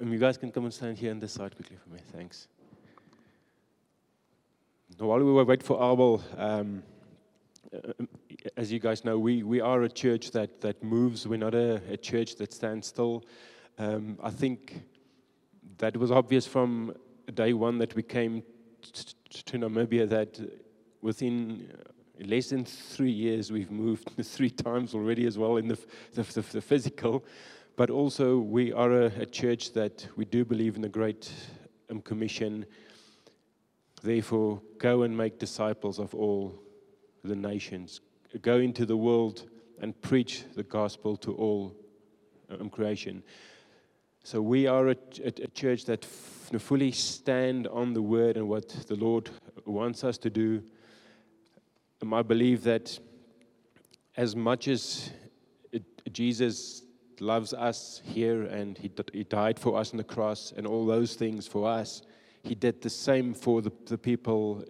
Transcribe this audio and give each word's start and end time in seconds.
Um, 0.00 0.12
you 0.12 0.18
guys 0.18 0.36
can 0.36 0.50
come 0.52 0.64
and 0.64 0.72
stand 0.72 0.96
here 0.96 1.10
on 1.10 1.18
this 1.18 1.32
side 1.32 1.54
quickly 1.56 1.76
for 1.76 1.90
me. 1.90 2.00
Thanks. 2.12 2.48
Now, 4.98 5.06
while 5.06 5.18
we 5.18 5.32
were 5.32 5.44
waiting 5.44 5.66
for 5.66 5.76
Abel, 5.76 6.22
um, 6.36 6.82
uh, 7.74 7.92
as 8.56 8.70
you 8.70 8.78
guys 8.78 9.04
know, 9.04 9.18
we, 9.18 9.42
we 9.42 9.60
are 9.60 9.82
a 9.82 9.88
church 9.88 10.30
that, 10.32 10.60
that 10.60 10.82
moves. 10.82 11.26
We're 11.26 11.38
not 11.38 11.54
a, 11.54 11.80
a 11.90 11.96
church 11.96 12.36
that 12.36 12.52
stands 12.52 12.86
still. 12.86 13.24
Um, 13.78 14.18
I 14.22 14.30
think 14.30 14.82
that 15.78 15.96
was 15.96 16.10
obvious 16.10 16.46
from 16.46 16.94
day 17.34 17.52
one 17.52 17.78
that 17.78 17.94
we 17.94 18.02
came 18.02 18.42
t- 18.82 19.42
to 19.44 19.58
Namibia 19.58 20.08
that 20.08 20.38
within 21.00 21.68
less 22.20 22.50
than 22.50 22.64
three 22.64 23.10
years 23.10 23.50
we've 23.50 23.70
moved 23.70 24.10
three 24.22 24.50
times 24.50 24.94
already 24.94 25.26
as 25.26 25.38
well 25.38 25.56
in 25.56 25.68
the, 25.68 25.78
the, 26.14 26.22
the, 26.22 26.40
the 26.42 26.60
physical. 26.60 27.24
But 27.82 27.90
also, 27.90 28.38
we 28.38 28.72
are 28.72 28.92
a, 28.92 29.06
a, 29.06 29.26
church 29.26 29.72
that 29.72 30.06
we 30.14 30.24
do 30.24 30.44
believe 30.44 30.76
in 30.76 30.82
the 30.82 30.88
Great 30.88 31.28
um, 31.90 32.00
Commission. 32.00 32.64
Therefore, 34.04 34.62
go 34.78 35.02
and 35.02 35.16
make 35.16 35.40
disciples 35.40 35.98
of 35.98 36.14
all 36.14 36.54
the 37.24 37.34
nations. 37.34 38.00
Go 38.40 38.58
into 38.58 38.86
the 38.86 38.96
world 38.96 39.50
and 39.80 40.00
preach 40.00 40.44
the 40.54 40.62
gospel 40.62 41.16
to 41.16 41.34
all 41.34 41.74
um, 42.50 42.70
creation. 42.70 43.20
So 44.22 44.40
we 44.40 44.68
are 44.68 44.90
a, 44.90 44.96
a, 45.24 45.32
a 45.42 45.48
church 45.48 45.84
that 45.86 46.04
f- 46.04 46.62
fully 46.62 46.92
stand 46.92 47.66
on 47.66 47.94
the 47.94 48.02
word 48.02 48.36
and 48.36 48.48
what 48.48 48.68
the 48.86 48.94
Lord 48.94 49.28
wants 49.66 50.04
us 50.04 50.18
to 50.18 50.30
do. 50.30 50.62
And 52.00 52.14
I 52.14 52.22
believe 52.22 52.62
that 52.62 52.96
as 54.16 54.36
much 54.36 54.68
as 54.68 55.10
it, 55.72 55.82
Jesus 56.12 56.84
loves 57.22 57.54
us 57.54 58.02
here 58.04 58.42
and 58.42 58.76
he, 58.76 58.90
he 59.12 59.24
died 59.24 59.58
for 59.58 59.78
us 59.78 59.92
on 59.92 59.96
the 59.96 60.04
cross 60.04 60.52
and 60.56 60.66
all 60.66 60.84
those 60.84 61.14
things 61.14 61.46
for 61.46 61.68
us, 61.68 62.02
he 62.42 62.54
did 62.54 62.82
the 62.82 62.90
same 62.90 63.32
for 63.32 63.62
the, 63.62 63.72
the 63.86 63.96
people 63.96 64.64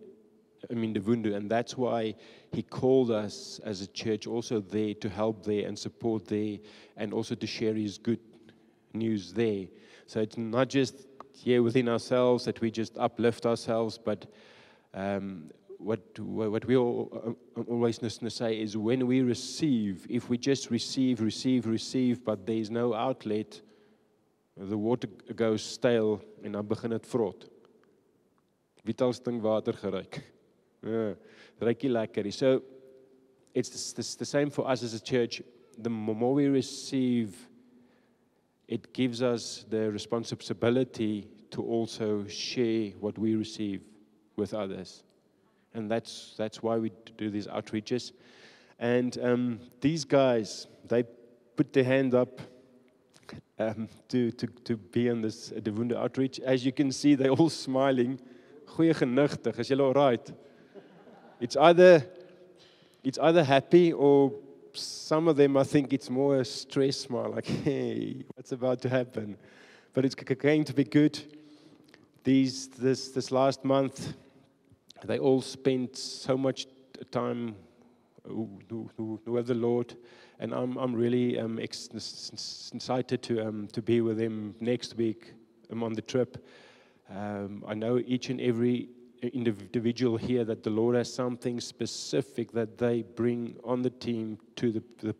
I 0.70 0.74
mean, 0.74 0.92
the 0.92 1.00
Wundu, 1.00 1.34
and 1.34 1.50
that's 1.50 1.76
why 1.76 2.14
he 2.52 2.62
called 2.62 3.10
us 3.10 3.60
as 3.64 3.80
a 3.80 3.86
church 3.88 4.26
also 4.26 4.60
there 4.60 4.94
to 4.94 5.08
help 5.08 5.44
there 5.44 5.66
and 5.66 5.78
support 5.78 6.26
there 6.26 6.58
and 6.96 7.12
also 7.12 7.34
to 7.34 7.46
share 7.46 7.74
his 7.74 7.98
good 7.98 8.20
news 8.92 9.32
there. 9.32 9.66
So 10.06 10.20
it's 10.20 10.38
not 10.38 10.68
just 10.68 11.06
here 11.34 11.62
within 11.62 11.88
ourselves 11.88 12.44
that 12.44 12.60
we 12.60 12.70
just 12.70 12.96
uplift 12.98 13.46
ourselves, 13.46 13.98
but 13.98 14.26
um, 14.94 15.50
what, 15.82 16.18
what 16.18 16.64
we 16.64 16.76
all, 16.76 17.36
uh, 17.56 17.62
always 17.68 18.00
say 18.28 18.60
is 18.60 18.76
when 18.76 19.06
we 19.06 19.22
receive, 19.22 20.06
if 20.08 20.28
we 20.28 20.38
just 20.38 20.70
receive, 20.70 21.20
receive, 21.20 21.66
receive, 21.66 22.24
but 22.24 22.46
there 22.46 22.56
is 22.56 22.70
no 22.70 22.94
outlet, 22.94 23.60
the 24.56 24.76
water 24.76 25.08
goes 25.34 25.62
stale 25.62 26.20
en 26.42 26.52
dan 26.52 26.66
begin 26.66 26.90
dit 26.90 27.06
vrot. 27.06 27.48
Wie 28.82 28.92
het 28.92 29.00
al 29.00 29.12
geruik? 29.72 30.22
Ja, 30.82 31.14
lekker. 31.60 32.32
So 32.32 32.62
it's 33.54 33.92
the, 33.92 34.02
the 34.18 34.24
same 34.24 34.50
for 34.50 34.68
us 34.68 34.82
as 34.82 34.94
a 34.94 35.00
church. 35.00 35.42
The 35.78 35.90
more 35.90 36.34
we 36.34 36.46
receive 36.48 37.48
it 38.68 38.92
gives 38.92 39.22
us 39.22 39.64
the 39.68 39.90
responsibility 39.90 41.28
to 41.50 41.62
also 41.62 42.24
share 42.26 42.90
what 43.00 43.18
we 43.18 43.34
receive 43.36 43.82
with 44.36 44.54
others. 44.54 45.04
And 45.74 45.90
that's, 45.90 46.34
that's 46.36 46.62
why 46.62 46.76
we 46.76 46.92
do 47.16 47.30
these 47.30 47.46
outreaches. 47.46 48.12
And 48.78 49.16
um, 49.22 49.60
these 49.80 50.04
guys, 50.04 50.66
they 50.88 51.04
put 51.56 51.72
their 51.72 51.84
hand 51.84 52.14
up 52.14 52.40
um, 53.58 53.88
to, 54.08 54.30
to, 54.32 54.46
to 54.46 54.76
be 54.76 55.08
on 55.08 55.22
this 55.22 55.52
uh, 55.52 55.60
Divundu 55.60 55.96
outreach. 55.96 56.40
As 56.40 56.64
you 56.64 56.72
can 56.72 56.90
see, 56.92 57.14
they're 57.14 57.30
all 57.30 57.50
smiling. 57.50 58.20
Goeie 58.66 58.92
genigtig, 58.94 59.58
is 59.58 59.70
julle 59.70 59.80
all 59.80 59.92
right? 59.92 60.32
It's 61.40 61.56
either, 61.56 62.06
it's 63.02 63.18
either 63.18 63.44
happy 63.44 63.92
or 63.92 64.32
some 64.74 65.28
of 65.28 65.36
them, 65.36 65.56
I 65.56 65.64
think 65.64 65.92
it's 65.92 66.08
more 66.08 66.40
a 66.40 66.44
stress 66.44 66.98
smile, 66.98 67.30
like, 67.30 67.46
hey, 67.64 68.24
what's 68.34 68.52
about 68.52 68.80
to 68.82 68.88
happen? 68.88 69.36
But 69.92 70.04
it's 70.04 70.14
going 70.14 70.64
to 70.64 70.72
be 70.72 70.84
good. 70.84 71.20
These, 72.24 72.68
this, 72.68 73.10
this 73.10 73.30
last 73.30 73.64
month, 73.64 74.14
they 75.06 75.18
all 75.18 75.42
spent 75.42 75.96
so 75.96 76.36
much 76.36 76.66
time 77.10 77.56
with 78.24 79.46
the 79.46 79.54
Lord, 79.54 79.96
and 80.38 80.52
I'm, 80.52 80.76
I'm 80.76 80.94
really 80.94 81.38
um, 81.38 81.58
excited 81.58 83.22
to, 83.22 83.46
um, 83.46 83.68
to 83.72 83.82
be 83.82 84.00
with 84.00 84.18
them 84.18 84.54
next 84.60 84.96
week. 84.96 85.34
I'm 85.70 85.82
on 85.82 85.94
the 85.94 86.02
trip. 86.02 86.46
Um, 87.10 87.64
I 87.66 87.74
know 87.74 87.98
each 87.98 88.30
and 88.30 88.40
every 88.40 88.88
individual 89.22 90.16
here 90.16 90.44
that 90.44 90.62
the 90.62 90.70
Lord 90.70 90.96
has 90.96 91.12
something 91.12 91.60
specific 91.60 92.52
that 92.52 92.76
they 92.78 93.02
bring 93.02 93.56
on 93.62 93.82
the 93.82 93.90
team 93.90 94.38
to 94.56 94.72
the, 94.72 94.82
the, 94.98 95.14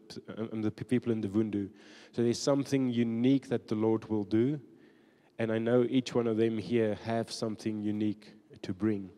um, 0.53 0.63
the 0.63 0.71
people 0.71 1.13
in 1.13 1.21
the 1.21 1.29
Wundu. 1.29 1.69
So 2.13 2.23
there's 2.23 2.39
something 2.39 2.91
unique 2.91 3.49
that 3.49 3.69
the 3.69 3.77
Lord 3.77 4.09
will 4.09 4.25
do. 4.25 4.61
And 5.39 5.53
I 5.53 5.59
know 5.59 5.87
each 5.89 6.15
one 6.15 6.27
of 6.27 6.37
them 6.37 6.59
here 6.59 6.99
have 7.05 7.31
something 7.31 7.81
unique 7.81 8.35
to 8.63 8.73
bring. 8.73 9.11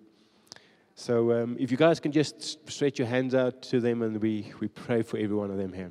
So 0.95 1.33
um, 1.33 1.57
if 1.59 1.71
you 1.71 1.77
guys 1.77 1.99
can 1.99 2.13
just 2.13 2.71
stretch 2.71 2.99
your 2.99 3.09
hands 3.09 3.35
out 3.35 3.63
to 3.63 3.81
them 3.81 4.03
and 4.03 4.21
we, 4.21 4.53
we 4.61 4.69
pray 4.69 5.03
for 5.03 5.19
every 5.19 5.37
one 5.37 5.51
of 5.51 5.57
them 5.57 5.73
here. 5.73 5.91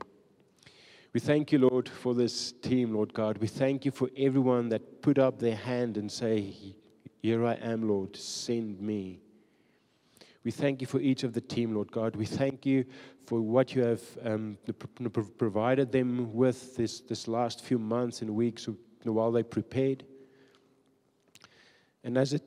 We 1.13 1.19
thank 1.19 1.51
you, 1.51 1.59
Lord, 1.59 1.89
for 1.89 2.15
this 2.15 2.53
team, 2.53 2.93
Lord 2.93 3.13
God. 3.13 3.37
We 3.37 3.47
thank 3.47 3.85
you 3.85 3.91
for 3.91 4.09
everyone 4.17 4.69
that 4.69 5.01
put 5.01 5.19
up 5.19 5.39
their 5.39 5.55
hand 5.55 5.97
and 5.97 6.11
say, 6.11 6.55
here 7.21 7.45
I 7.45 7.53
am, 7.55 7.87
Lord, 7.87 8.15
send 8.15 8.81
me. 8.81 9.19
We 10.43 10.51
thank 10.51 10.81
you 10.81 10.87
for 10.87 10.99
each 10.99 11.23
of 11.23 11.33
the 11.33 11.41
team, 11.41 11.75
Lord 11.75 11.91
God. 11.91 12.15
We 12.15 12.25
thank 12.25 12.65
you 12.65 12.85
for 13.25 13.41
what 13.41 13.75
you 13.75 13.83
have 13.83 14.01
um, 14.25 14.57
provided 15.37 15.91
them 15.91 16.33
with 16.33 16.75
this, 16.75 17.01
this 17.01 17.27
last 17.27 17.63
few 17.63 17.77
months 17.77 18.21
and 18.21 18.31
weeks 18.31 18.67
while 19.03 19.31
they 19.31 19.43
prepared. 19.43 20.03
And 22.03 22.17
as 22.17 22.33
it 22.33 22.43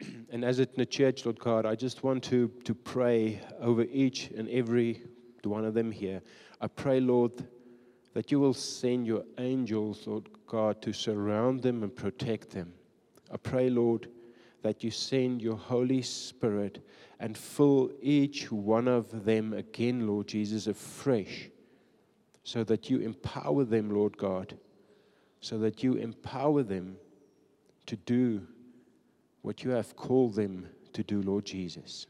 and 0.30 0.44
as 0.44 0.58
in 0.58 0.68
the 0.76 0.86
church, 0.86 1.24
Lord 1.24 1.38
God, 1.38 1.66
I 1.66 1.74
just 1.74 2.02
want 2.02 2.22
to, 2.24 2.48
to 2.64 2.74
pray 2.74 3.40
over 3.60 3.82
each 3.82 4.30
and 4.36 4.48
every 4.48 5.02
one 5.42 5.64
of 5.64 5.74
them 5.74 5.90
here. 5.90 6.22
I 6.60 6.66
pray, 6.68 7.00
Lord, 7.00 7.46
that 8.14 8.30
you 8.30 8.40
will 8.40 8.54
send 8.54 9.06
your 9.06 9.24
angels, 9.38 10.06
Lord 10.06 10.28
God, 10.46 10.80
to 10.82 10.92
surround 10.92 11.62
them 11.62 11.82
and 11.82 11.94
protect 11.94 12.50
them. 12.50 12.72
I 13.32 13.36
pray, 13.36 13.68
Lord, 13.68 14.08
that 14.62 14.82
you 14.82 14.90
send 14.90 15.42
your 15.42 15.56
Holy 15.56 16.00
Spirit 16.00 16.86
and 17.20 17.36
fill 17.36 17.90
each 18.00 18.50
one 18.50 18.88
of 18.88 19.24
them 19.24 19.52
again, 19.52 20.06
Lord 20.06 20.28
Jesus, 20.28 20.66
afresh, 20.66 21.50
so 22.44 22.64
that 22.64 22.88
you 22.88 23.00
empower 23.00 23.64
them, 23.64 23.90
Lord 23.90 24.16
God, 24.16 24.56
so 25.40 25.58
that 25.58 25.82
you 25.82 25.94
empower 25.94 26.62
them 26.62 26.96
to 27.86 27.96
do 27.96 28.46
what 29.44 29.62
you 29.62 29.72
have 29.72 29.94
called 29.94 30.34
them 30.34 30.66
to 30.94 31.02
do, 31.02 31.20
Lord 31.20 31.44
Jesus. 31.44 32.06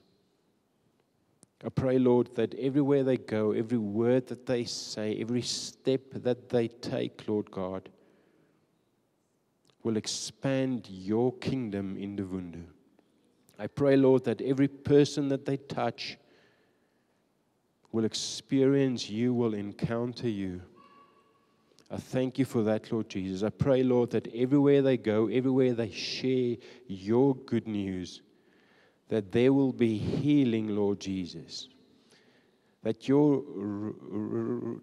I 1.65 1.69
pray, 1.69 1.99
Lord, 1.99 2.33
that 2.37 2.55
everywhere 2.55 3.03
they 3.03 3.17
go, 3.17 3.51
every 3.51 3.77
word 3.77 4.29
that 4.29 4.47
they 4.47 4.63
say, 4.63 5.19
every 5.21 5.43
step 5.43 6.03
that 6.13 6.49
they 6.49 6.69
take, 6.69 7.27
Lord 7.27 7.51
God, 7.51 7.89
will 9.83 9.97
expand 9.97 10.87
your 10.89 11.33
kingdom 11.39 11.97
in 11.99 12.15
the 12.15 12.23
Wundu. 12.23 12.67
I 13.59 13.67
pray, 13.67 13.97
Lord, 13.97 14.23
that 14.27 14.41
every 14.41 14.69
person 14.69 15.29
that 15.31 15.45
they 15.45 15.57
touch 15.57 16.17
will 17.91 18.05
experience 18.05 19.11
you, 19.11 19.35
will 19.35 19.55
encounter 19.55 20.29
you. 20.29 20.63
I 21.91 21.97
thank 21.97 22.39
you 22.39 22.45
for 22.45 22.63
that, 22.65 22.91
Lord 22.91 23.09
Jesus. 23.09 23.43
I 23.43 23.51
pray, 23.51 23.83
Lord, 23.83 24.11
that 24.11 24.29
everywhere 24.35 24.83
they 24.83 24.97
go, 24.97 25.29
everywhere 25.29 25.75
they 25.75 25.91
share 25.91 26.57
your 26.87 27.37
good 27.37 27.69
news, 27.69 28.23
that 29.09 29.33
there 29.33 29.53
will 29.53 29.73
be 29.73 29.97
healing, 29.97 30.69
Lord 30.75 31.01
Jesus 31.01 31.69
that 32.85 33.09
your 33.09 33.43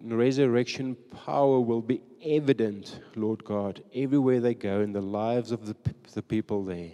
resurrection 0.02 0.96
power 1.24 1.60
will 1.60 1.80
be 1.80 2.02
evident, 2.24 3.00
Lord 3.14 3.44
God, 3.44 3.80
everywhere 3.94 4.40
they 4.40 4.54
go 4.54 4.80
in 4.80 4.92
the 4.92 5.00
lives 5.00 5.52
of 5.52 5.66
the, 5.66 5.76
the 6.12 6.22
people 6.22 6.64
there. 6.64 6.90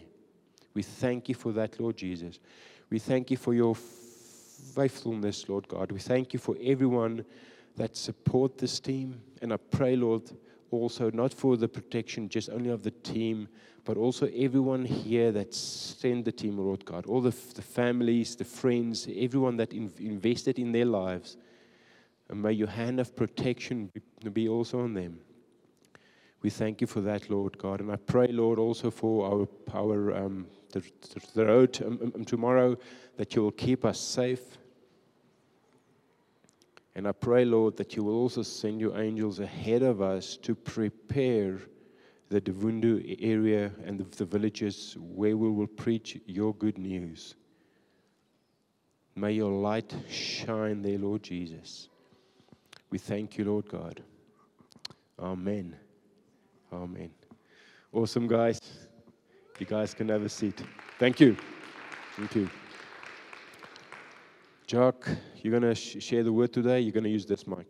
We 0.75 0.83
thank 0.83 1.31
you 1.31 1.35
for 1.35 1.51
that, 1.53 1.81
Lord 1.81 1.97
Jesus. 1.97 2.39
We 2.91 2.99
thank 2.99 3.31
you 3.31 3.39
for 3.39 3.55
your 3.55 3.75
faithfulness, 3.75 5.49
Lord 5.49 5.67
God. 5.67 5.93
We 5.93 5.99
thank 5.99 6.35
you 6.35 6.39
for 6.39 6.57
everyone 6.63 7.25
that 7.77 7.97
support 7.97 8.59
this 8.59 8.79
team. 8.79 9.19
And 9.43 9.53
I 9.53 9.57
pray, 9.57 9.97
Lord, 9.97 10.31
also 10.71 11.11
not 11.11 11.33
for 11.33 11.57
the 11.57 11.69
protection 11.69 12.29
just 12.29 12.51
only 12.51 12.71
of 12.71 12.83
the 12.83 12.91
team, 12.91 13.49
but 13.85 13.97
also 13.97 14.27
everyone 14.37 14.85
here 14.85 15.33
that 15.33 15.55
sent 15.55 16.25
the 16.25 16.33
team, 16.33 16.59
Lord 16.59 16.85
God, 16.85 17.07
all 17.07 17.21
the, 17.21 17.35
the 17.55 17.63
families, 17.63 18.37
the 18.37 18.45
friends, 18.45 19.09
everyone 19.17 19.57
that 19.57 19.73
in, 19.73 19.91
invested 19.99 20.59
in 20.59 20.73
their 20.73 20.85
lives. 20.85 21.37
And 22.29 22.43
may 22.43 22.53
your 22.53 22.69
hand 22.69 23.01
of 23.01 23.17
protection 23.17 23.91
be, 23.95 24.29
be 24.29 24.49
also 24.49 24.81
on 24.81 24.93
them. 24.93 25.21
We 26.43 26.51
thank 26.51 26.81
you 26.81 26.87
for 26.87 27.01
that, 27.01 27.31
Lord 27.31 27.57
God. 27.59 27.81
And 27.81 27.91
I 27.91 27.97
pray, 27.97 28.29
Lord, 28.29 28.59
also 28.59 28.91
for 28.91 29.49
our, 29.73 29.75
our 29.75 30.15
um, 30.15 30.47
the, 30.73 30.83
the 31.35 31.47
road 31.47 31.83
um, 31.83 32.13
um, 32.15 32.25
tomorrow, 32.25 32.77
that 33.17 33.35
you 33.35 33.43
will 33.43 33.53
keep 33.53 33.85
us 33.85 33.99
safe. 33.99 34.58
And 36.99 37.07
I 37.07 37.13
pray, 37.13 37.45
Lord, 37.45 37.77
that 37.77 37.95
you 37.95 38.03
will 38.03 38.17
also 38.17 38.43
send 38.43 38.81
your 38.81 39.01
angels 39.01 39.39
ahead 39.39 39.85
of 39.85 40.03
us 40.03 40.37
to 40.39 40.57
prepare 40.57 41.61
the 42.29 42.41
Divundu 42.41 43.17
area 43.21 43.71
and 43.87 44.01
the, 44.01 44.17
the 44.17 44.25
villages 44.25 44.97
where 44.99 45.37
we 45.37 45.49
will 45.49 45.69
preach 45.69 46.19
your 46.27 46.53
good 46.57 46.77
news. 46.77 47.37
May 49.15 49.31
your 49.31 49.53
light 49.53 49.95
shine 50.11 50.83
there, 50.83 50.99
Lord 50.99 51.23
Jesus. 51.23 51.89
We 52.91 52.99
thank 52.99 53.39
you, 53.39 53.45
Lord 53.45 53.69
God. 53.69 54.03
Amen. 55.21 55.77
Amen. 56.73 57.11
Awesome, 57.93 58.27
guys. 58.27 58.59
You 59.61 59.67
guys 59.67 59.95
can 59.95 60.09
have 60.09 60.23
a 60.23 60.29
seat. 60.29 60.61
Thank 60.99 61.21
you. 61.21 61.37
Thank 62.17 62.35
you. 62.35 62.51
Jacques, 64.69 65.09
you're 65.43 65.59
going 65.59 65.63
to 65.63 65.75
sh- 65.75 65.97
share 66.03 66.23
the 66.23 66.31
word 66.31 66.53
today. 66.53 66.81
You're 66.81 66.93
going 66.93 67.05
to 67.05 67.11
use 67.11 67.25
this 67.25 67.47
mic. 67.47 67.67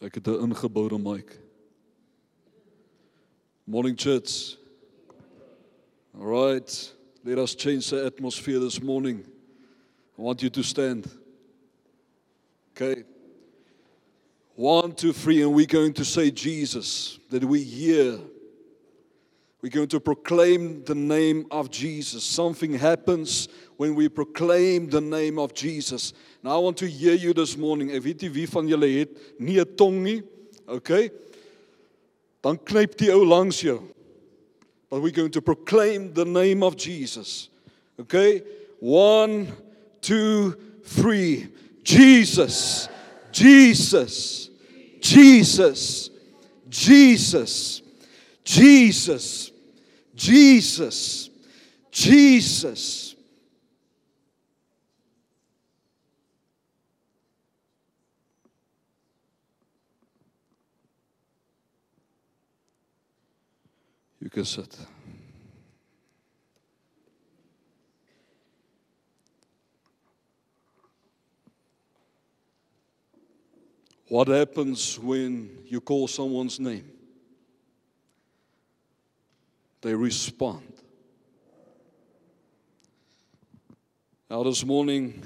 Ek 0.00 0.14
het 0.14 0.26
'n 0.26 0.50
ingeboude 0.52 0.98
mic. 0.98 1.40
Morning 3.64 3.96
church. 3.96 4.58
All 6.12 6.26
right. 6.26 6.94
Let 7.24 7.38
us 7.38 7.54
change 7.54 7.88
the 7.88 8.04
atmosphere 8.04 8.60
this 8.60 8.82
morning. 8.82 9.24
I 10.18 10.22
want 10.22 10.42
you 10.42 10.50
to 10.50 10.62
stand. 10.62 11.08
Okay. 12.76 13.13
One, 14.56 14.92
two, 14.94 15.12
three, 15.12 15.42
and 15.42 15.52
we're 15.52 15.66
going 15.66 15.92
to 15.94 16.04
say 16.04 16.30
Jesus, 16.30 17.18
that 17.30 17.44
we 17.44 17.62
hear. 17.62 18.18
We're 19.60 19.70
going 19.70 19.88
to 19.88 20.00
proclaim 20.00 20.84
the 20.84 20.94
name 20.94 21.46
of 21.50 21.70
Jesus. 21.70 22.22
Something 22.22 22.74
happens 22.74 23.48
when 23.78 23.94
we 23.94 24.08
proclaim 24.08 24.88
the 24.90 25.00
name 25.00 25.38
of 25.38 25.54
Jesus. 25.54 26.12
Now 26.42 26.50
I 26.56 26.58
want 26.58 26.76
to 26.78 26.86
hear 26.86 27.14
you 27.14 27.32
this 27.32 27.56
morning. 27.56 27.90
Ek 27.90 28.04
weet 28.04 28.22
nie 28.22 28.30
wie 28.30 28.46
van 28.46 28.68
julle 28.68 28.90
het 28.92 29.40
nie 29.40 29.58
'n 29.58 29.76
tong 29.76 30.02
nie. 30.04 30.22
Okay? 30.68 31.10
Dan 32.42 32.58
knyp 32.58 32.96
die 32.98 33.10
ou 33.10 33.24
langs 33.24 33.60
jou. 33.60 33.80
But 34.90 35.00
we're 35.00 35.10
going 35.10 35.32
to 35.32 35.40
proclaim 35.40 36.12
the 36.12 36.26
name 36.26 36.62
of 36.62 36.76
Jesus. 36.76 37.48
Okay? 37.98 38.42
One, 38.80 39.48
two, 40.02 40.54
three. 40.84 41.48
Jesus. 41.82 42.88
Jesus. 43.34 44.48
Jesus. 45.00 46.08
Jesus. 46.68 47.82
Jesus. 48.44 49.50
Jesus. 50.14 51.30
Jesus. 51.90 53.16
You 64.20 64.30
can 64.30 64.44
sit. 64.44 64.93
What 74.14 74.28
happens 74.28 74.96
when 74.96 75.50
you 75.66 75.80
call 75.80 76.06
someone's 76.06 76.60
name? 76.60 76.88
They 79.82 79.92
respond. 79.92 80.72
Now, 84.30 84.44
this 84.44 84.64
morning, 84.64 85.20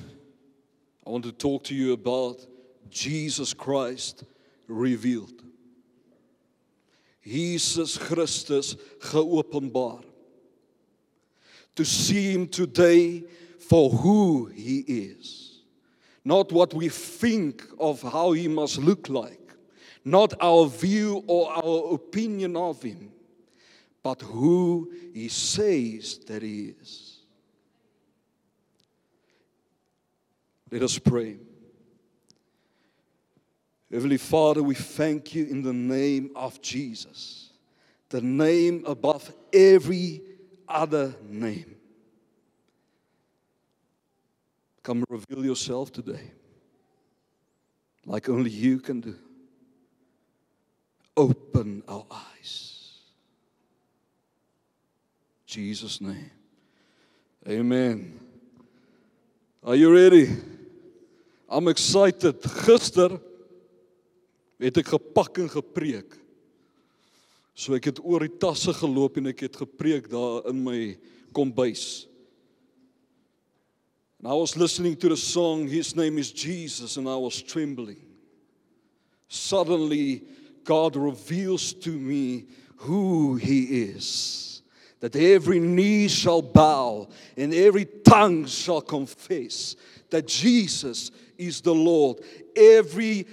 I 1.06 1.10
want 1.10 1.24
to 1.24 1.32
talk 1.32 1.64
to 1.64 1.74
you 1.74 1.92
about 1.92 2.40
Jesus 2.88 3.52
Christ 3.52 4.24
revealed. 4.66 5.42
Jesus 7.22 7.98
Christus 7.98 8.74
geopenbaar. 9.00 10.02
To 11.76 11.84
see 11.84 12.32
him 12.32 12.48
today 12.48 13.24
for 13.68 13.90
who 13.90 14.46
he 14.46 14.78
is. 14.78 15.47
Not 16.28 16.52
what 16.52 16.74
we 16.74 16.90
think 16.90 17.64
of 17.78 18.02
how 18.02 18.32
he 18.32 18.48
must 18.48 18.76
look 18.76 19.08
like. 19.08 19.54
Not 20.04 20.34
our 20.42 20.66
view 20.66 21.24
or 21.26 21.50
our 21.50 21.94
opinion 21.94 22.54
of 22.54 22.82
him. 22.82 23.12
But 24.02 24.20
who 24.20 24.92
he 25.14 25.28
says 25.28 26.18
that 26.26 26.42
he 26.42 26.74
is. 26.78 27.20
Let 30.70 30.82
us 30.82 30.98
pray. 30.98 31.38
Heavenly 33.90 34.18
Father, 34.18 34.62
we 34.62 34.74
thank 34.74 35.34
you 35.34 35.46
in 35.46 35.62
the 35.62 35.72
name 35.72 36.32
of 36.36 36.60
Jesus, 36.60 37.54
the 38.10 38.20
name 38.20 38.84
above 38.86 39.32
every 39.50 40.20
other 40.68 41.14
name. 41.26 41.77
Come 44.88 45.04
reveal 45.10 45.44
yourself 45.44 45.92
today, 45.92 46.32
like 48.06 48.26
only 48.30 48.48
you 48.48 48.78
can 48.80 49.02
do. 49.02 49.14
Open 51.14 51.82
our 51.86 52.06
eyes. 52.10 53.02
Jesus' 55.44 56.00
name. 56.00 56.30
Amen. 57.46 58.18
Are 59.62 59.74
you 59.74 59.92
ready? 59.92 60.34
I'm 61.50 61.68
excited. 61.68 62.40
Gister 62.64 63.20
het 64.56 64.80
ek 64.80 64.88
gepak 64.96 65.36
en 65.44 65.52
gepreek. 65.52 66.16
So 67.52 67.76
ek 67.76 67.92
het 67.92 68.00
oor 68.00 68.24
die 68.24 68.38
tasse 68.40 68.72
geloop 68.72 69.20
en 69.20 69.34
ek 69.36 69.50
het 69.50 69.64
gepreek 69.66 70.08
daar 70.08 70.48
in 70.48 70.64
my 70.64 70.80
kombuis. 71.36 72.08
And 74.18 74.28
I 74.28 74.34
was 74.34 74.56
listening 74.56 74.96
to 74.96 75.08
the 75.08 75.16
song 75.16 75.68
His 75.68 75.94
name 75.94 76.18
is 76.18 76.32
Jesus 76.32 76.96
and 76.96 77.08
I 77.08 77.16
was 77.16 77.40
trembling. 77.40 78.00
Suddenly 79.28 80.22
God 80.64 80.96
reveals 80.96 81.72
to 81.74 81.90
me 81.90 82.46
who 82.76 83.36
he 83.36 83.82
is. 83.82 84.62
That 85.00 85.14
every 85.14 85.60
knee 85.60 86.08
shall 86.08 86.42
bow 86.42 87.08
and 87.36 87.54
every 87.54 87.84
tongue 87.84 88.46
shall 88.46 88.80
confess 88.80 89.76
that 90.10 90.26
Jesus 90.26 91.10
is 91.36 91.60
the 91.60 91.74
Lord. 91.74 92.18
Every 92.56 93.26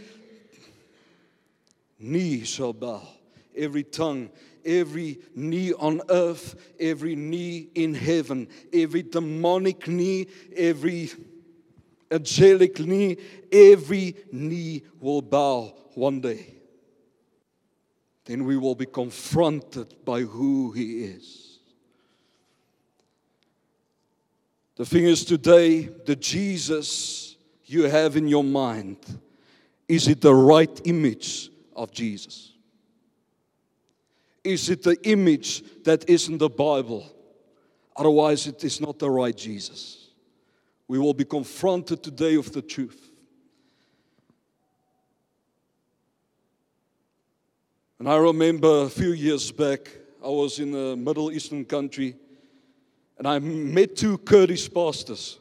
knee 1.99 2.43
shall 2.43 2.73
bow, 2.73 3.01
every 3.55 3.83
tongue, 3.83 4.29
every 4.65 5.19
knee 5.35 5.73
on 5.73 6.01
earth, 6.09 6.73
every 6.79 7.15
knee 7.15 7.69
in 7.75 7.93
heaven, 7.93 8.47
every 8.73 9.03
demonic 9.03 9.87
knee, 9.87 10.27
every 10.55 11.11
angelic 12.11 12.79
knee, 12.79 13.17
every 13.51 14.15
knee 14.31 14.83
will 14.99 15.21
bow 15.21 15.73
one 15.93 16.21
day. 16.21 16.55
Then 18.25 18.45
we 18.45 18.57
will 18.57 18.75
be 18.75 18.87
confronted 18.87 19.93
by 20.03 20.21
who 20.21 20.71
He 20.71 21.03
is. 21.03 21.59
The 24.75 24.85
thing 24.85 25.05
is, 25.05 25.23
today, 25.23 25.83
the 26.05 26.15
Jesus 26.15 27.37
you 27.65 27.83
have 27.83 28.17
in 28.17 28.27
your 28.27 28.43
mind, 28.43 28.97
is 29.87 30.07
it 30.07 30.21
the 30.21 30.33
right 30.33 30.81
image 30.85 31.49
of 31.75 31.91
Jesus? 31.91 32.54
Is 34.45 34.69
it 34.69 34.83
the 34.83 34.95
image 35.03 35.63
that 35.83 36.07
is 36.07 36.29
in 36.29 36.37
the 36.37 36.49
Bible? 36.49 37.11
Otherwise, 37.97 38.45
it 38.45 38.63
is 38.63 38.79
not 38.79 38.99
the 38.99 39.09
right 39.09 39.35
Jesus. 39.35 40.09
We 40.87 40.99
will 40.99 41.15
be 41.15 41.25
confronted 41.25 42.03
today 42.03 42.37
with 42.37 42.53
the 42.53 42.61
truth. 42.61 43.09
And 47.97 48.07
I 48.07 48.17
remember 48.17 48.83
a 48.83 48.89
few 48.89 49.13
years 49.13 49.51
back, 49.51 49.89
I 50.23 50.27
was 50.27 50.59
in 50.59 50.75
a 50.75 50.95
Middle 50.95 51.31
Eastern 51.31 51.65
country 51.65 52.15
and 53.17 53.27
I 53.27 53.39
met 53.39 53.95
two 53.95 54.19
Kurdish 54.19 54.71
pastors. 54.71 55.39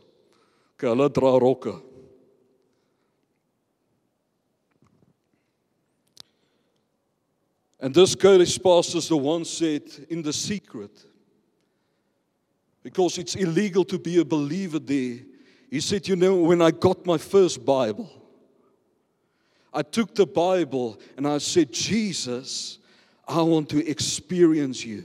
And 7.81 7.95
this 7.95 8.15
Kurdish 8.15 8.63
pastor, 8.63 9.01
the 9.01 9.17
one 9.17 9.45
said, 9.45 9.83
in 10.09 10.23
the 10.23 10.33
secret, 10.33 11.05
because 12.83 13.19
it's 13.19 13.35
illegal 13.35 13.85
to 13.87 13.99
be 13.99 14.21
a 14.21 14.25
believer 14.25 14.79
there. 14.79 15.19
He 15.71 15.81
said, 15.81 16.07
You 16.07 16.17
know, 16.17 16.37
when 16.37 16.63
I 16.63 16.71
got 16.71 17.05
my 17.05 17.19
first 17.19 17.65
Bible, 17.65 18.11
I 19.73 19.83
took 19.83 20.15
the 20.15 20.27
Bible 20.27 21.01
and 21.17 21.27
I 21.27 21.39
said, 21.39 21.73
Jesus, 21.73 22.79
I 23.27 23.43
want 23.43 23.71
to 23.71 23.89
experience 23.89 24.85
you. 24.85 25.05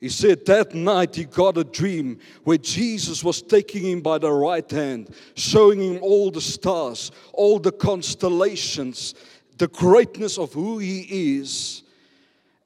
He 0.00 0.08
said 0.10 0.44
that 0.46 0.74
night 0.74 1.14
he 1.14 1.24
got 1.24 1.56
a 1.56 1.64
dream 1.64 2.18
where 2.42 2.58
Jesus 2.58 3.24
was 3.24 3.40
taking 3.40 3.84
him 3.84 4.00
by 4.02 4.18
the 4.18 4.30
right 4.30 4.68
hand, 4.70 5.14
showing 5.34 5.80
him 5.80 5.98
all 6.02 6.30
the 6.30 6.42
stars, 6.42 7.10
all 7.32 7.58
the 7.58 7.72
constellations, 7.72 9.14
the 9.56 9.68
greatness 9.68 10.38
of 10.38 10.52
who 10.52 10.78
he 10.78 11.38
is. 11.38 11.82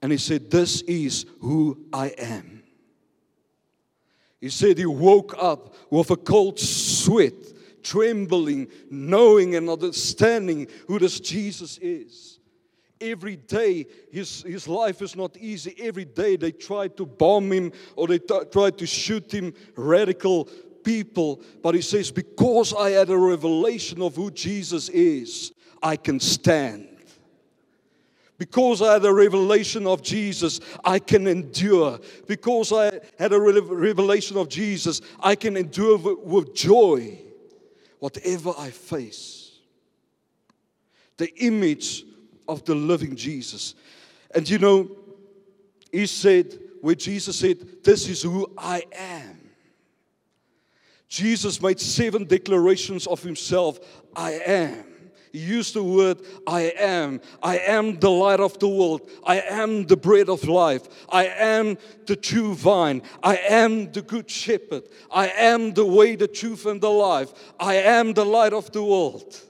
And 0.01 0.13
he 0.13 0.19
said, 0.19 0.51
This 0.51 0.83
is 0.83 1.27
who 1.41 1.87
I 1.93 2.09
am. 2.19 2.63
He 4.41 4.51
said 4.51 4.79
he 4.79 4.87
woke 4.87 5.35
up 5.37 5.75
with 5.91 6.11
a 6.11 6.17
cold 6.17 6.61
sweat, 6.61 7.35
trembling, 7.83 8.69
knowing 8.91 9.57
and 9.57 9.69
understanding 9.69 10.69
who 10.87 10.99
this 10.99 11.19
Jesus 11.19 11.79
is. 11.79 12.39
Every 13.01 13.37
day, 13.37 13.87
his, 14.11 14.43
his 14.43 14.67
life 14.67 15.03
is 15.03 15.15
not 15.15 15.37
easy. 15.37 15.75
Every 15.81 16.05
day, 16.05 16.37
they 16.37 16.53
try 16.53 16.89
to 16.89 17.07
bomb 17.07 17.53
him 17.53 17.73
or 17.97 18.09
they 18.09 18.19
t- 18.19 18.41
try 18.51 18.71
to 18.71 18.87
shoot 18.87 19.33
him, 19.33 19.55
radical 19.77 20.49
people. 20.83 21.43
But 21.63 21.75
he 21.75 21.81
says, 21.81 22.11
Because 22.11 22.75
I 22.75 22.91
had 22.91 23.11
a 23.11 23.17
revelation 23.17 24.03
of 24.03 24.17
who 24.17 24.31
Jesus 24.31 24.89
is, 24.89 25.53
I 25.83 25.97
can 25.97 26.21
stand. 26.21 26.89
Because 28.39 28.81
I 28.83 28.93
had 28.95 29.05
a 29.05 29.13
revelation 29.13 29.87
of 29.87 30.01
Jesus, 30.01 30.61
I 30.85 31.01
can 31.01 31.27
endure. 31.27 31.99
Because 32.27 32.73
I 32.73 33.01
had 33.19 33.33
a 33.33 33.41
revelation 33.41 34.37
of 34.37 34.49
Jesus, 34.49 35.01
I 35.19 35.35
can 35.35 35.57
endure 35.57 35.99
with 35.99 36.55
joy 36.55 37.19
whatever 37.99 38.53
I 38.57 38.71
face. 38.71 39.59
The 41.17 41.35
image 41.43 42.05
of 42.47 42.65
the 42.65 42.77
living 42.77 43.17
Jesus. 43.17 43.75
And 44.33 44.49
you 44.49 44.59
know, 44.59 44.89
he 45.91 46.07
said, 46.07 46.59
where 46.81 46.95
Jesus 46.95 47.39
said, 47.39 47.83
This 47.83 48.09
is 48.09 48.23
who 48.23 48.53
I 48.57 48.85
am. 48.93 49.51
Jesus 51.09 51.61
made 51.63 51.81
seven 51.81 52.25
declarations 52.25 53.07
of 53.07 53.23
himself 53.23 53.81
I 54.15 54.33
am. 54.33 54.85
He 55.33 55.39
used 55.39 55.75
the 55.75 55.83
word 55.83 56.19
I 56.47 56.73
am. 56.79 57.21
I 57.43 57.59
am 57.59 57.99
the 57.99 58.11
light 58.11 58.41
of 58.41 58.59
the 58.59 58.69
world. 58.69 59.11
I 59.25 59.41
am 59.41 59.87
the 59.87 59.97
bread 59.97 60.29
of 60.29 60.45
life. 60.45 60.83
I 61.09 61.27
am 61.27 61.79
the 62.07 62.17
true 62.17 62.55
vine. 62.55 63.03
I 63.23 63.37
am 63.37 63.93
the 63.93 64.03
good 64.03 64.31
shepherd. 64.31 64.85
I 65.11 65.29
am 65.29 65.75
the 65.75 65.85
way, 65.85 66.17
the 66.17 66.29
truth, 66.29 66.67
and 66.67 66.81
the 66.81 66.91
life. 66.91 67.33
I 67.61 67.75
am 67.77 68.15
the 68.15 68.25
light 68.25 68.53
of 68.53 68.73
the 68.73 68.83
world. 68.83 69.41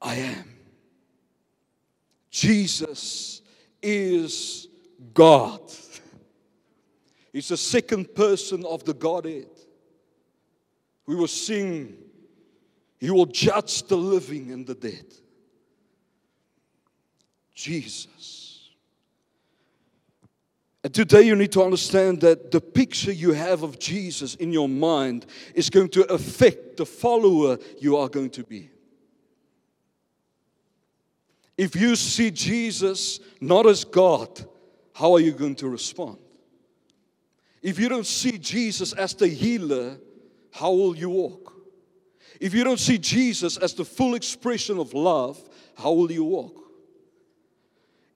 I 0.00 0.16
am. 0.16 0.48
Jesus 2.30 3.42
is 3.82 4.68
God. 5.14 5.60
He's 7.32 7.48
the 7.48 7.56
second 7.56 8.14
person 8.14 8.64
of 8.64 8.84
the 8.84 8.94
Godhead. 8.94 9.46
We 11.06 11.14
will 11.14 11.28
sing, 11.28 11.96
He 13.02 13.10
will 13.10 13.26
judge 13.26 13.82
the 13.88 13.96
living 13.96 14.52
and 14.52 14.64
the 14.64 14.76
dead. 14.76 15.04
Jesus. 17.52 18.70
And 20.84 20.94
today 20.94 21.22
you 21.22 21.34
need 21.34 21.50
to 21.50 21.64
understand 21.64 22.20
that 22.20 22.52
the 22.52 22.60
picture 22.60 23.10
you 23.10 23.32
have 23.32 23.64
of 23.64 23.80
Jesus 23.80 24.36
in 24.36 24.52
your 24.52 24.68
mind 24.68 25.26
is 25.52 25.68
going 25.68 25.88
to 25.88 26.04
affect 26.14 26.76
the 26.76 26.86
follower 26.86 27.58
you 27.80 27.96
are 27.96 28.08
going 28.08 28.30
to 28.30 28.44
be. 28.44 28.70
If 31.58 31.74
you 31.74 31.96
see 31.96 32.30
Jesus 32.30 33.18
not 33.40 33.66
as 33.66 33.82
God, 33.82 34.46
how 34.94 35.12
are 35.14 35.20
you 35.20 35.32
going 35.32 35.56
to 35.56 35.68
respond? 35.68 36.18
If 37.62 37.80
you 37.80 37.88
don't 37.88 38.06
see 38.06 38.38
Jesus 38.38 38.92
as 38.92 39.12
the 39.12 39.26
healer, 39.26 39.98
how 40.52 40.70
will 40.70 40.96
you 40.96 41.10
walk? 41.10 41.52
If 42.42 42.54
you 42.54 42.64
don't 42.64 42.80
see 42.80 42.98
Jesus 42.98 43.56
as 43.56 43.72
the 43.72 43.84
full 43.84 44.16
expression 44.16 44.80
of 44.80 44.92
love, 44.94 45.40
how 45.76 45.92
will 45.92 46.10
you 46.10 46.24
walk? 46.24 46.56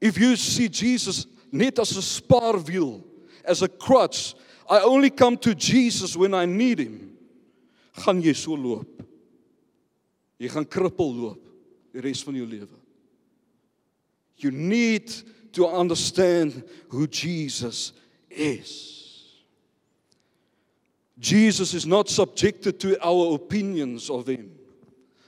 If 0.01 0.19
you 0.19 0.35
see 0.35 0.69
Jesus 0.69 1.29
net 1.53 1.79
as 1.79 1.97
a 1.97 2.01
spaarwiel, 2.01 3.05
as 3.45 3.63
a 3.63 3.69
crutch, 3.69 4.35
I 4.69 4.81
only 4.81 5.11
come 5.11 5.37
to 5.39 5.55
Jesus 5.55 6.17
when 6.17 6.35
I 6.35 6.45
need 6.45 6.81
him, 6.81 7.17
gaan 7.97 8.21
jy 8.21 8.35
so 8.35 8.59
loop. 8.59 9.01
Jy 10.43 10.51
gaan 10.51 10.67
krippel 10.67 11.15
loop 11.15 11.47
die 11.95 12.03
res 12.03 12.25
van 12.27 12.35
jou 12.35 12.51
lewe. 12.51 12.83
You 14.43 14.51
need 14.51 15.07
to 15.55 15.69
understand 15.69 16.65
who 16.89 17.07
Jesus 17.07 17.93
is. 18.29 19.06
Jesus 21.19 21.73
is 21.73 21.87
not 21.87 22.09
subjected 22.09 22.79
to 22.81 22.99
our 23.05 23.35
opinions 23.35 24.11
of 24.11 24.27
Him 24.27 24.53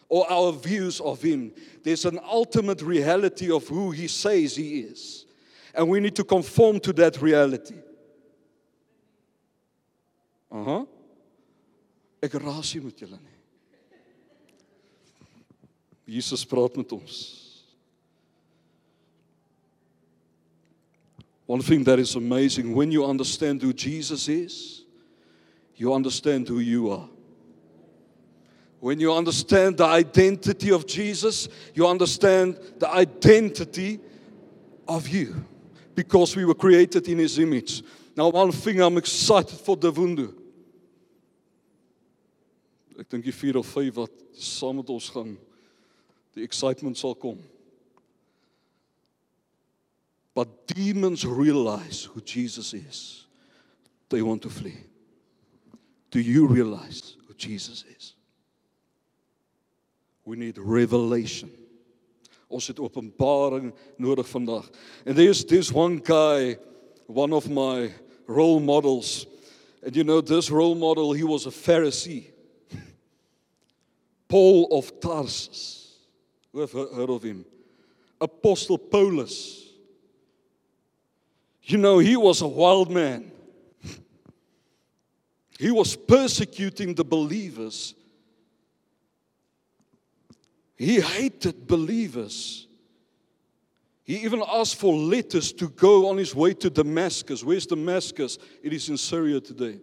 or 0.09 0.31
our 0.31 0.53
views 0.53 1.01
of 1.01 1.23
Him. 1.23 1.53
There's 1.83 2.05
an 2.05 2.21
ultimate 2.23 2.83
reality 2.83 3.51
of 3.51 3.67
who 3.69 3.91
He 3.91 4.09
says 4.09 4.57
He 4.57 4.81
is. 4.81 5.27
And 5.75 5.89
we 5.89 6.01
need 6.01 6.17
to 6.17 6.25
conform 6.25 6.81
to 6.81 6.93
that 6.95 7.21
reality. 7.23 7.77
Uh 10.51 10.65
huh. 10.65 10.85
Met. 12.23 13.21
Jesus 16.09 16.45
praat 16.45 16.77
met 16.77 16.93
ons. 16.93 17.65
One 21.47 21.63
thing 21.63 21.85
that 21.85 21.99
is 21.99 22.15
amazing 22.15 22.75
when 22.75 22.91
you 22.91 23.05
understand 23.05 23.63
who 23.63 23.73
Jesus 23.73 24.29
is, 24.29 24.85
you 25.79 25.95
understand 25.95 26.49
who 26.49 26.59
you 26.59 26.91
are. 26.91 27.09
When 28.81 29.01
you 29.01 29.13
understand 29.13 29.79
the 29.79 29.87
identity 29.87 30.71
of 30.71 30.87
Jesus, 30.87 31.49
you 31.75 31.87
understand 31.87 32.59
the 32.79 32.91
identity 32.91 34.01
of 34.87 35.09
you 35.09 35.45
because 35.95 36.37
we 36.37 36.45
were 36.45 36.55
created 36.55 37.09
in 37.09 37.19
his 37.19 37.39
image. 37.39 37.83
Now, 38.17 38.29
one 38.29 38.53
thing 38.53 38.81
I'm 38.81 38.99
excited 38.99 39.59
for 39.59 39.77
Divundu. 39.77 40.35
Ek 42.99 43.07
dink 43.07 43.29
die 43.29 43.35
4 43.35 43.61
of 43.61 43.67
5 43.71 44.01
wat 44.01 44.15
saam 44.35 44.81
met 44.81 44.89
ons 44.91 45.07
gaan 45.15 45.37
die 46.35 46.43
excitement 46.43 46.99
sal 46.99 47.15
kom. 47.15 47.39
But 50.35 50.67
demons 50.67 51.23
realize 51.23 52.11
who 52.11 52.21
Jesus 52.21 52.75
is. 52.75 53.27
They 54.11 54.23
want 54.23 54.43
to 54.43 54.51
flee. 54.51 54.88
Do 56.11 56.21
you 56.21 56.47
realize 56.47 57.17
who 57.27 57.35
Jesus 57.35 57.85
is? 57.97 58.15
We 60.25 60.37
need 60.37 60.59
revelation. 60.59 61.51
Ons 62.49 62.67
het 62.67 62.79
openbaring 62.81 63.75
nodig 63.97 64.29
vandag. 64.29 64.71
And 65.07 65.17
there's 65.17 65.45
this 65.45 65.73
one 65.73 65.99
guy, 65.99 66.57
one 67.07 67.33
of 67.33 67.49
my 67.49 67.93
role 68.27 68.61
models. 68.61 69.27
And 69.83 69.95
you 69.97 70.05
know 70.05 70.21
this 70.21 70.51
role 70.51 70.75
model, 70.75 71.13
he 71.13 71.25
was 71.25 71.47
a 71.47 71.51
Pharisee. 71.51 72.27
Paul 74.29 74.69
of 74.71 75.01
Tarsus. 75.01 75.97
Who 76.53 76.61
have 76.61 76.73
heard 76.73 77.11
of 77.11 77.23
him? 77.23 77.45
Apostle 78.21 78.79
Paulus. 78.79 79.67
You 81.63 81.77
know, 81.77 81.99
he 81.99 82.17
was 82.17 82.41
a 82.41 82.49
wild 82.49 82.91
man. 82.91 83.31
He 85.59 85.73
was 85.73 85.97
persecuting 85.97 86.95
the 86.95 87.05
believers. 87.05 87.95
He 90.77 91.01
hated 91.01 91.67
believers. 91.67 92.69
He 94.05 94.19
even 94.19 94.41
asked 94.49 94.77
for 94.77 94.95
letters 94.95 95.53
to 95.55 95.69
go 95.69 96.09
on 96.09 96.17
his 96.17 96.33
way 96.33 96.55
to 96.55 96.71
Damascus. 96.71 97.43
Where's 97.43 97.67
Damascus? 97.67 98.39
It 98.63 98.73
is 98.73 98.89
in 98.89 98.97
Syria 98.97 99.41
today. 99.41 99.81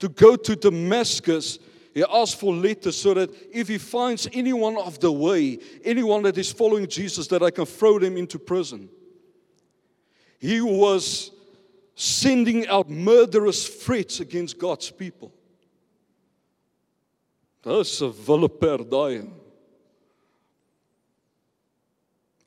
To 0.00 0.08
go 0.08 0.34
to 0.34 0.56
Damascus, 0.56 1.60
he 1.94 2.04
asked 2.12 2.40
for 2.40 2.52
letters 2.52 3.00
so 3.00 3.14
that 3.14 3.30
if 3.52 3.68
he 3.68 3.78
finds 3.78 4.28
anyone 4.32 4.76
of 4.76 4.98
the 4.98 5.12
way, 5.12 5.60
anyone 5.84 6.24
that 6.24 6.36
is 6.36 6.52
following 6.52 6.88
Jesus, 6.88 7.28
that 7.28 7.44
I 7.44 7.52
can 7.52 7.64
throw 7.64 8.00
them 8.00 8.16
into 8.16 8.40
prison. 8.40 8.88
He 10.40 10.60
was 10.60 11.30
sending 11.96 12.68
out 12.68 12.90
murderous 12.90 13.66
threats 13.66 14.20
against 14.20 14.58
God's 14.58 14.90
people. 14.90 15.32
Dis 17.62 18.02
'n 18.02 18.12
willeper 18.12 18.84
daai. 18.84 19.28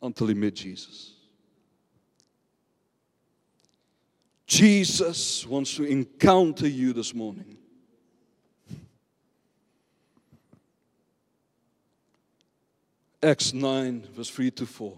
Until 0.02 0.28
he 0.28 0.34
met 0.34 0.56
Jesus. 0.56 1.16
Jesus 4.46 5.46
wants 5.46 5.76
to 5.76 5.84
encounter 5.84 6.68
you 6.68 6.94
this 6.94 7.14
morning. 7.14 7.58
Acts 13.22 13.52
9 13.52 14.04
vers 14.14 14.30
3 14.30 14.52
to 14.52 14.66
4. 14.66 14.98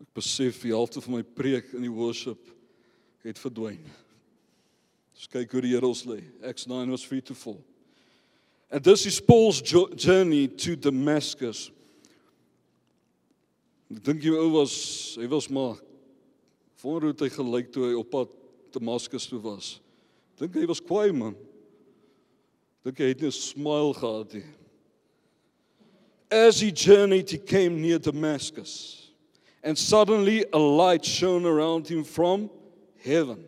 Ek 0.00 0.14
besef 0.14 0.62
die 0.62 0.70
helfte 0.70 1.00
van 1.00 1.14
my 1.14 1.22
preek 1.22 1.72
in 1.74 1.82
die 1.82 1.90
worship 1.90 2.57
het 3.24 3.38
verdwyn. 3.38 3.82
Ons 5.18 5.26
kyk 5.32 5.50
hoe 5.52 5.64
die 5.64 5.72
Here 5.74 5.86
ons 5.86 6.04
lê. 6.06 6.20
Acts 6.46 6.68
9 6.70 6.92
vers 6.92 7.06
3 7.08 7.20
to 7.30 7.34
4. 7.34 7.56
And 8.70 8.84
this 8.84 9.06
is 9.06 9.20
Paul's 9.20 9.62
journey 9.62 10.46
to 10.46 10.76
Damascus. 10.76 11.70
Ek 13.88 14.02
dink 14.04 14.26
ou 14.28 14.50
was, 14.58 15.16
hy 15.16 15.26
was 15.32 15.48
maar 15.48 15.78
wonder 16.84 17.08
hoe 17.10 17.24
hy 17.24 17.30
gelyk 17.32 17.70
toe 17.72 17.88
hy 17.88 17.94
op 17.98 18.10
pad 18.12 18.34
Damascus 18.76 19.26
toe 19.26 19.40
was. 19.42 19.78
Dink 20.38 20.54
hy 20.54 20.66
was 20.68 20.82
kwaai 20.84 21.10
man. 21.16 21.34
Dink 22.84 23.00
hy 23.00 23.08
het 23.10 23.24
'n 23.24 23.32
smile 23.32 23.94
gehad 23.94 24.34
nie. 24.34 24.46
As 26.30 26.60
he 26.60 26.70
journeyed, 26.70 27.30
he 27.30 27.38
came 27.38 27.80
near 27.80 27.98
Damascus, 27.98 29.10
and 29.62 29.78
suddenly 29.78 30.44
a 30.52 30.58
light 30.58 31.04
shone 31.04 31.46
around 31.46 31.88
him 31.88 32.04
from 32.04 32.50
heaven. 33.04 33.44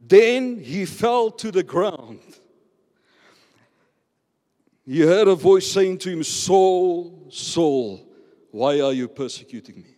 Then 0.00 0.58
he 0.58 0.84
fell 0.84 1.30
to 1.30 1.50
the 1.50 1.62
ground. 1.62 2.20
He 4.84 5.00
heard 5.00 5.28
a 5.28 5.34
voice 5.34 5.70
saying 5.70 5.98
to 5.98 6.10
him, 6.10 6.24
Saul, 6.24 7.28
Saul, 7.30 8.04
why 8.50 8.80
are 8.80 8.92
you 8.92 9.08
persecuting 9.08 9.76
me? 9.76 9.96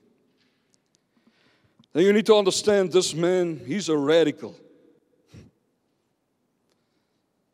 Now 1.94 2.02
you 2.02 2.12
need 2.12 2.26
to 2.26 2.34
understand 2.34 2.92
this 2.92 3.14
man, 3.14 3.60
he's 3.64 3.88
a 3.88 3.96
radical. 3.96 4.54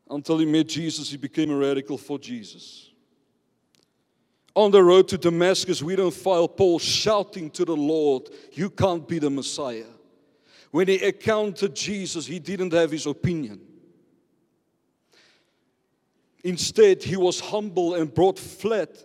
Until 0.09 0.39
he 0.39 0.45
met 0.45 0.67
Jesus, 0.67 1.09
he 1.09 1.17
became 1.17 1.51
a 1.51 1.55
radical 1.55 1.97
for 1.97 2.19
Jesus. 2.19 2.89
On 4.53 4.69
the 4.69 4.83
road 4.83 5.07
to 5.07 5.17
Damascus, 5.17 5.81
we 5.81 5.95
don't 5.95 6.13
find 6.13 6.49
Paul 6.57 6.79
shouting 6.79 7.49
to 7.51 7.63
the 7.63 7.75
Lord, 7.75 8.29
You 8.51 8.69
can't 8.69 9.07
be 9.07 9.19
the 9.19 9.29
Messiah. 9.29 9.85
When 10.71 10.87
he 10.87 11.03
encountered 11.03 11.75
Jesus, 11.75 12.25
he 12.25 12.39
didn't 12.39 12.73
have 12.73 12.91
his 12.91 13.05
opinion. 13.05 13.61
Instead, 16.43 17.03
he 17.03 17.17
was 17.17 17.39
humble 17.39 17.95
and 17.95 18.13
brought 18.13 18.39
flat 18.39 18.97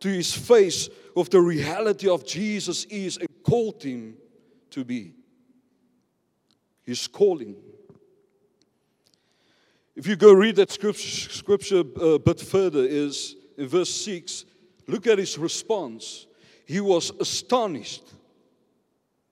to 0.00 0.08
his 0.08 0.32
face 0.32 0.88
of 1.14 1.28
the 1.30 1.40
reality 1.40 2.08
of 2.08 2.24
Jesus 2.24 2.84
is 2.84 3.18
and 3.18 3.28
called 3.42 3.82
him 3.82 4.16
to 4.70 4.84
be. 4.84 5.14
His 6.82 7.06
calling. 7.08 7.56
If 9.94 10.06
you 10.06 10.16
go 10.16 10.32
read 10.32 10.56
that 10.56 10.70
scripture, 10.70 11.30
scripture 11.30 11.82
uh, 12.00 12.14
a 12.14 12.18
bit 12.18 12.40
further, 12.40 12.84
is 12.84 13.36
in 13.56 13.66
verse 13.66 13.90
6 13.90 14.44
Look 14.88 15.06
at 15.08 15.18
his 15.18 15.36
response. 15.36 16.26
He 16.64 16.80
was 16.80 17.10
astonished, 17.20 18.04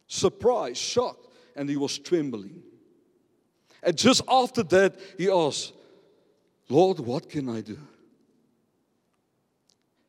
surprised, 0.09 0.79
shocked, 0.79 1.24
and 1.57 1.69
he 1.69 1.77
was 1.77 1.99
trembling. 1.99 2.63
And 3.83 3.97
just 3.97 4.23
after 4.29 4.63
that, 4.65 4.99
he 5.19 5.31
asked, 5.31 5.73
Lord, 6.69 7.01
what 7.01 7.29
can 7.29 7.49
I 7.49 7.61
do? 7.61 7.79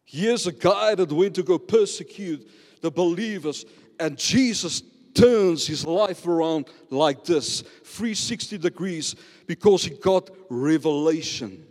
Here's 0.06 0.48
a 0.48 0.52
guy 0.52 0.96
that 0.96 1.12
went 1.12 1.36
to 1.36 1.44
go 1.44 1.58
persecute 1.58 2.50
the 2.82 2.92
believers, 2.92 3.66
and 4.00 4.18
Jesus 4.18 4.84
turns 5.14 5.66
his 5.66 5.86
life 5.86 6.28
around 6.28 6.68
like 6.90 7.24
this 7.24 7.62
360 7.62 8.58
degrees 8.60 9.16
because 9.48 9.84
he 9.84 9.92
got 9.92 10.30
revelation. 10.50 11.66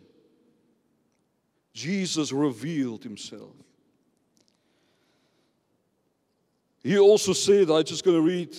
Jesus 1.72 2.32
revealed 2.32 3.02
himself. 3.02 3.52
He 6.82 6.98
also 6.98 7.32
said, 7.32 7.70
I'm 7.70 7.84
just 7.84 8.04
going 8.04 8.16
to 8.16 8.22
read, 8.22 8.56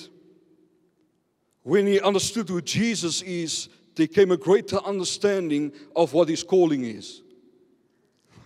when 1.65 1.87
he 1.87 1.99
understood 1.99 2.47
who 2.47 2.61
Jesus 2.61 3.23
is, 3.23 3.69
there 3.95 4.05
came 4.05 4.29
a 4.29 4.37
greater 4.37 4.77
understanding 4.85 5.71
of 5.95 6.13
what 6.13 6.29
his 6.29 6.43
calling 6.43 6.85
is. 6.85 7.23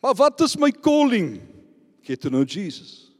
maar 0.00 0.14
wat 0.14 0.40
is 0.40 0.56
my 0.56 0.70
calling? 0.70 1.46
Get 2.02 2.22
to 2.22 2.30
know 2.30 2.44
Jesus. 2.44 3.10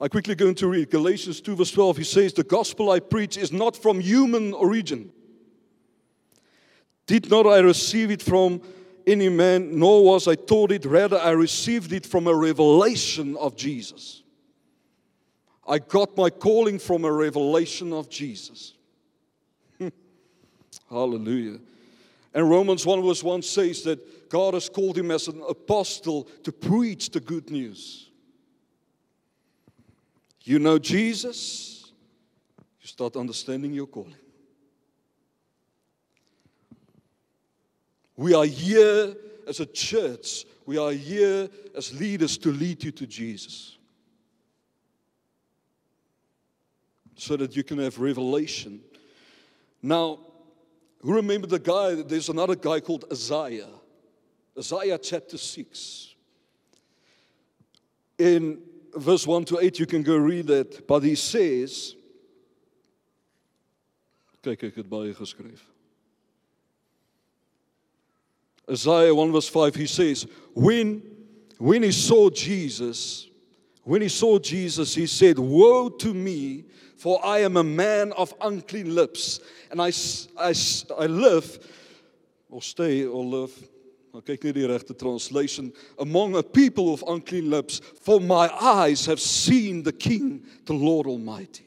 I 0.00 0.08
quickly 0.08 0.34
going 0.34 0.54
to 0.54 0.68
read 0.68 0.90
Galatians 0.90 1.42
2 1.42 1.56
verse 1.56 1.72
12. 1.72 1.98
He 1.98 2.04
says, 2.04 2.32
The 2.32 2.44
gospel 2.44 2.92
I 2.92 3.00
preach 3.00 3.36
is 3.36 3.52
not 3.52 3.76
from 3.76 4.00
human 4.00 4.54
origin. 4.54 5.12
Did 7.06 7.28
not 7.28 7.46
I 7.46 7.58
receive 7.58 8.10
it 8.10 8.22
from 8.22 8.62
any 9.06 9.28
man, 9.28 9.78
nor 9.78 10.04
was 10.04 10.28
I 10.28 10.34
taught 10.34 10.72
it. 10.72 10.84
Rather, 10.84 11.18
I 11.18 11.30
received 11.30 11.92
it 11.92 12.06
from 12.06 12.26
a 12.26 12.34
revelation 12.34 13.36
of 13.36 13.56
Jesus. 13.56 14.22
I 15.66 15.78
got 15.78 16.16
my 16.16 16.30
calling 16.30 16.78
from 16.78 17.04
a 17.04 17.12
revelation 17.12 17.92
of 17.92 18.08
Jesus. 18.08 18.74
Hallelujah. 20.90 21.58
And 22.34 22.50
Romans 22.50 22.84
1 22.84 23.02
verse 23.02 23.22
1 23.22 23.42
says 23.42 23.82
that 23.84 24.28
God 24.28 24.54
has 24.54 24.68
called 24.68 24.98
him 24.98 25.10
as 25.10 25.28
an 25.28 25.42
apostle 25.48 26.24
to 26.42 26.52
preach 26.52 27.10
the 27.10 27.20
good 27.20 27.50
news. 27.50 28.10
You 30.42 30.58
know 30.58 30.78
Jesus, 30.78 31.92
you 32.80 32.86
start 32.86 33.16
understanding 33.16 33.72
your 33.72 33.86
calling. 33.86 34.16
We 38.16 38.34
are 38.34 38.44
here 38.44 39.16
as 39.46 39.60
a 39.60 39.66
church, 39.66 40.44
we 40.66 40.78
are 40.78 40.92
here 40.92 41.48
as 41.76 41.98
leaders 41.98 42.38
to 42.38 42.50
lead 42.50 42.82
you 42.84 42.92
to 42.92 43.06
Jesus. 43.06 43.76
So 47.16 47.36
that 47.36 47.54
you 47.54 47.62
can 47.62 47.78
have 47.78 47.98
revelation. 47.98 48.80
Now, 49.82 50.18
who 51.00 51.14
remember 51.14 51.46
the 51.46 51.58
guy? 51.58 51.94
There's 51.94 52.28
another 52.28 52.56
guy 52.56 52.80
called 52.80 53.04
Isaiah. 53.12 53.68
Isaiah 54.58 54.98
chapter 54.98 55.36
6. 55.36 56.14
In 58.18 58.62
verse 58.94 59.26
1 59.26 59.44
to 59.46 59.58
8, 59.58 59.78
you 59.78 59.86
can 59.86 60.02
go 60.02 60.16
read 60.16 60.46
that. 60.46 60.86
But 60.86 61.02
he 61.02 61.14
says, 61.14 61.94
Kyk, 64.42 64.62
ek 64.68 64.76
het 64.76 64.88
baie 64.88 65.14
geskryf. 65.16 65.73
Isaiah 68.70 69.14
1 69.14 69.32
verse 69.32 69.48
5, 69.48 69.74
he 69.74 69.86
says, 69.86 70.26
when, 70.54 71.02
when 71.58 71.82
he 71.82 71.92
saw 71.92 72.30
Jesus, 72.30 73.28
when 73.82 74.00
he 74.00 74.08
saw 74.08 74.38
Jesus, 74.38 74.94
he 74.94 75.06
said, 75.06 75.38
Woe 75.38 75.90
to 75.90 76.14
me, 76.14 76.64
for 76.96 77.24
I 77.24 77.40
am 77.40 77.58
a 77.58 77.64
man 77.64 78.12
of 78.12 78.32
unclean 78.40 78.94
lips, 78.94 79.40
and 79.70 79.80
I, 79.82 79.92
I, 80.38 80.54
I 80.98 81.06
live, 81.06 81.58
or 82.48 82.62
stay, 82.62 83.04
or 83.04 83.22
live, 83.22 83.52
kyk 84.22 84.44
net 84.44 84.54
die 84.54 84.68
regte 84.68 84.98
translation, 84.98 85.72
among 85.98 86.36
a 86.36 86.42
people 86.42 86.94
of 86.94 87.04
unclean 87.06 87.50
lips, 87.50 87.80
for 88.00 88.20
my 88.20 88.48
eyes 88.48 89.04
have 89.04 89.20
seen 89.20 89.82
the 89.82 89.92
King, 89.92 90.46
the 90.64 90.72
Lord 90.72 91.06
Almighty. 91.06 91.66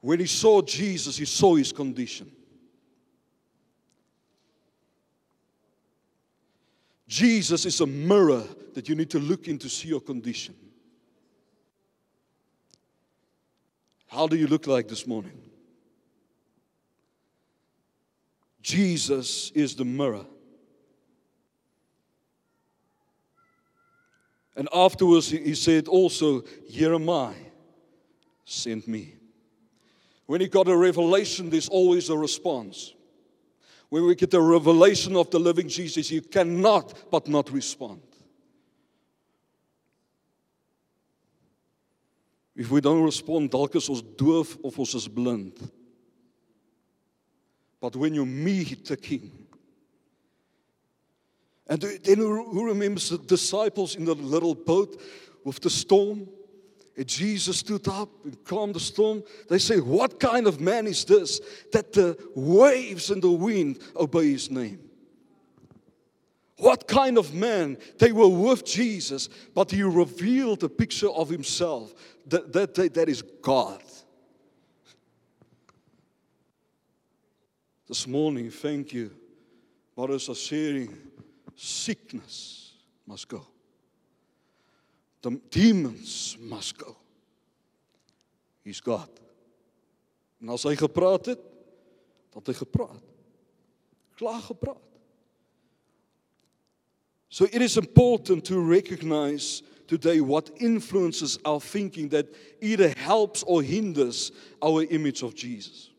When 0.00 0.20
he 0.20 0.26
saw 0.26 0.60
Jesus, 0.60 1.16
he 1.16 1.24
saw 1.24 1.54
his 1.54 1.72
condition. 1.72 2.30
Jesus 7.08 7.64
is 7.66 7.80
a 7.80 7.86
mirror 7.86 8.42
that 8.74 8.88
you 8.88 8.94
need 8.94 9.10
to 9.10 9.18
look 9.18 9.48
in 9.48 9.58
to 9.58 9.68
see 9.68 9.88
your 9.88 10.00
condition. 10.00 10.54
How 14.08 14.26
do 14.26 14.36
you 14.36 14.46
look 14.46 14.66
like 14.66 14.88
this 14.88 15.06
morning? 15.06 15.40
Jesus 18.62 19.52
is 19.54 19.76
the 19.76 19.84
mirror. 19.84 20.26
And 24.56 24.68
afterwards, 24.72 25.28
he 25.28 25.54
said 25.54 25.86
also, 25.86 26.42
Here 26.68 26.94
am 26.94 27.08
I, 27.10 27.34
sent 28.44 28.88
me. 28.88 29.14
When 30.24 30.40
he 30.40 30.48
got 30.48 30.66
a 30.66 30.76
revelation, 30.76 31.50
there's 31.50 31.68
always 31.68 32.10
a 32.10 32.16
response. 32.16 32.95
When 33.96 34.04
we 34.04 34.14
get 34.14 34.30
the 34.30 34.42
revelation 34.42 35.16
of 35.16 35.30
the 35.30 35.38
living 35.38 35.68
Jesus, 35.68 36.10
you 36.10 36.20
cannot 36.20 37.10
but 37.10 37.26
not 37.28 37.50
respond. 37.50 38.02
If 42.54 42.70
we 42.70 42.82
don't 42.82 43.02
respond, 43.02 43.52
dalk 43.52 43.74
is 43.74 43.88
ons 43.88 44.02
doof 44.02 44.62
of 44.62 44.78
ons 44.78 44.94
is 44.94 45.08
blind. 45.08 45.54
But 47.80 47.96
when 47.96 48.12
you 48.12 48.26
meet 48.26 48.84
the 48.84 48.98
king, 48.98 49.32
And 51.66 51.80
then 51.80 52.18
who 52.18 52.66
remembers 52.66 53.08
the 53.08 53.16
disciples 53.16 53.96
in 53.96 54.04
the 54.04 54.14
little 54.14 54.54
boat 54.54 55.00
with 55.42 55.60
the 55.60 55.70
storm? 55.70 56.28
And 56.96 57.06
Jesus 57.06 57.58
stood 57.58 57.86
up 57.88 58.08
and 58.24 58.42
calmed 58.44 58.74
the 58.74 58.80
storm. 58.80 59.22
They 59.48 59.58
say, 59.58 59.80
What 59.80 60.18
kind 60.18 60.46
of 60.46 60.60
man 60.60 60.86
is 60.86 61.04
this 61.04 61.40
that 61.72 61.92
the 61.92 62.18
waves 62.34 63.10
and 63.10 63.22
the 63.22 63.30
wind 63.30 63.80
obey 63.94 64.32
his 64.32 64.50
name? 64.50 64.80
What 66.58 66.88
kind 66.88 67.18
of 67.18 67.34
man? 67.34 67.76
They 67.98 68.12
were 68.12 68.28
with 68.28 68.64
Jesus, 68.64 69.28
but 69.54 69.70
he 69.70 69.82
revealed 69.82 70.64
a 70.64 70.70
picture 70.70 71.10
of 71.10 71.28
himself. 71.28 71.92
That, 72.28 72.52
that, 72.54 72.74
that, 72.74 72.94
that 72.94 73.08
is 73.08 73.22
God. 73.42 73.82
This 77.86 78.06
morning, 78.06 78.50
thank 78.50 78.92
you. 78.92 79.10
Brothers 79.94 80.28
are 80.28 80.34
sharing 80.34 80.96
sickness 81.54 82.72
must 83.06 83.28
go. 83.28 83.46
The 85.26 85.40
demons 85.50 86.36
must 86.38 86.78
go. 86.78 86.96
He's 88.62 88.80
God. 88.80 89.10
En 90.40 90.52
as 90.54 90.62
hy 90.62 90.76
gepraat 90.78 91.32
het, 91.32 91.40
dat 92.30 92.46
hy 92.46 92.54
gepraat. 92.54 93.02
Klaar 94.14 94.38
gepraat. 94.46 95.00
So 97.28 97.42
it 97.50 97.58
is 97.58 97.74
important 97.76 98.44
to 98.44 98.60
recognize 98.60 99.64
today 99.88 100.20
what 100.20 100.52
influences 100.62 101.40
our 101.44 101.58
thinking 101.58 102.08
that 102.10 102.30
either 102.62 102.94
helps 102.96 103.42
or 103.42 103.64
hinders 103.66 104.30
our 104.62 104.84
image 104.84 105.24
of 105.24 105.34
Jesus. 105.34 105.90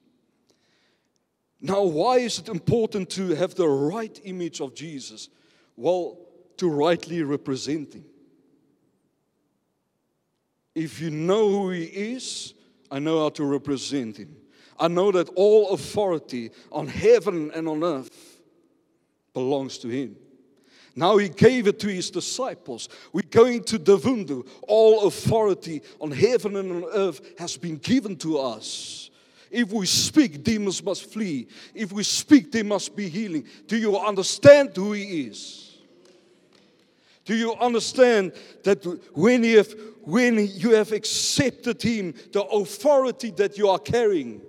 Now, 1.60 1.84
why 1.84 2.20
is 2.20 2.40
it 2.40 2.48
important 2.48 3.10
to 3.20 3.36
have 3.36 3.56
the 3.56 3.68
right 3.68 4.22
image 4.24 4.62
of 4.62 4.74
Jesus? 4.74 5.28
Well, 5.76 6.16
to 6.56 6.70
rightly 6.70 7.24
represent 7.24 7.94
Him. 7.94 8.06
If 10.78 11.02
you 11.02 11.10
know 11.10 11.50
who 11.50 11.70
He 11.72 11.86
is, 11.86 12.54
I 12.92 13.00
know 13.00 13.20
how 13.24 13.30
to 13.30 13.44
represent 13.44 14.18
Him. 14.18 14.36
I 14.80 14.88
know 14.88 15.12
that 15.12 15.28
all 15.30 15.72
authority 15.72 16.52
on 16.72 16.86
heaven 16.86 17.50
and 17.56 17.68
on 17.68 17.84
earth 17.84 18.40
belongs 19.34 19.80
to 19.80 19.88
Him. 19.88 20.16
Now 20.96 21.18
he 21.18 21.30
gave 21.30 21.68
it 21.68 21.80
to 21.82 21.88
his 21.90 22.10
disciples. 22.10 22.90
We're 23.14 23.22
going 23.30 23.64
to 23.66 23.78
Divundu. 23.78 24.48
All 24.68 25.08
authority 25.08 25.84
on 26.02 26.10
heaven 26.10 26.56
and 26.56 26.72
on 26.72 26.86
earth 26.92 27.22
has 27.38 27.56
been 27.56 27.78
given 27.78 28.16
to 28.18 28.40
us. 28.40 29.12
If 29.52 29.72
we 29.72 29.86
speak, 29.86 30.44
demons 30.44 30.84
must 30.84 31.12
flee. 31.14 31.48
If 31.76 31.92
we 31.92 32.02
speak, 32.02 32.52
there 32.52 32.64
must 32.64 32.96
be 32.96 33.10
healing. 33.10 33.46
Do 33.68 33.78
you 33.78 33.96
understand 33.96 34.76
who 34.76 34.94
he 34.94 35.28
is? 35.28 35.68
Do 37.28 37.36
you 37.36 37.54
understand 37.56 38.32
that 38.64 38.86
when 39.14 39.44
you 39.44 39.58
have, 39.58 39.76
when 40.08 40.48
you 40.56 40.72
have 40.72 40.94
accepted 40.94 41.82
him, 41.82 42.14
the 42.32 42.42
authority 42.42 43.30
that 43.32 43.58
you 43.58 43.68
are 43.68 43.80
carrying, 43.80 44.42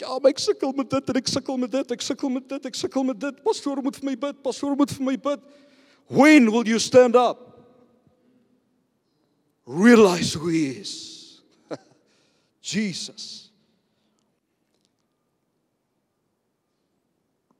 Ja, 0.00 0.18
maar 0.18 0.30
ek 0.30 0.38
sukkel 0.40 0.72
met 0.72 0.88
dit 0.88 1.08
en 1.12 1.16
ek 1.20 1.26
sukkel 1.28 1.58
met 1.60 1.72
dit, 1.74 1.90
ek 1.92 2.00
sukkel 2.00 2.30
met 2.32 2.46
dit, 2.48 2.66
ek 2.70 2.76
sukkel 2.78 3.02
met 3.04 3.18
dit. 3.20 3.40
Pastoor 3.44 3.82
moet 3.84 3.98
vir 4.00 4.06
my 4.08 4.14
bid, 4.16 4.38
pastoor 4.40 4.72
moet 4.72 4.94
vir 4.96 5.04
my 5.04 5.12
bid. 5.20 5.42
When 6.08 6.48
will 6.48 6.64
you 6.64 6.78
stand 6.80 7.18
up? 7.20 7.36
Realize 9.66 10.32
who 10.32 10.48
he 10.48 10.70
is. 10.80 11.42
Jesus. 12.62 13.50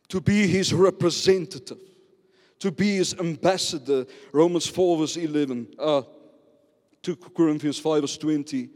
To 0.08 0.22
be 0.22 0.46
his 0.46 0.72
representative, 0.72 1.84
to 2.58 2.72
be 2.72 2.96
his 2.96 3.12
ambassador. 3.20 4.06
Romans 4.32 4.66
4, 4.66 4.96
verse 4.96 5.18
11, 5.18 5.68
uh, 5.78 6.02
2 7.02 7.16
Corinthians 7.16 7.78
5, 7.78 8.02
verse 8.02 8.18
20. 8.18 8.68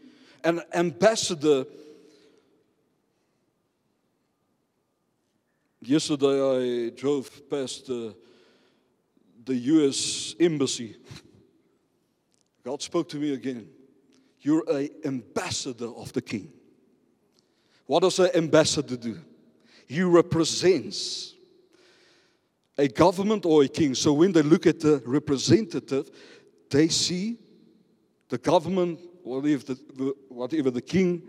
An 0.44 0.60
ambassador 0.72 1.64
Yesterday 5.86 6.86
I 6.86 6.90
drove 6.90 7.28
past 7.50 7.90
uh, 7.90 7.92
the, 7.92 8.14
the 9.44 9.54
US 9.54 10.34
embassy. 10.40 10.96
God 12.64 12.80
spoke 12.80 13.06
to 13.10 13.18
me 13.18 13.34
again. 13.34 13.68
You're 14.40 14.64
an 14.70 14.88
ambassador 15.04 15.88
of 15.88 16.10
the 16.14 16.22
king. 16.22 16.50
What 17.84 18.00
does 18.00 18.18
an 18.18 18.30
ambassador 18.34 18.96
do? 18.96 19.20
He 19.86 20.02
represents 20.02 21.34
a 22.78 22.88
government 22.88 23.44
or 23.44 23.64
a 23.64 23.68
king. 23.68 23.94
So 23.94 24.14
when 24.14 24.32
they 24.32 24.42
look 24.42 24.66
at 24.66 24.80
the 24.80 25.02
representative, 25.04 26.08
they 26.70 26.88
see 26.88 27.36
the 28.34 28.38
government, 28.38 28.98
whatever 29.22 29.62
the, 29.62 30.12
whatever 30.28 30.68
the 30.68 30.80
king, 30.80 31.22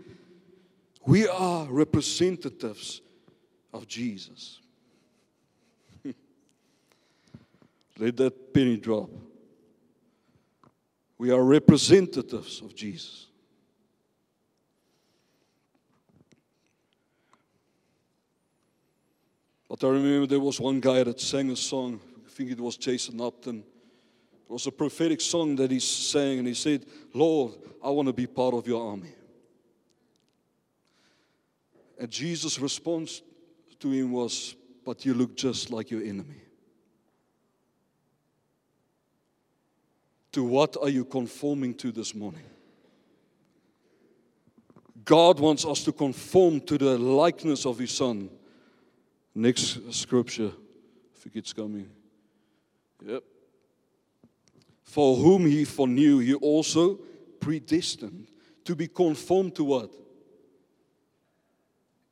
we 1.06 1.28
are 1.28 1.64
representatives 1.66 3.00
of 3.72 3.86
Jesus. 3.86 4.58
Let 7.96 8.16
that 8.16 8.52
penny 8.52 8.76
drop. 8.76 9.08
We 11.16 11.30
are 11.30 11.44
representatives 11.44 12.60
of 12.60 12.74
Jesus. 12.74 13.28
But 19.68 19.84
I 19.84 19.90
remember 19.90 20.26
there 20.26 20.40
was 20.40 20.58
one 20.58 20.80
guy 20.80 21.04
that 21.04 21.20
sang 21.20 21.50
a 21.52 21.56
song, 21.56 22.00
I 22.26 22.30
think 22.30 22.50
it 22.50 22.58
was 22.60 22.76
Jason 22.76 23.20
Upton. 23.20 23.62
It 24.48 24.52
was 24.52 24.66
a 24.66 24.72
prophetic 24.72 25.20
song 25.20 25.56
that 25.56 25.70
he 25.70 25.80
sang, 25.80 26.38
and 26.38 26.48
he 26.48 26.54
said, 26.54 26.86
Lord, 27.12 27.54
I 27.82 27.90
want 27.90 28.06
to 28.06 28.12
be 28.12 28.26
part 28.26 28.54
of 28.54 28.66
your 28.66 28.90
army. 28.90 29.12
And 31.98 32.10
Jesus' 32.10 32.60
response 32.60 33.22
to 33.80 33.90
him 33.90 34.12
was, 34.12 34.54
But 34.84 35.04
you 35.04 35.14
look 35.14 35.36
just 35.36 35.70
like 35.70 35.90
your 35.90 36.02
enemy. 36.02 36.42
To 40.32 40.44
what 40.44 40.76
are 40.80 40.90
you 40.90 41.04
conforming 41.04 41.74
to 41.76 41.90
this 41.90 42.14
morning? 42.14 42.44
God 45.04 45.40
wants 45.40 45.64
us 45.64 45.82
to 45.84 45.92
conform 45.92 46.60
to 46.62 46.76
the 46.76 46.98
likeness 46.98 47.64
of 47.64 47.78
His 47.78 47.92
Son. 47.92 48.28
Next 49.34 49.94
scripture, 49.94 50.50
I 50.50 51.18
think 51.18 51.36
it's 51.36 51.52
coming. 51.52 51.88
Yep. 53.04 53.22
For 54.86 55.16
whom 55.16 55.44
He 55.46 55.64
foreknew, 55.64 56.18
He 56.20 56.32
also 56.34 56.94
predestined 57.38 58.28
to 58.64 58.74
be 58.74 58.88
conformed 58.88 59.54
to 59.56 59.64
what? 59.64 59.92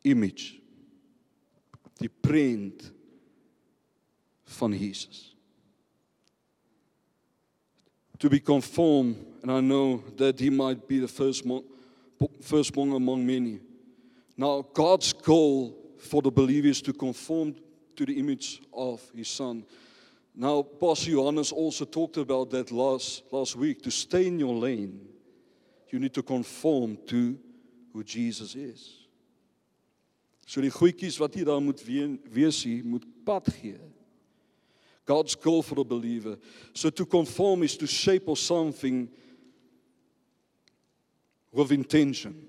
Image 0.04 0.60
die 1.98 2.08
print 2.08 2.92
van 4.46 4.72
Jesus. 4.72 5.34
To 8.18 8.30
be 8.30 8.40
conformed, 8.40 9.16
and 9.42 9.50
I 9.50 9.60
know 9.60 10.02
that 10.16 10.40
he 10.40 10.50
might 10.50 10.86
be 10.88 10.98
the 10.98 11.08
first 11.08 11.44
firstborn 12.40 12.92
among 12.92 13.26
many. 13.26 13.60
Now, 14.36 14.64
God's 14.72 15.12
goal 15.12 15.76
for 15.98 16.22
the 16.22 16.30
believers 16.30 16.80
to 16.82 16.92
conform 16.92 17.54
to 17.96 18.06
the 18.06 18.18
image 18.18 18.62
of 18.72 19.02
his 19.14 19.28
son. 19.28 19.64
Now, 20.34 20.62
Pastor 20.62 21.12
Johannes 21.12 21.52
also 21.52 21.84
talked 21.84 22.16
about 22.16 22.50
that 22.50 22.72
last, 22.72 23.22
last 23.30 23.54
week. 23.54 23.82
To 23.82 23.90
stay 23.90 24.26
in 24.26 24.38
your 24.38 24.54
lane, 24.54 25.00
you 25.90 26.00
need 26.00 26.14
to 26.14 26.22
conform 26.22 26.98
to 27.06 27.38
who 27.92 28.02
Jesus 28.02 28.56
is. 28.56 29.04
So 30.46 30.60
die 30.60 30.72
goedjies 30.74 31.16
wat 31.22 31.36
jy 31.38 31.44
daar 31.46 31.62
moet 31.62 31.80
wees 31.86 32.58
hier, 32.66 32.82
moet 32.84 33.06
pad 33.24 33.46
gee. 33.60 33.78
God's 35.06 35.36
goal 35.36 35.62
for 35.62 35.80
a 35.80 35.84
believer. 35.84 36.36
So 36.74 36.90
to 36.90 37.06
conform 37.06 37.62
is 37.62 37.76
to 37.76 37.86
shape 37.86 38.28
or 38.28 38.36
something 38.36 39.08
with 41.52 41.72
intention. 41.72 42.48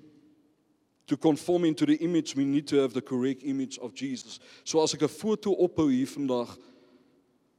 To 1.07 1.15
conform 1.15 1.65
into 1.65 1.85
the 1.85 1.95
image, 1.97 2.35
we 2.35 2.45
need 2.45 2.67
to 2.69 2.77
have 2.77 2.93
the 2.93 3.01
correct 3.01 3.43
image 3.43 3.77
of 3.77 3.93
Jesus. 3.93 4.39
So 4.63 4.81
as 4.81 4.93
ek 4.93 5.03
'n 5.03 5.07
foto 5.07 5.53
ophou 5.53 5.89
hier 5.89 6.07
vandag 6.07 6.57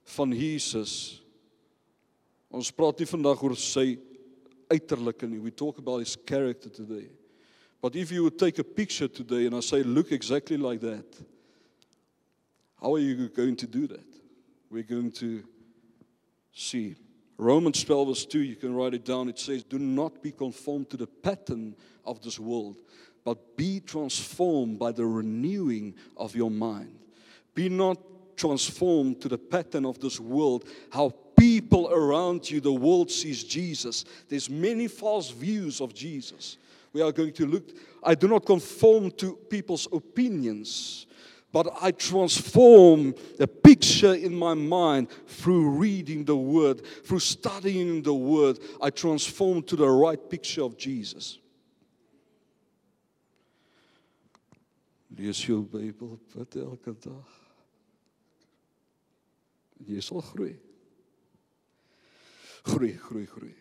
van 0.06 0.32
Jesus. 0.32 1.20
Ons 2.50 2.70
praat 2.70 3.00
nie 3.02 3.08
vandag 3.10 3.42
oor 3.42 3.56
sy 3.58 3.96
uiterlike 4.72 5.28
nie. 5.28 5.42
We 5.42 5.50
talk 5.50 5.78
about 5.78 6.00
his 6.00 6.16
character 6.16 6.70
today. 6.70 7.08
But 7.82 7.96
if 7.96 8.10
you 8.10 8.24
would 8.24 8.38
take 8.38 8.58
a 8.58 8.64
picture 8.64 9.08
today 9.08 9.46
and 9.46 9.54
I 9.54 9.60
say, 9.60 9.82
look 9.82 10.12
exactly 10.12 10.56
like 10.56 10.80
that, 10.80 11.06
how 12.80 12.94
are 12.94 12.98
you 12.98 13.28
going 13.28 13.56
to 13.56 13.66
do 13.66 13.86
that? 13.88 14.06
We're 14.70 14.82
going 14.82 15.12
to 15.12 15.44
see. 16.52 16.96
Romans 17.38 17.84
12, 17.84 18.08
verse 18.08 18.26
2, 18.26 18.40
you 18.40 18.56
can 18.56 18.74
write 18.74 18.94
it 18.94 19.04
down. 19.04 19.28
It 19.28 19.38
says, 19.38 19.62
Do 19.62 19.78
not 19.78 20.22
be 20.22 20.32
conformed 20.32 20.90
to 20.90 20.96
the 20.96 21.06
pattern 21.06 21.76
of 22.04 22.22
this 22.22 22.38
world, 22.38 22.80
but 23.24 23.56
be 23.56 23.80
transformed 23.80 24.78
by 24.78 24.92
the 24.92 25.04
renewing 25.04 25.94
of 26.16 26.34
your 26.34 26.50
mind. 26.50 26.98
Be 27.54 27.68
not 27.68 27.98
transformed 28.36 29.20
to 29.22 29.28
the 29.28 29.38
pattern 29.38 29.84
of 29.84 29.98
this 29.98 30.20
world, 30.20 30.68
how 30.90 31.12
people 31.36 31.90
around 31.90 32.50
you, 32.50 32.60
the 32.60 32.72
world 32.72 33.10
sees 33.10 33.44
Jesus. 33.44 34.04
There's 34.28 34.48
many 34.48 34.88
false 34.88 35.30
views 35.30 35.80
of 35.80 35.94
Jesus. 35.94 36.58
We 36.92 37.02
are 37.02 37.12
going 37.12 37.32
to 37.34 37.46
look, 37.46 37.70
I 38.02 38.14
do 38.14 38.28
not 38.28 38.46
conform 38.46 39.10
to 39.12 39.36
people's 39.50 39.86
opinions, 39.92 41.06
but 41.52 41.68
I 41.80 41.90
transform 41.90 43.14
the 43.38 43.46
picture 43.46 44.14
in 44.14 44.34
my 44.34 44.54
mind 44.54 45.08
through 45.26 45.70
reading 45.70 46.24
the 46.24 46.36
Word, 46.36 46.84
through 47.04 47.20
studying 47.20 48.02
the 48.02 48.14
Word. 48.14 48.58
I 48.80 48.90
transform 48.90 49.62
to 49.64 49.76
the 49.76 49.88
right 49.88 50.30
picture 50.30 50.62
of 50.62 50.76
Jesus. 50.76 51.38
Lees 55.16 55.38
jou 55.38 55.62
Bybel 55.64 56.18
bid. 56.34 57.12
Jy 59.84 60.00
sal 60.00 60.22
groei. 60.22 60.56
Groei, 62.64 62.96
groei, 62.98 63.26
groei. 63.26 63.54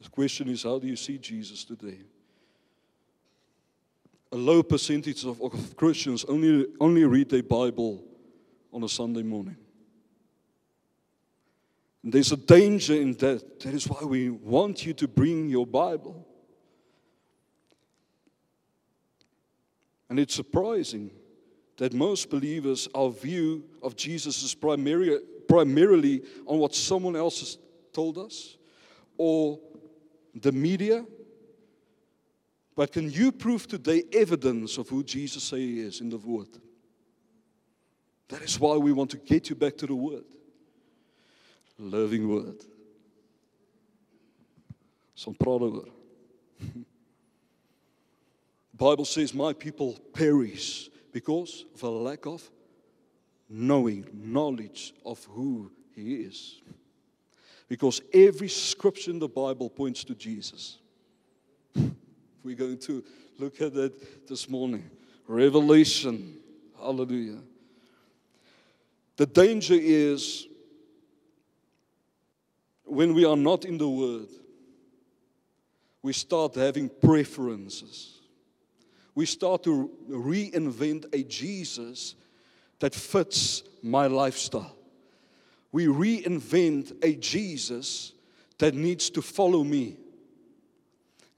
The 0.00 0.10
question 0.10 0.48
is 0.48 0.62
how 0.62 0.78
do 0.78 0.86
you 0.86 0.96
see 0.96 1.18
Jesus 1.18 1.64
today? 1.64 1.98
A 4.32 4.36
low 4.36 4.62
percentage 4.62 5.24
of, 5.24 5.40
of 5.40 5.76
Christians 5.76 6.24
only, 6.24 6.66
only 6.80 7.04
read 7.04 7.30
their 7.30 7.42
Bible 7.42 8.04
on 8.72 8.82
a 8.82 8.88
Sunday 8.88 9.22
morning. 9.22 9.56
And 12.02 12.12
there's 12.12 12.32
a 12.32 12.36
danger 12.36 12.94
in 12.94 13.12
that. 13.14 13.60
That 13.60 13.72
is 13.72 13.88
why 13.88 14.04
we 14.04 14.28
want 14.28 14.84
you 14.84 14.92
to 14.94 15.08
bring 15.08 15.48
your 15.48 15.66
Bible. 15.66 16.26
And 20.10 20.18
it's 20.18 20.34
surprising 20.34 21.10
that 21.76 21.92
most 21.92 22.30
believers, 22.30 22.88
our 22.94 23.10
view 23.10 23.64
of 23.82 23.96
Jesus 23.96 24.42
is 24.42 24.54
primarily, 24.54 25.18
primarily 25.48 26.22
on 26.46 26.58
what 26.58 26.74
someone 26.74 27.16
else 27.16 27.40
has 27.40 27.58
told 27.92 28.18
us 28.18 28.56
or 29.16 29.58
the 30.34 30.52
media. 30.52 31.04
But 32.76 32.92
can 32.92 33.10
you 33.10 33.32
prove 33.32 33.66
today 33.66 34.04
evidence 34.12 34.78
of 34.78 34.88
who 34.88 35.02
Jesus 35.04 35.50
he 35.50 35.80
is 35.80 36.00
in 36.00 36.10
the 36.10 36.18
Word? 36.18 36.48
That 38.28 38.42
is 38.42 38.58
why 38.58 38.76
we 38.76 38.92
want 38.92 39.10
to 39.10 39.16
get 39.16 39.48
you 39.48 39.56
back 39.56 39.76
to 39.78 39.86
the 39.86 39.94
Word. 39.94 40.24
Living 41.78 42.28
Word. 42.28 42.64
Some 45.14 45.34
praat 45.34 45.60
oor. 45.60 45.84
Bible 48.76 49.04
says 49.04 49.32
my 49.32 49.52
people 49.52 49.96
perish 50.12 50.90
because 51.14 51.64
of 51.72 51.82
a 51.84 51.88
lack 51.88 52.26
of 52.26 52.42
knowing, 53.48 54.04
knowledge 54.12 54.92
of 55.06 55.24
who 55.26 55.70
He 55.94 56.16
is. 56.16 56.60
Because 57.68 58.02
every 58.12 58.48
scripture 58.48 59.12
in 59.12 59.20
the 59.20 59.28
Bible 59.28 59.70
points 59.70 60.02
to 60.04 60.14
Jesus. 60.16 60.78
We're 62.42 62.56
going 62.56 62.78
to 62.78 63.04
look 63.38 63.60
at 63.60 63.72
that 63.74 64.26
this 64.28 64.48
morning. 64.50 64.90
Revelation. 65.28 66.36
Hallelujah. 66.80 67.38
The 69.16 69.26
danger 69.26 69.76
is 69.78 70.48
when 72.84 73.14
we 73.14 73.24
are 73.24 73.36
not 73.36 73.64
in 73.64 73.78
the 73.78 73.88
Word, 73.88 74.28
we 76.02 76.12
start 76.12 76.56
having 76.56 76.88
preferences 76.88 78.13
we 79.14 79.26
start 79.26 79.62
to 79.64 79.90
reinvent 80.08 81.06
a 81.12 81.22
Jesus 81.24 82.16
that 82.80 82.94
fits 82.94 83.62
my 83.82 84.06
lifestyle. 84.06 84.76
We 85.72 85.86
reinvent 85.86 86.92
a 87.02 87.14
Jesus 87.14 88.12
that 88.58 88.74
needs 88.74 89.10
to 89.10 89.22
follow 89.22 89.64
me. 89.64 89.96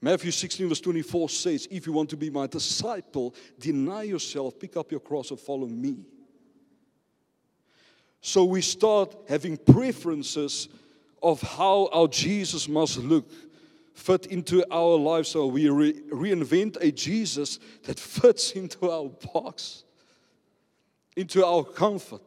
Matthew 0.01 0.31
16, 0.31 0.69
verse 0.69 0.81
24 0.81 1.29
says, 1.29 1.67
If 1.71 1.87
you 1.87 1.93
want 1.93 2.09
to 2.11 2.17
be 2.17 2.29
my 2.29 2.47
disciple, 2.47 3.33
deny 3.59 4.03
yourself, 4.03 4.59
pick 4.59 4.77
up 4.77 4.91
your 4.91 4.99
cross, 4.99 5.31
and 5.31 5.39
follow 5.39 5.65
me. 5.67 6.05
So 8.21 8.43
we 8.45 8.61
start 8.61 9.15
having 9.27 9.57
preferences 9.57 10.69
of 11.21 11.41
how 11.41 11.89
our 11.91 12.07
Jesus 12.07 12.67
must 12.67 12.97
look 12.97 13.29
fit 13.97 14.27
into 14.27 14.63
our 14.71 14.95
lives 14.95 15.29
so 15.29 15.47
we 15.47 15.67
re 15.69 15.93
reinvent 16.11 16.77
a 16.79 16.91
Jesus 16.91 17.59
that 17.83 17.99
fits 17.99 18.51
into 18.51 18.91
our 18.91 19.09
box, 19.33 19.83
into 21.15 21.43
our 21.43 21.63
comfort. 21.63 22.21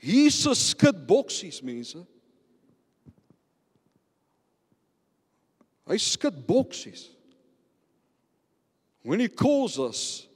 Jesus 0.00 0.74
skud 0.74 1.06
boksies 1.06 1.62
mense. 1.62 1.96
Hy 5.86 5.96
skud 5.96 6.44
boksies. 6.44 7.08
When 9.02 9.20
he 9.20 9.28
calls 9.28 9.78
us 9.78 10.26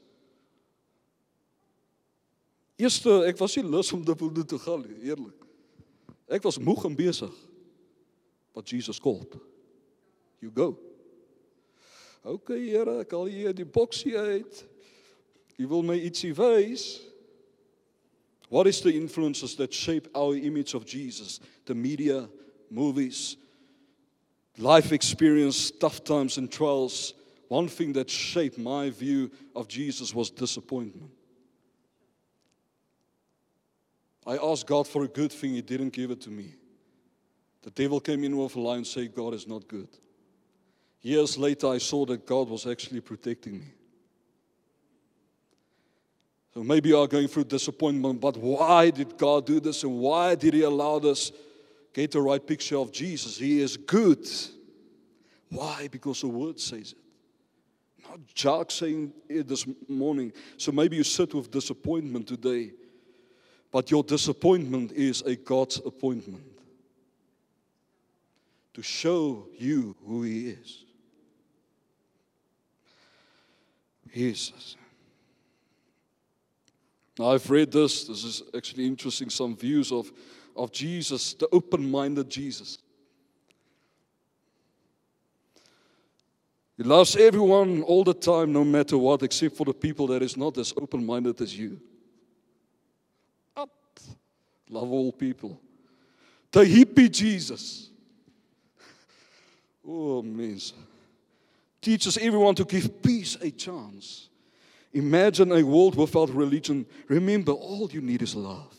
Eerste 2.81 3.27
ek 3.29 3.37
was 3.37 3.59
nie 3.59 3.67
lus 3.67 3.91
om 3.93 4.01
dit 4.01 4.49
te 4.49 4.57
gaan 4.57 4.81
nie, 4.81 5.11
eerlik. 5.11 5.37
Ek 6.33 6.47
was 6.47 6.57
moeg 6.57 6.87
en 6.89 6.95
besig. 6.97 7.35
But 8.55 8.73
Jesus 8.73 8.99
called. 8.99 9.37
You 10.41 10.51
go. 10.51 10.79
OK 12.25 12.59
Here, 12.59 13.01
ek 13.01 13.13
eh, 13.13 13.17
al 13.17 13.31
hier 13.33 13.55
die 13.57 13.65
boksie 13.65 14.17
uit. 14.19 14.65
U 15.61 15.69
wil 15.69 15.83
my 15.85 15.97
ietsie 15.97 16.33
wys. 16.37 17.01
What 18.51 18.67
is 18.67 18.81
the 18.81 18.93
influences 18.93 19.55
that 19.57 19.73
shape 19.73 20.09
our 20.15 20.35
image 20.35 20.75
of 20.75 20.85
Jesus? 20.85 21.39
The 21.67 21.75
media, 21.75 22.29
movies, 22.69 23.37
life 24.59 24.93
experience, 24.93 25.71
tough 25.71 26.03
times 26.03 26.37
and 26.37 26.51
trials. 26.51 27.15
One 27.49 27.69
thing 27.69 27.93
that 27.95 28.11
shaped 28.11 28.59
my 28.59 28.91
view 28.91 29.31
of 29.55 29.69
Jesus 29.69 30.15
was 30.15 30.31
disappointment. 30.31 31.11
I 34.27 34.37
asked 34.37 34.67
God 34.67 34.87
for 34.87 35.05
a 35.05 35.09
good 35.09 35.33
thing, 35.33 35.55
He 35.55 35.63
didn't 35.63 35.93
give 35.93 36.11
it 36.11 36.21
to 36.23 36.31
me. 36.31 36.55
The 37.63 37.71
devil 37.71 38.01
came 38.01 38.25
in 38.25 38.37
with 38.37 38.57
a 38.57 38.61
lie 38.61 38.77
and 38.77 38.87
said, 38.87 39.15
God 39.15 39.35
is 39.35 39.47
not 39.47 39.69
good. 39.69 39.89
Years 41.03 41.39
later, 41.39 41.69
I 41.69 41.79
saw 41.79 42.05
that 42.07 42.27
God 42.27 42.49
was 42.49 42.67
actually 42.67 43.01
protecting 43.01 43.61
me. 43.61 43.67
So 46.53 46.63
maybe 46.63 46.89
you 46.91 46.99
are 46.99 47.07
going 47.07 47.29
through 47.29 47.45
disappointment, 47.45 48.21
but 48.21 48.37
why 48.37 48.91
did 48.91 49.17
God 49.17 49.47
do 49.47 49.61
this 49.61 49.83
and 49.85 49.99
why 49.99 50.35
did 50.35 50.53
He 50.53 50.63
allow 50.63 50.99
this? 50.99 51.33
Get 51.93 52.11
the 52.11 52.21
right 52.21 52.45
picture 52.45 52.77
of 52.77 52.93
Jesus. 52.93 53.39
He 53.39 53.61
is 53.61 53.77
good. 53.77 54.29
Why? 55.49 55.89
Because 55.91 56.21
the 56.21 56.29
Word 56.29 56.61
says 56.61 56.93
it. 56.93 56.99
Not 58.09 58.21
Jacques 58.35 58.73
saying 58.73 59.13
it 59.29 59.47
this 59.47 59.67
morning. 59.89 60.33
So 60.57 60.73
maybe 60.73 60.97
you 60.97 61.05
sit 61.05 61.33
with 61.33 61.51
disappointment 61.51 62.27
today, 62.27 62.73
but 63.71 63.91
your 63.91 64.03
disappointment 64.03 64.93
is 64.93 65.23
a 65.23 65.37
God's 65.37 65.81
appointment 65.85 66.45
to 68.75 68.83
show 68.83 69.47
you 69.57 69.97
who 70.05 70.23
He 70.23 70.49
is. 70.51 70.85
Jesus. 74.13 74.77
Now, 77.19 77.33
I've 77.33 77.51
read 77.51 77.71
this. 77.71 78.05
This 78.05 78.25
is 78.25 78.43
actually 78.57 78.87
interesting. 78.87 79.31
Some 79.31 79.57
views 79.57 79.93
of, 79.93 80.11
of 80.57 80.73
Jesus, 80.73 81.35
the 81.35 81.49
open 81.53 81.91
minded 81.91 82.31
Jesus. 82.31 82.79
He 86.77 86.83
loves 86.83 87.15
everyone 87.17 87.83
all 87.83 88.05
the 88.05 88.15
time, 88.15 88.55
no 88.55 88.65
matter 88.65 88.97
what, 88.97 89.23
except 89.23 89.55
for 89.55 89.67
the 89.67 89.75
people 89.75 90.07
that 90.07 90.23
is 90.23 90.35
not 90.35 90.57
as 90.57 90.73
open 90.81 91.05
minded 91.05 91.39
as 91.43 91.55
you. 91.55 91.79
Up. 93.55 93.69
Love 94.71 94.91
all 94.91 95.13
people. 95.13 95.61
The 96.53 96.61
hippie 96.61 97.11
Jesus. 97.11 97.89
Oh, 99.87 100.23
means 100.23 100.75
teaches 101.81 102.17
everyone 102.19 102.55
to 102.57 102.65
give 102.65 103.03
peace 103.03 103.37
a 103.41 103.51
chance. 103.51 104.29
Imagine 104.93 105.53
a 105.53 105.63
world 105.63 105.95
without 105.97 106.31
religion. 106.31 106.85
Remember, 107.09 107.53
all 107.53 107.91
you 107.91 108.01
need 108.01 108.23
is 108.23 108.35
love. 108.35 108.75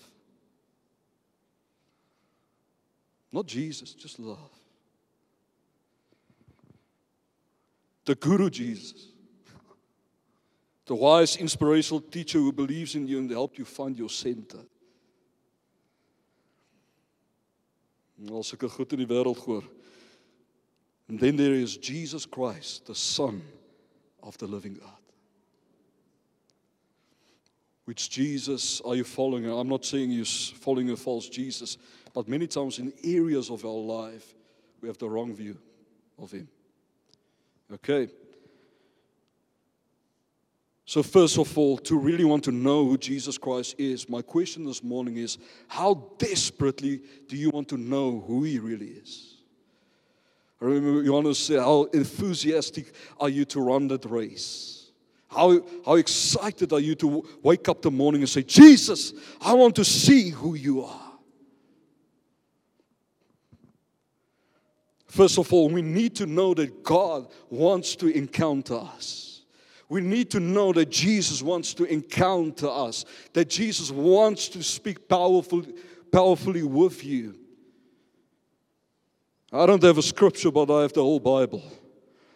Not 3.31 3.45
Jesus, 3.45 3.93
just 3.93 4.19
love. 4.19 4.51
The 8.05 8.15
Guru 8.15 8.49
Jesus. 8.49 9.07
The 10.85 10.95
wise, 10.95 11.37
inspirational 11.37 12.01
teacher 12.01 12.39
who 12.39 12.51
believes 12.51 12.95
in 12.95 13.07
you 13.07 13.19
and 13.19 13.31
helps 13.31 13.57
you 13.57 13.63
find 13.63 13.97
your 13.97 14.09
center. 14.09 14.59
Als 18.29 18.51
ek 18.53 18.67
goed 18.69 18.91
in 18.93 18.99
die 19.01 19.07
wêreld 19.09 19.39
hoor, 19.47 19.63
And 21.11 21.19
then 21.19 21.35
there 21.35 21.51
is 21.51 21.75
Jesus 21.75 22.25
Christ, 22.25 22.85
the 22.85 22.95
Son 22.95 23.41
of 24.23 24.37
the 24.37 24.47
living 24.47 24.75
God. 24.75 24.89
Which 27.83 28.09
Jesus 28.09 28.79
are 28.85 28.95
you 28.95 29.03
following? 29.03 29.45
I'm 29.45 29.67
not 29.67 29.83
saying 29.83 30.11
you're 30.11 30.23
following 30.23 30.89
a 30.89 30.95
false 30.95 31.27
Jesus, 31.27 31.77
but 32.13 32.29
many 32.29 32.47
times 32.47 32.79
in 32.79 32.93
areas 33.03 33.49
of 33.49 33.65
our 33.65 33.71
life, 33.71 34.33
we 34.79 34.87
have 34.87 34.99
the 34.99 35.09
wrong 35.09 35.35
view 35.35 35.57
of 36.17 36.31
Him. 36.31 36.47
Okay. 37.73 38.07
So, 40.85 41.03
first 41.03 41.37
of 41.37 41.57
all, 41.57 41.77
to 41.79 41.99
really 41.99 42.23
want 42.23 42.45
to 42.45 42.53
know 42.53 42.85
who 42.85 42.97
Jesus 42.97 43.37
Christ 43.37 43.75
is, 43.77 44.07
my 44.07 44.21
question 44.21 44.63
this 44.63 44.81
morning 44.81 45.17
is 45.17 45.39
how 45.67 46.07
desperately 46.17 47.01
do 47.27 47.35
you 47.35 47.49
want 47.49 47.67
to 47.67 47.77
know 47.77 48.23
who 48.25 48.43
He 48.43 48.59
really 48.59 48.87
is? 48.87 49.30
I 50.61 50.65
remember 50.65 51.03
Johannes 51.03 51.39
said, 51.39 51.59
How 51.59 51.83
enthusiastic 51.85 52.93
are 53.19 53.29
you 53.29 53.45
to 53.45 53.61
run 53.61 53.87
that 53.87 54.05
race? 54.05 54.91
How, 55.27 55.61
how 55.85 55.95
excited 55.95 56.73
are 56.73 56.79
you 56.79 56.93
to 56.95 57.27
wake 57.41 57.69
up 57.69 57.81
the 57.81 57.89
morning 57.89 58.21
and 58.21 58.29
say, 58.29 58.43
Jesus, 58.43 59.13
I 59.39 59.53
want 59.53 59.75
to 59.77 59.85
see 59.85 60.29
who 60.29 60.55
you 60.55 60.83
are? 60.83 61.11
First 65.07 65.39
of 65.39 65.51
all, 65.51 65.69
we 65.69 65.81
need 65.81 66.15
to 66.17 66.25
know 66.25 66.53
that 66.53 66.83
God 66.83 67.27
wants 67.49 67.95
to 67.97 68.07
encounter 68.07 68.75
us. 68.75 69.41
We 69.89 69.99
need 69.99 70.29
to 70.31 70.39
know 70.39 70.71
that 70.73 70.89
Jesus 70.89 71.41
wants 71.41 71.73
to 71.73 71.83
encounter 71.85 72.69
us, 72.69 73.03
that 73.33 73.49
Jesus 73.49 73.91
wants 73.91 74.47
to 74.49 74.63
speak 74.63 75.09
powerfully, 75.09 75.73
powerfully 76.11 76.63
with 76.63 77.03
you. 77.03 77.40
I 79.51 79.65
don't 79.65 79.83
have 79.83 79.97
a 79.97 80.03
scripture, 80.03 80.51
but 80.51 80.71
I 80.71 80.83
have 80.83 80.93
the 80.93 81.01
whole 81.01 81.19
Bible. 81.19 81.61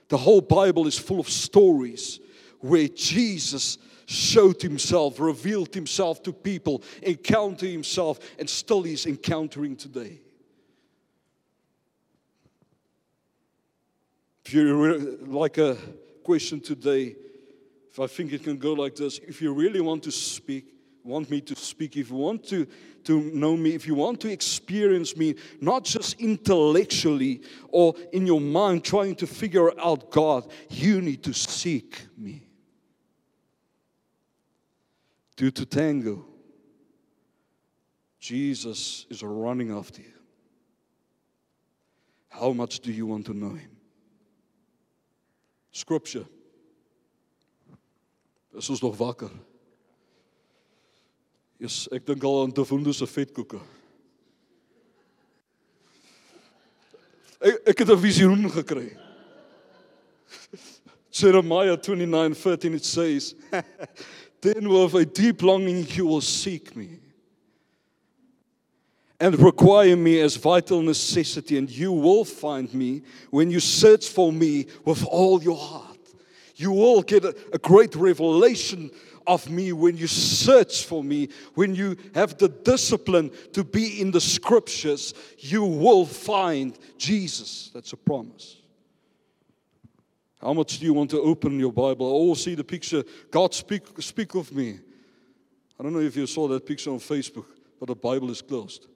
The 0.09 0.17
whole 0.17 0.41
Bible 0.41 0.85
is 0.85 0.97
full 0.97 1.19
of 1.19 1.29
stories 1.29 2.19
where 2.59 2.87
Jesus 2.87 3.77
showed 4.05 4.61
himself, 4.61 5.19
revealed 5.19 5.73
himself 5.73 6.21
to 6.23 6.33
people, 6.33 6.83
encountered 7.01 7.69
himself, 7.69 8.19
and 8.37 8.49
still 8.49 8.83
he's 8.83 9.05
encountering 9.05 9.75
today. 9.75 10.19
If 14.45 14.53
you 14.53 15.17
like 15.25 15.57
a 15.57 15.75
question 16.23 16.59
today, 16.59 17.15
if 17.91 17.99
I 17.99 18.07
think 18.07 18.33
it 18.33 18.43
can 18.43 18.57
go 18.57 18.73
like 18.73 18.95
this, 18.95 19.19
if 19.19 19.41
you 19.41 19.53
really 19.53 19.81
want 19.81 20.03
to 20.03 20.11
speak, 20.11 20.65
want 21.03 21.29
me 21.31 21.41
to 21.41 21.55
speak, 21.55 21.97
if 21.97 22.09
you 22.09 22.15
want 22.15 22.43
to, 22.49 22.67
to 23.05 23.21
know 23.21 23.55
me, 23.55 23.73
if 23.73 23.87
you 23.87 23.95
want 23.95 24.19
to 24.21 24.31
experience 24.31 25.15
me, 25.15 25.35
not 25.61 25.83
just 25.83 26.19
intellectually 26.19 27.41
or 27.69 27.95
in 28.11 28.27
your 28.27 28.41
mind 28.41 28.83
trying 28.83 29.15
to 29.15 29.27
figure 29.27 29.71
out 29.79 30.11
God, 30.11 30.51
you 30.69 31.01
need 31.01 31.23
to 31.23 31.33
seek 31.33 32.05
me. 32.17 32.47
Due 35.35 35.51
to 35.51 35.65
tango, 35.65 36.25
Jesus 38.19 39.05
is 39.09 39.21
running 39.21 39.71
after 39.71 40.01
you. 40.01 40.13
How 42.29 42.51
much 42.51 42.79
do 42.79 42.91
you 42.91 43.05
want 43.05 43.25
to 43.27 43.33
know 43.33 43.53
him? 43.53 43.71
Scripture. 45.71 46.25
This 48.53 48.69
Is 48.69 48.81
nog 48.81 48.95
wakker? 48.97 49.31
Yes, 51.59 51.87
ek 51.91 52.05
dink 52.05 52.23
al 52.23 52.41
aan 52.43 52.51
te 52.51 52.65
voende 52.67 52.93
se 52.93 53.07
vetkoeke. 53.07 53.61
Ek 57.39 57.71
ek 57.71 57.79
het 57.79 57.89
'n 57.89 58.01
visioen 58.01 58.49
gekry. 58.51 58.97
Jeremiah 61.11 61.77
29:13 61.77 62.75
it 62.75 62.85
says, 62.85 63.35
"Then 64.41 64.67
with 64.67 64.95
a 64.95 65.05
deep 65.05 65.41
longing 65.41 65.87
you 65.95 66.07
will 66.07 66.21
seek 66.21 66.75
me." 66.75 66.99
and 69.19 69.39
require 69.39 69.95
me 69.95 70.19
as 70.19 70.35
vital 70.35 70.81
necessity, 70.81 71.57
and 71.57 71.69
you 71.69 71.91
will 71.91 72.25
find 72.25 72.73
me 72.73 73.01
when 73.31 73.49
you 73.49 73.59
search 73.59 74.09
for 74.09 74.31
me 74.31 74.65
with 74.83 75.05
all 75.05 75.41
your 75.41 75.57
heart. 75.57 75.97
You 76.55 76.71
will 76.71 77.01
get 77.01 77.23
a, 77.25 77.35
a, 77.53 77.57
great 77.57 77.95
revelation 77.95 78.91
of 79.27 79.49
me 79.49 79.71
when 79.73 79.97
you 79.97 80.07
search 80.07 80.85
for 80.85 81.03
me, 81.03 81.29
when 81.53 81.75
you 81.75 81.97
have 82.13 82.37
the 82.37 82.49
discipline 82.49 83.31
to 83.53 83.63
be 83.63 84.01
in 84.01 84.11
the 84.11 84.21
scriptures, 84.21 85.13
you 85.39 85.63
will 85.63 86.05
find 86.05 86.77
Jesus. 86.97 87.71
That's 87.73 87.93
a 87.93 87.97
promise. 87.97 88.57
How 90.41 90.53
much 90.53 90.79
do 90.79 90.85
you 90.85 90.93
want 90.93 91.09
to 91.11 91.21
open 91.21 91.59
your 91.59 91.73
Bible? 91.73 92.05
Oh, 92.05 92.33
see 92.35 92.55
the 92.55 92.63
picture. 92.63 93.03
God, 93.31 93.53
speak, 93.53 93.83
speak 93.99 94.35
of 94.35 94.51
me. 94.51 94.79
I 95.79 95.83
don't 95.83 95.93
know 95.93 95.99
if 95.99 96.15
you 96.15 96.27
saw 96.27 96.47
that 96.49 96.65
picture 96.65 96.91
on 96.91 96.99
Facebook, 96.99 97.45
but 97.79 97.87
the 97.87 97.95
Bible 97.95 98.29
is 98.29 98.41
closed. 98.41 98.87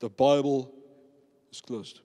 The 0.00 0.10
Bible 0.10 0.72
is 1.50 1.60
closed. 1.60 2.00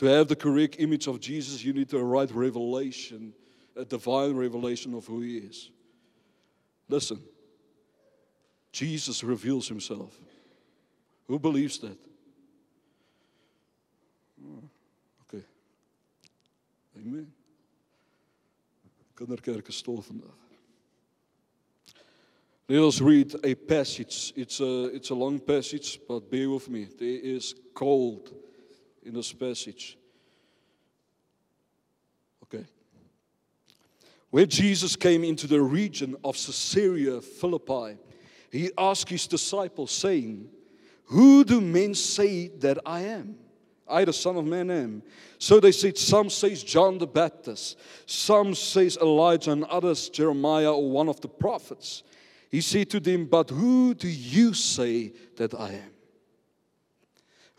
To 0.00 0.06
have 0.06 0.28
the 0.28 0.36
correct 0.36 0.76
image 0.78 1.06
of 1.08 1.20
Jesus, 1.20 1.62
you 1.62 1.74
need 1.74 1.90
the 1.90 2.02
right 2.02 2.30
revelation, 2.34 3.34
a 3.76 3.84
divine 3.84 4.34
revelation 4.34 4.94
of 4.94 5.04
who 5.04 5.20
He 5.20 5.36
is. 5.36 5.68
Listen, 6.88 7.20
Jesus 8.72 9.22
reveals 9.22 9.68
Himself. 9.68 10.18
Who 11.26 11.38
believes 11.38 11.78
that? 11.80 11.98
Okay. 15.28 15.44
Amen. 16.96 17.30
Kinderkerk 19.14 19.68
is 19.68 19.76
stil 19.76 19.98
vandag. 19.98 20.32
Let 22.70 22.82
us 22.84 23.02
read 23.02 23.34
a 23.44 23.54
passage. 23.54 24.32
It's 24.34 24.60
a, 24.60 24.84
it's 24.94 25.10
a 25.10 25.14
long 25.14 25.40
passage, 25.40 26.00
but 26.08 26.30
bear 26.30 26.48
with 26.48 26.70
me. 26.70 26.86
There 26.86 27.20
is 27.22 27.54
cold 27.74 28.32
in 29.02 29.14
this 29.14 29.32
passage. 29.32 29.96
Okay. 32.44 32.64
When 34.30 34.48
Jesus 34.48 34.96
came 34.96 35.24
into 35.24 35.46
the 35.46 35.60
region 35.60 36.16
of 36.22 36.34
Caesarea 36.34 37.20
Philippi, 37.20 37.98
he 38.50 38.70
asked 38.76 39.08
his 39.08 39.26
disciples, 39.26 39.90
saying, 39.92 40.48
Who 41.04 41.44
do 41.44 41.60
men 41.60 41.94
say 41.94 42.48
that 42.58 42.78
I 42.84 43.00
am? 43.02 43.36
I, 43.88 44.04
the 44.04 44.12
Son 44.12 44.36
of 44.36 44.46
Man, 44.46 44.70
am. 44.70 45.02
So 45.38 45.58
they 45.58 45.72
said, 45.72 45.98
Some 45.98 46.30
says 46.30 46.62
John 46.62 46.98
the 46.98 47.06
Baptist, 47.06 47.78
some 48.06 48.54
says 48.54 48.96
Elijah, 49.00 49.52
and 49.52 49.64
others 49.64 50.08
Jeremiah 50.08 50.72
or 50.72 50.90
one 50.90 51.08
of 51.08 51.20
the 51.20 51.28
prophets. 51.28 52.02
He 52.50 52.60
said 52.60 52.90
to 52.90 53.00
them, 53.00 53.26
But 53.26 53.50
who 53.50 53.94
do 53.94 54.08
you 54.08 54.54
say 54.54 55.12
that 55.36 55.54
I 55.54 55.72
am? 55.72 55.90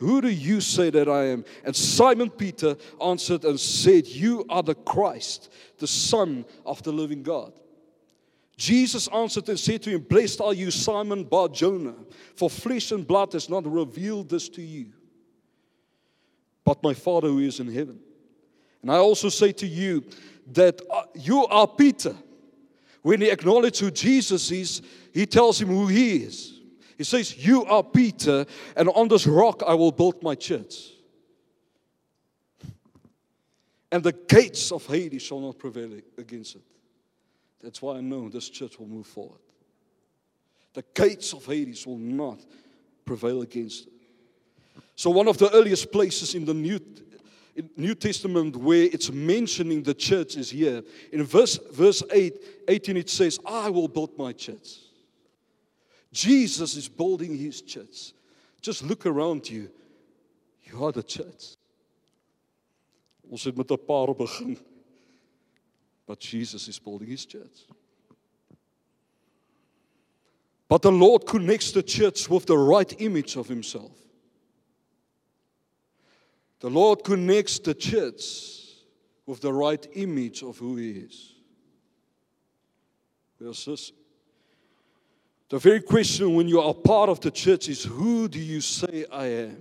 Who 0.01 0.19
do 0.19 0.29
you 0.29 0.61
say 0.61 0.89
that 0.89 1.07
I 1.07 1.25
am? 1.25 1.45
And 1.63 1.75
Simon 1.75 2.31
Peter 2.31 2.75
answered 2.99 3.45
and 3.45 3.59
said, 3.59 4.07
You 4.07 4.43
are 4.49 4.63
the 4.63 4.73
Christ, 4.73 5.53
the 5.77 5.85
Son 5.85 6.43
of 6.65 6.81
the 6.81 6.91
living 6.91 7.21
God. 7.21 7.53
Jesus 8.57 9.07
answered 9.09 9.47
and 9.47 9.59
said 9.59 9.83
to 9.83 9.91
him, 9.91 10.01
Blessed 10.01 10.41
are 10.41 10.55
you, 10.55 10.71
Simon 10.71 11.23
Bar 11.23 11.49
Jonah, 11.49 11.93
for 12.35 12.49
flesh 12.49 12.91
and 12.91 13.05
blood 13.05 13.33
has 13.33 13.47
not 13.47 13.71
revealed 13.71 14.29
this 14.29 14.49
to 14.49 14.63
you, 14.63 14.87
but 16.63 16.81
my 16.81 16.95
Father 16.95 17.27
who 17.27 17.37
is 17.37 17.59
in 17.59 17.71
heaven. 17.71 17.99
And 18.81 18.91
I 18.91 18.97
also 18.97 19.29
say 19.29 19.51
to 19.51 19.67
you 19.67 20.03
that 20.53 20.81
uh, 20.89 21.03
you 21.13 21.45
are 21.45 21.67
Peter 21.67 22.15
when 23.03 23.21
he 23.21 23.29
acknowledges 23.29 23.79
who 23.79 23.91
Jesus 23.91 24.49
is, 24.49 24.81
he 25.13 25.27
tells 25.27 25.61
him 25.61 25.67
who 25.67 25.85
he 25.85 26.23
is. 26.23 26.60
He 27.01 27.05
says, 27.05 27.43
You 27.43 27.65
are 27.65 27.81
Peter, 27.81 28.45
and 28.75 28.87
on 28.89 29.07
this 29.07 29.25
rock 29.25 29.63
I 29.65 29.73
will 29.73 29.91
build 29.91 30.21
my 30.21 30.35
church. 30.35 30.91
And 33.91 34.03
the 34.03 34.11
gates 34.11 34.71
of 34.71 34.85
Hades 34.85 35.23
shall 35.23 35.39
not 35.39 35.57
prevail 35.57 35.99
against 36.19 36.57
it. 36.57 36.61
That's 37.59 37.81
why 37.81 37.97
I 37.97 38.01
know 38.01 38.29
this 38.29 38.49
church 38.49 38.77
will 38.77 38.85
move 38.85 39.07
forward. 39.07 39.39
The 40.75 40.85
gates 40.93 41.33
of 41.33 41.43
Hades 41.43 41.87
will 41.87 41.97
not 41.97 42.37
prevail 43.03 43.41
against 43.41 43.87
it. 43.87 43.93
So, 44.95 45.09
one 45.09 45.27
of 45.27 45.39
the 45.39 45.51
earliest 45.55 45.91
places 45.91 46.35
in 46.35 46.45
the 46.45 46.53
New 46.53 46.79
in 47.55 47.67
New 47.77 47.95
Testament 47.95 48.55
where 48.55 48.83
it's 48.83 49.11
mentioning 49.11 49.81
the 49.81 49.95
church 49.95 50.37
is 50.37 50.51
here. 50.51 50.83
In 51.11 51.23
verse, 51.23 51.57
verse 51.71 52.03
8, 52.11 52.35
18, 52.67 52.97
it 52.97 53.09
says, 53.09 53.39
I 53.43 53.71
will 53.71 53.87
build 53.87 54.15
my 54.19 54.33
church. 54.33 54.90
Jesus 56.11 56.75
is 56.75 56.87
building 56.87 57.37
his 57.37 57.61
church. 57.61 58.13
Just 58.61 58.83
look 58.83 59.05
around 59.05 59.49
you. 59.49 59.69
You 60.63 60.85
are 60.85 60.91
the 60.91 61.03
church. 61.03 61.55
Ons 63.29 63.43
het 63.43 63.55
met 63.55 63.71
'n 63.71 63.85
paar 63.85 64.13
begin. 64.13 64.57
But 66.05 66.19
Jesus 66.19 66.67
is 66.67 66.79
building 66.79 67.09
his 67.09 67.25
church. 67.25 67.65
But 70.67 70.81
the 70.81 70.91
Lord 70.91 71.25
connects 71.25 71.71
the 71.71 71.83
church 71.83 72.29
with 72.29 72.45
the 72.45 72.57
right 72.57 73.01
image 73.01 73.37
of 73.37 73.47
himself. 73.47 73.91
The 76.61 76.69
Lord 76.69 77.03
connects 77.03 77.59
the 77.59 77.73
church 77.73 78.61
with 79.25 79.41
the 79.41 79.51
right 79.51 79.85
image 79.93 80.43
of 80.43 80.59
who 80.59 80.75
He 80.75 80.91
is. 80.91 81.33
Yes. 83.39 83.91
The 85.51 85.59
very 85.59 85.81
question 85.81 86.33
when 86.35 86.47
you 86.47 86.61
are 86.61 86.73
part 86.73 87.09
of 87.09 87.19
the 87.19 87.29
church 87.29 87.67
is 87.67 87.83
who 87.83 88.29
do 88.29 88.39
you 88.39 88.61
say 88.61 89.05
I 89.11 89.25
am? 89.25 89.57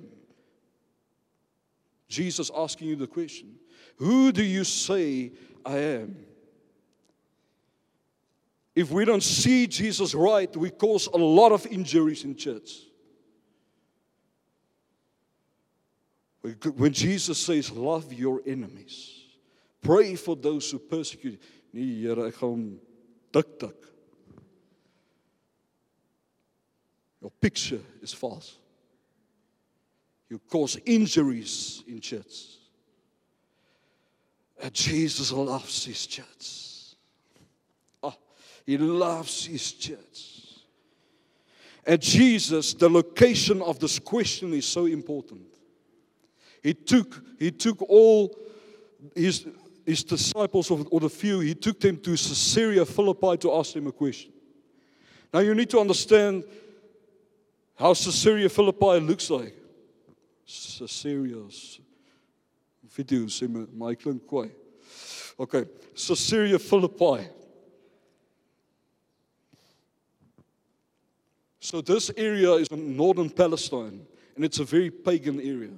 Jesus 2.07 2.49
asking 2.57 2.87
you 2.91 2.95
the 2.95 3.09
question 3.09 3.57
Who 3.97 4.31
do 4.31 4.45
you 4.45 4.63
say 4.63 5.33
I 5.67 5.79
am? 5.79 6.17
If 8.77 8.93
we 8.93 9.05
don't 9.05 9.23
see 9.23 9.67
Jesus 9.67 10.15
right, 10.15 10.57
we 10.57 10.71
cause 10.71 11.09
a 11.09 11.17
lot 11.17 11.51
of 11.51 11.67
injuries 11.67 12.23
in 12.23 12.37
church. 12.37 12.71
When 16.77 16.93
Jesus 16.93 17.37
says, 17.37 17.73
Love 17.73 18.13
your 18.13 18.43
enemies, 18.47 19.25
pray 19.83 20.15
for 20.15 20.37
those 20.37 20.71
who 20.71 20.79
persecute 20.79 21.33
you. 21.33 21.39
Nee, 21.73 22.01
Here, 22.03 22.27
ek 22.27 22.35
gaan. 22.35 22.79
Your 27.21 27.31
picture 27.31 27.81
is 28.01 28.13
false. 28.13 28.57
You 30.29 30.39
cause 30.39 30.79
injuries 30.87 31.83
in 31.87 32.01
church. 32.01 32.57
And 34.63 34.73
Jesus 34.73 35.33
loves 35.33 35.85
his 35.85 36.07
church. 36.07 36.95
Oh, 38.03 38.15
he 38.65 38.79
loves 38.79 39.47
his 39.47 39.73
church. 39.73 40.41
And 41.87 42.01
Jesus, 42.01 42.75
the 42.75 42.89
location 42.89 43.63
of 43.63 43.79
this 43.81 43.99
question 43.99 44.53
is 44.53 44.67
so 44.67 44.87
important. 44.87 45.43
He 46.63 46.75
took, 46.75 47.23
he 47.39 47.51
took 47.51 47.81
all 47.83 48.39
his, 49.15 49.47
his 49.87 50.05
disciples, 50.05 50.71
or 50.71 51.01
the 51.01 51.09
few, 51.09 51.41
he 51.41 51.55
took 51.55 51.81
them 51.81 51.97
to 51.99 52.11
Caesarea 52.11 52.85
Philippi 52.85 53.39
to 53.39 53.55
ask 53.55 53.73
them 53.73 53.87
a 53.87 53.93
question. 53.93 54.33
Now 55.33 55.41
you 55.41 55.55
need 55.55 55.71
to 55.71 55.81
understand 55.81 56.45
how 57.81 57.95
Caesarea 57.95 58.51
Philippi 58.51 59.01
looks 59.01 59.31
like. 59.31 59.57
Caesarea. 60.47 61.43
Video 62.85 63.27
sê 63.27 63.49
my 63.73 63.95
klink. 63.95 64.23
Okay, 65.39 65.65
Caesarea 65.95 66.59
Philippi. 66.59 67.27
So 71.61 71.81
this 71.81 72.11
area 72.17 72.53
is 72.55 72.69
in 72.69 72.97
northern 72.97 73.31
Palestine 73.31 74.07
and 74.37 74.45
it's 74.45 74.59
a 74.59 74.65
very 74.65 74.91
pagan 74.91 75.41
area. 75.41 75.73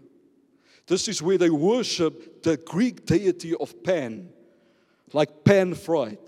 This 0.86 1.06
is 1.06 1.22
where 1.22 1.38
they 1.38 1.50
worship 1.50 2.42
the 2.42 2.56
Greek 2.56 3.06
deity 3.06 3.54
of 3.54 3.80
Pan, 3.84 4.28
like 5.12 5.44
pan 5.44 5.74
fried. 5.74 6.18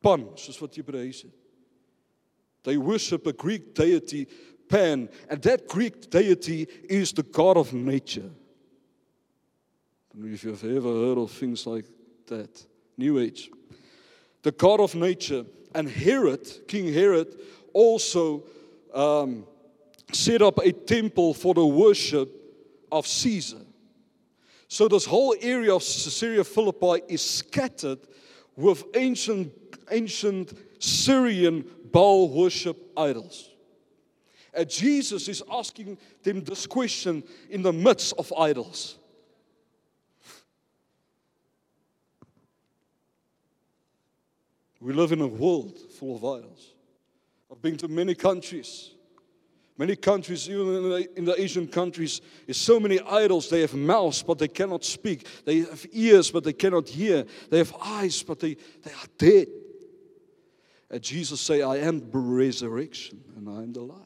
Pan, 0.00 0.28
soos 0.36 0.60
wat 0.60 0.70
Hebreë 0.70 1.10
sê. 1.10 1.32
They 2.66 2.76
worship 2.76 3.28
a 3.28 3.32
Greek 3.32 3.74
deity, 3.76 4.26
Pan, 4.68 5.08
and 5.30 5.40
that 5.42 5.68
Greek 5.68 6.10
deity 6.10 6.66
is 6.88 7.12
the 7.12 7.22
god 7.22 7.56
of 7.56 7.72
nature. 7.72 8.28
I 10.10 10.18
don't 10.18 10.26
know 10.26 10.34
if 10.34 10.42
you've 10.42 10.64
ever 10.64 10.92
heard 10.92 11.16
of 11.16 11.30
things 11.30 11.64
like 11.64 11.84
that. 12.26 12.66
New 12.98 13.20
Age. 13.20 13.52
The 14.42 14.50
god 14.50 14.80
of 14.80 14.96
nature. 14.96 15.46
And 15.76 15.88
Herod, 15.88 16.66
King 16.66 16.92
Herod, 16.92 17.36
also 17.72 18.42
um, 18.92 19.46
set 20.12 20.42
up 20.42 20.58
a 20.58 20.72
temple 20.72 21.34
for 21.34 21.54
the 21.54 21.64
worship 21.64 22.28
of 22.90 23.06
Caesar. 23.06 23.64
So 24.66 24.88
this 24.88 25.04
whole 25.04 25.36
area 25.40 25.72
of 25.72 25.82
Caesarea 25.82 26.42
Philippi 26.42 27.04
is 27.06 27.22
scattered 27.22 28.00
with 28.56 28.82
ancient, 28.96 29.52
ancient 29.88 30.52
Syrian 30.80 31.64
Baal 31.96 32.28
worship 32.28 32.76
idols. 32.94 33.48
And 34.52 34.68
Jesus 34.68 35.28
is 35.28 35.42
asking 35.50 35.96
them 36.22 36.44
this 36.44 36.66
question 36.66 37.24
in 37.48 37.62
the 37.62 37.72
midst 37.72 38.12
of 38.18 38.30
idols. 38.36 38.98
We 44.78 44.92
live 44.92 45.12
in 45.12 45.22
a 45.22 45.26
world 45.26 45.78
full 45.98 46.16
of 46.16 46.22
idols. 46.22 46.74
I've 47.50 47.62
been 47.62 47.78
to 47.78 47.88
many 47.88 48.14
countries. 48.14 48.90
Many 49.78 49.96
countries, 49.96 50.50
even 50.50 50.66
in 50.66 50.82
the, 50.90 51.18
in 51.18 51.24
the 51.24 51.40
Asian 51.40 51.66
countries, 51.66 52.20
is 52.46 52.58
so 52.58 52.78
many 52.78 53.00
idols. 53.00 53.48
They 53.48 53.62
have 53.62 53.72
mouths, 53.72 54.22
but 54.22 54.38
they 54.38 54.48
cannot 54.48 54.84
speak. 54.84 55.26
They 55.46 55.60
have 55.60 55.86
ears, 55.92 56.30
but 56.30 56.44
they 56.44 56.52
cannot 56.52 56.90
hear. 56.90 57.24
They 57.48 57.56
have 57.56 57.74
eyes, 57.80 58.22
but 58.22 58.38
they, 58.38 58.58
they 58.82 58.92
are 58.92 59.08
dead. 59.16 59.46
And 60.96 61.04
Jesus 61.04 61.42
say, 61.42 61.60
I 61.60 61.76
am 61.76 62.10
the 62.10 62.16
resurrection 62.16 63.22
and 63.36 63.50
I 63.50 63.62
am 63.62 63.74
the 63.74 63.82
life. 63.82 64.00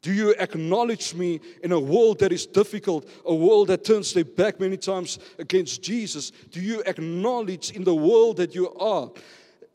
Do 0.00 0.12
you 0.12 0.30
acknowledge 0.30 1.14
me 1.14 1.40
in 1.62 1.70
a 1.70 1.78
world 1.78 2.18
that 2.18 2.32
is 2.32 2.46
difficult, 2.46 3.08
a 3.24 3.32
world 3.32 3.68
that 3.68 3.84
turns 3.84 4.12
their 4.12 4.24
back 4.24 4.58
many 4.58 4.76
times 4.76 5.20
against 5.38 5.84
Jesus? 5.84 6.32
Do 6.50 6.60
you 6.60 6.82
acknowledge 6.84 7.70
in 7.70 7.84
the 7.84 7.94
world 7.94 8.38
that 8.38 8.56
you 8.56 8.74
are, 8.74 9.12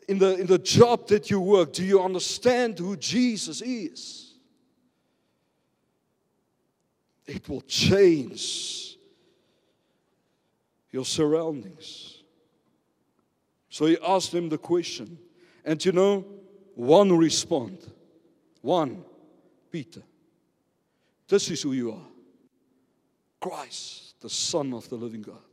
in 0.10 0.18
the, 0.20 0.36
in 0.41 0.45
the 0.45 0.58
job 0.58 1.08
that 1.08 1.32
you 1.32 1.39
work, 1.39 1.72
do 1.72 1.86
you 1.86 2.03
understand 2.03 2.78
who 2.78 2.97
Jesus 2.97 3.62
is? 3.62 4.34
It 7.26 7.47
will 7.47 7.62
change 7.62 8.97
your 10.91 11.05
surroundings. 11.05 12.16
So 13.78 13.86
he 13.86 13.96
asked 14.04 14.32
them 14.32 14.50
the 14.50 14.58
question. 14.58 15.20
And 15.64 15.86
you 15.86 15.92
know, 15.92 16.26
one 16.74 17.16
respond. 17.16 17.78
One, 18.64 19.06
Peter. 19.70 20.02
This 21.28 21.52
is 21.52 21.62
who 21.62 21.74
you 21.74 21.92
are. 21.92 22.08
Christ, 23.40 24.20
the 24.20 24.32
Son 24.32 24.74
of 24.74 24.90
the 24.90 24.96
living 24.96 25.22
God. 25.22 25.44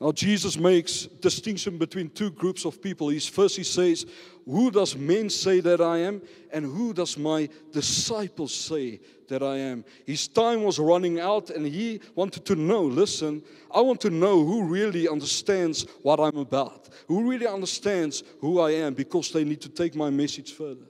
Now 0.00 0.12
Jesus 0.12 0.56
makes 0.56 1.02
distinction 1.02 1.76
between 1.76 2.08
two 2.08 2.30
groups 2.30 2.64
of 2.64 2.80
people. 2.80 3.10
He's 3.10 3.28
first 3.28 3.58
he 3.58 3.62
says, 3.62 4.06
"Who 4.46 4.70
does 4.70 4.96
men 4.96 5.28
say 5.28 5.60
that 5.60 5.82
I 5.82 5.98
am, 5.98 6.22
and 6.50 6.64
who 6.64 6.94
does 6.94 7.18
my 7.18 7.50
disciples 7.72 8.54
say 8.54 9.00
that 9.30 9.42
I 9.42 9.56
am?" 9.56 9.84
His 10.06 10.28
time 10.28 10.62
was 10.62 10.78
running 10.78 11.18
out, 11.18 11.50
and 11.50 11.66
he 11.66 12.00
wanted 12.14 12.44
to 12.44 12.54
know. 12.54 12.82
Listen, 12.82 13.42
I 13.70 13.80
want 13.80 14.00
to 14.02 14.10
know 14.10 14.44
who 14.44 14.64
really 14.64 15.08
understands 15.08 15.86
what 16.02 16.20
I'm 16.20 16.36
about, 16.36 16.90
who 17.08 17.28
really 17.28 17.46
understands 17.46 18.22
who 18.40 18.60
I 18.60 18.72
am, 18.72 18.94
because 18.94 19.32
they 19.32 19.44
need 19.44 19.62
to 19.62 19.70
take 19.70 19.94
my 19.94 20.10
message 20.10 20.52
further. 20.52 20.86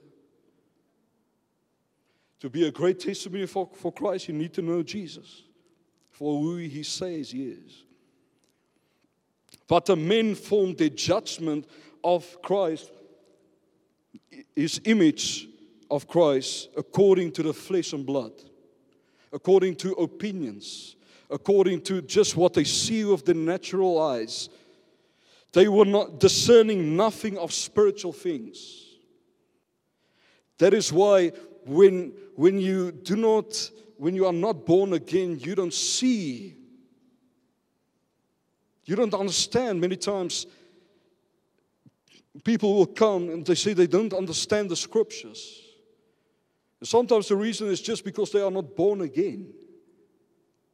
To 2.41 2.49
be 2.49 2.67
a 2.67 2.71
great 2.71 2.99
testimony 2.99 3.45
for, 3.45 3.69
for 3.73 3.93
Christ, 3.93 4.27
you 4.27 4.33
need 4.33 4.53
to 4.53 4.61
know 4.61 4.83
Jesus 4.83 5.43
for 6.09 6.39
who 6.39 6.57
he 6.57 6.83
says 6.83 7.31
he 7.31 7.49
is. 7.49 7.83
But 9.67 9.85
the 9.85 9.95
men 9.95 10.35
formed 10.35 10.77
their 10.77 10.89
judgment 10.89 11.65
of 12.03 12.41
Christ, 12.41 12.91
his 14.55 14.81
image 14.85 15.47
of 15.91 16.07
Christ, 16.07 16.69
according 16.75 17.33
to 17.33 17.43
the 17.43 17.53
flesh 17.53 17.93
and 17.93 18.05
blood, 18.05 18.31
according 19.31 19.75
to 19.77 19.91
opinions, 19.93 20.95
according 21.29 21.81
to 21.81 22.01
just 22.01 22.35
what 22.35 22.53
they 22.53 22.63
see 22.63 23.03
with 23.03 23.25
the 23.25 23.35
natural 23.35 24.01
eyes. 24.01 24.49
They 25.53 25.67
were 25.67 25.85
not 25.85 26.19
discerning 26.19 26.95
nothing 26.95 27.37
of 27.37 27.53
spiritual 27.53 28.13
things. 28.13 28.85
That 30.57 30.73
is 30.73 30.91
why 30.91 31.29
when, 31.65 32.13
when 32.35 32.57
you 32.57 32.91
do 32.91 33.15
not, 33.15 33.69
when 33.97 34.15
you 34.15 34.25
are 34.25 34.33
not 34.33 34.65
born 34.65 34.93
again, 34.93 35.37
you 35.39 35.53
don't 35.53 35.73
see 35.73 36.55
you 38.85 38.95
don't 38.95 39.13
understand. 39.13 39.79
Many 39.79 39.95
times, 39.95 40.47
people 42.43 42.75
will 42.75 42.87
come 42.87 43.29
and 43.29 43.45
they 43.45 43.55
say 43.55 43.73
they 43.73 43.87
don't 43.87 44.13
understand 44.13 44.69
the 44.69 44.75
scriptures. 44.75 45.61
Sometimes 46.83 47.27
the 47.27 47.35
reason 47.35 47.67
is 47.67 47.81
just 47.81 48.03
because 48.03 48.31
they 48.31 48.41
are 48.41 48.51
not 48.51 48.75
born 48.75 49.01
again. 49.01 49.53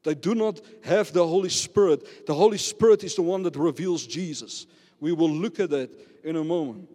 They 0.04 0.16
do 0.16 0.36
not 0.36 0.62
have 0.84 1.12
the 1.12 1.26
Holy 1.26 1.50
Spirit. 1.50 2.26
The 2.26 2.34
Holy 2.34 2.58
Spirit 2.58 3.04
is 3.04 3.16
the 3.16 3.22
one 3.22 3.44
that 3.44 3.56
reveals 3.56 4.08
Jesus. 4.08 4.68
We 5.00 5.12
will 5.12 5.30
look 5.30 5.60
at 5.60 5.70
that 5.72 5.90
in 6.24 6.38
a 6.38 6.44
moment. 6.44 6.90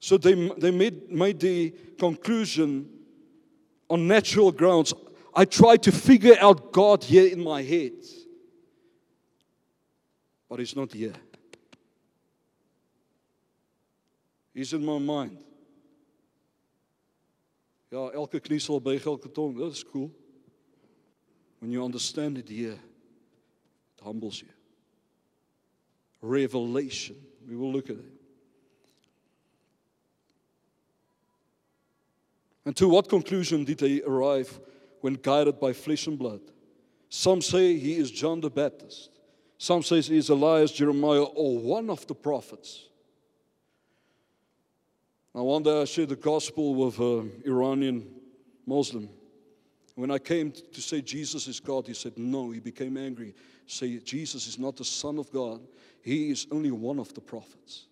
So 0.00 0.18
they, 0.18 0.34
they 0.58 0.70
made, 0.70 1.10
made 1.10 1.40
the 1.40 1.74
conclusion 1.98 2.88
on 3.90 4.06
natural 4.06 4.52
grounds. 4.52 4.94
I 5.34 5.44
tried 5.44 5.82
to 5.84 5.92
figure 5.92 6.36
out 6.40 6.72
God 6.72 7.02
here 7.02 7.26
in 7.26 7.42
my 7.42 7.62
head 7.62 7.92
but 10.52 10.58
he's 10.58 10.76
not 10.76 10.92
here. 10.92 11.14
He's 14.52 14.74
in 14.74 14.84
my 14.84 14.98
mind. 14.98 15.38
Ja, 17.92 18.08
elke 18.16 18.40
knie 18.40 18.60
sal 18.60 18.80
buig, 18.80 19.04
elke 19.04 19.28
tong, 19.28 19.52
dit 19.58 19.72
is 19.76 19.84
cool. 19.84 20.08
When 21.60 21.70
you 21.70 21.84
understand 21.84 22.38
it 22.38 22.48
here, 22.48 22.78
it 22.78 24.02
humbles 24.02 24.40
you. 24.40 24.48
Revelation. 26.22 27.16
We 27.46 27.56
will 27.56 27.70
look 27.70 27.90
at 27.90 27.96
it. 27.96 28.12
And 32.64 32.76
to 32.76 32.88
what 32.88 33.08
conclusion 33.08 33.64
did 33.64 33.78
they 33.78 34.00
arrive 34.02 34.58
when 35.00 35.14
guided 35.14 35.60
by 35.60 35.72
flesh 35.72 36.06
and 36.06 36.18
blood? 36.18 36.40
Some 37.08 37.42
say 37.42 37.76
he 37.76 37.96
is 37.96 38.10
John 38.10 38.40
the 38.40 38.48
Baptist. 38.48 39.10
Some 39.58 39.82
say 39.82 40.00
he 40.00 40.16
is 40.16 40.30
Elias, 40.30 40.72
Jeremiah, 40.72 41.24
or 41.24 41.58
one 41.58 41.90
of 41.90 42.06
the 42.06 42.14
prophets. 42.14 42.88
Now, 45.34 45.44
one 45.44 45.62
day 45.62 45.80
I 45.80 45.84
shared 45.84 46.10
the 46.10 46.16
gospel 46.16 46.74
with 46.74 46.98
an 46.98 47.42
Iranian 47.46 48.06
Muslim. 48.66 49.08
When 49.94 50.10
I 50.10 50.18
came 50.18 50.52
to 50.52 50.80
say 50.80 51.00
Jesus 51.00 51.48
is 51.48 51.60
God, 51.60 51.86
he 51.86 51.94
said, 51.94 52.18
No. 52.18 52.50
He 52.50 52.60
became 52.60 52.96
angry. 52.96 53.34
Say, 53.66 53.98
Jesus 53.98 54.46
is 54.46 54.58
not 54.58 54.76
the 54.76 54.84
Son 54.84 55.18
of 55.18 55.30
God, 55.32 55.60
he 56.02 56.30
is 56.30 56.46
only 56.50 56.70
one 56.70 56.98
of 56.98 57.14
the 57.14 57.20
prophets. 57.20 57.86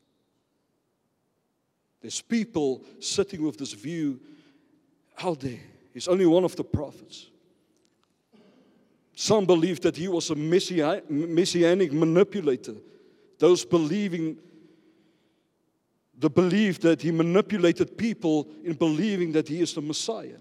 There's 2.01 2.21
people 2.21 2.85
sitting 2.99 3.43
with 3.43 3.59
this 3.59 3.73
view 3.73 4.21
out 5.23 5.41
there. 5.41 5.61
He's 5.93 6.09
only 6.09 6.27
one 6.27 6.45
of 6.45 6.57
the 6.57 6.65
prophets. 6.65 7.29
Some 9.15 9.45
believe 9.45 9.81
that 9.83 9.97
he 9.97 10.09
was 10.09 10.31
a 10.31 10.35
messianic 10.35 11.93
manipulator. 11.93 12.77
Those 13.39 13.65
believing 13.67 14.39
the 16.21 16.29
belief 16.29 16.81
that 16.81 17.01
he 17.01 17.11
manipulated 17.11 17.97
people 17.97 18.47
in 18.63 18.75
believing 18.75 19.33
that 19.33 19.49
he 19.49 19.63
is 19.63 19.73
the 19.73 19.81
Messiah. 19.81 20.37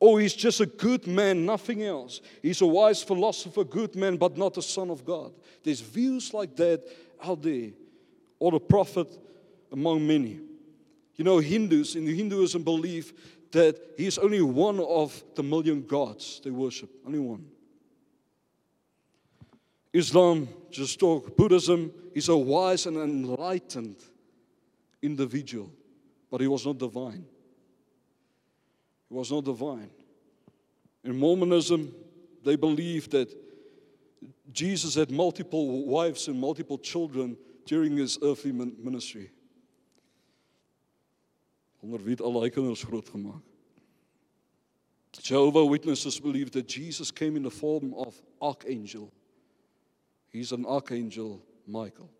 Or 0.00 0.18
he's 0.18 0.34
just 0.34 0.60
a 0.60 0.66
good 0.66 1.06
man, 1.06 1.46
nothing 1.46 1.84
else. 1.84 2.20
He's 2.42 2.60
a 2.60 2.66
wise 2.66 3.00
philosopher, 3.00 3.62
good 3.62 3.94
man, 3.94 4.16
but 4.16 4.36
not 4.36 4.54
the 4.54 4.62
Son 4.62 4.90
of 4.90 5.04
God. 5.04 5.32
There's 5.62 5.80
views 5.80 6.34
like 6.34 6.56
that 6.56 6.82
out 7.22 7.42
there. 7.42 7.70
Or 8.40 8.50
the 8.50 8.58
prophet 8.58 9.16
among 9.70 10.04
many. 10.04 10.40
You 11.14 11.24
know, 11.24 11.38
Hindus, 11.38 11.94
in 11.94 12.04
Hinduism, 12.04 12.64
believe 12.64 13.12
that 13.52 13.78
he 13.96 14.06
is 14.06 14.18
only 14.18 14.42
one 14.42 14.80
of 14.80 15.22
the 15.36 15.44
million 15.44 15.86
gods 15.86 16.40
they 16.42 16.50
worship, 16.50 16.90
only 17.06 17.20
one. 17.20 17.46
Islam, 19.92 20.48
just 20.72 20.98
talk 20.98 21.36
Buddhism, 21.36 21.92
he's 22.12 22.28
a 22.28 22.36
wise 22.36 22.86
and 22.86 22.96
enlightened 22.96 23.96
individual, 25.02 25.70
but 26.30 26.40
he 26.40 26.46
was 26.46 26.64
not 26.64 26.78
divine. 26.78 27.26
He 29.08 29.14
was 29.14 29.30
not 29.30 29.44
divine. 29.44 29.90
In 31.04 31.16
Mormonism, 31.18 31.92
they 32.44 32.56
believe 32.56 33.10
that 33.10 33.34
Jesus 34.52 34.94
had 34.94 35.10
multiple 35.10 35.84
wives 35.86 36.28
and 36.28 36.38
multiple 36.38 36.78
children 36.78 37.36
during 37.66 37.96
his 37.96 38.18
earthly 38.22 38.52
ministry. 38.52 39.30
Jehovah 45.20 45.64
Witnesses 45.64 46.20
believe 46.20 46.52
that 46.52 46.68
Jesus 46.68 47.10
came 47.10 47.36
in 47.36 47.42
the 47.42 47.50
form 47.50 47.92
of 47.94 48.14
archangel. 48.40 49.12
He's 50.28 50.52
an 50.52 50.64
archangel 50.64 51.42
Michael. 51.66 52.10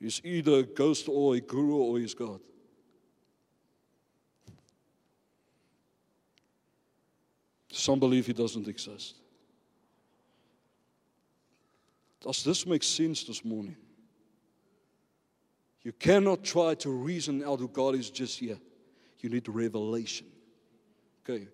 He's 0.00 0.20
either 0.24 0.60
a 0.60 0.62
ghost 0.62 1.08
or 1.08 1.34
a 1.34 1.40
guru 1.40 1.76
or 1.76 1.98
he's 1.98 2.14
God. 2.14 2.40
Some 7.70 8.00
believe 8.00 8.26
he 8.26 8.32
doesn't 8.32 8.66
exist. 8.66 9.16
Does 12.20 12.42
this 12.42 12.66
make 12.66 12.82
sense 12.82 13.24
this 13.24 13.44
morning? 13.44 13.76
You 15.82 15.92
cannot 15.92 16.42
try 16.44 16.74
to 16.76 16.90
reason 16.90 17.42
out 17.42 17.60
who 17.60 17.68
God 17.68 17.94
is 17.94 18.10
just 18.10 18.38
here. 18.38 18.58
You 19.20 19.30
need 19.30 19.48
revelation. 19.48 20.26
Okay. 21.24 21.48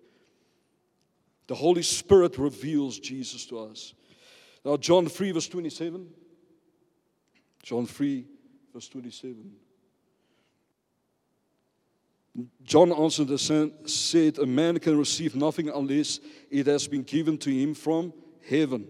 The 1.47 1.55
Holy 1.55 1.83
Spirit 1.83 2.37
reveals 2.37 2.99
Jesus 2.99 3.45
to 3.47 3.59
us. 3.59 3.93
Now, 4.65 4.75
John 4.75 5.07
3, 5.07 5.31
verse 5.31 5.47
27. 5.47 6.07
John 7.63 7.85
3, 7.85 8.25
verse 8.73 8.87
27. 8.89 9.51
John 12.63 12.91
answered 12.91 13.29
and 13.29 13.89
said, 13.89 14.37
A 14.37 14.45
man 14.45 14.79
can 14.79 14.97
receive 14.97 15.35
nothing 15.35 15.69
unless 15.69 16.19
it 16.51 16.67
has 16.67 16.87
been 16.87 17.03
given 17.03 17.37
to 17.39 17.49
him 17.49 17.73
from 17.73 18.13
heaven. 18.47 18.87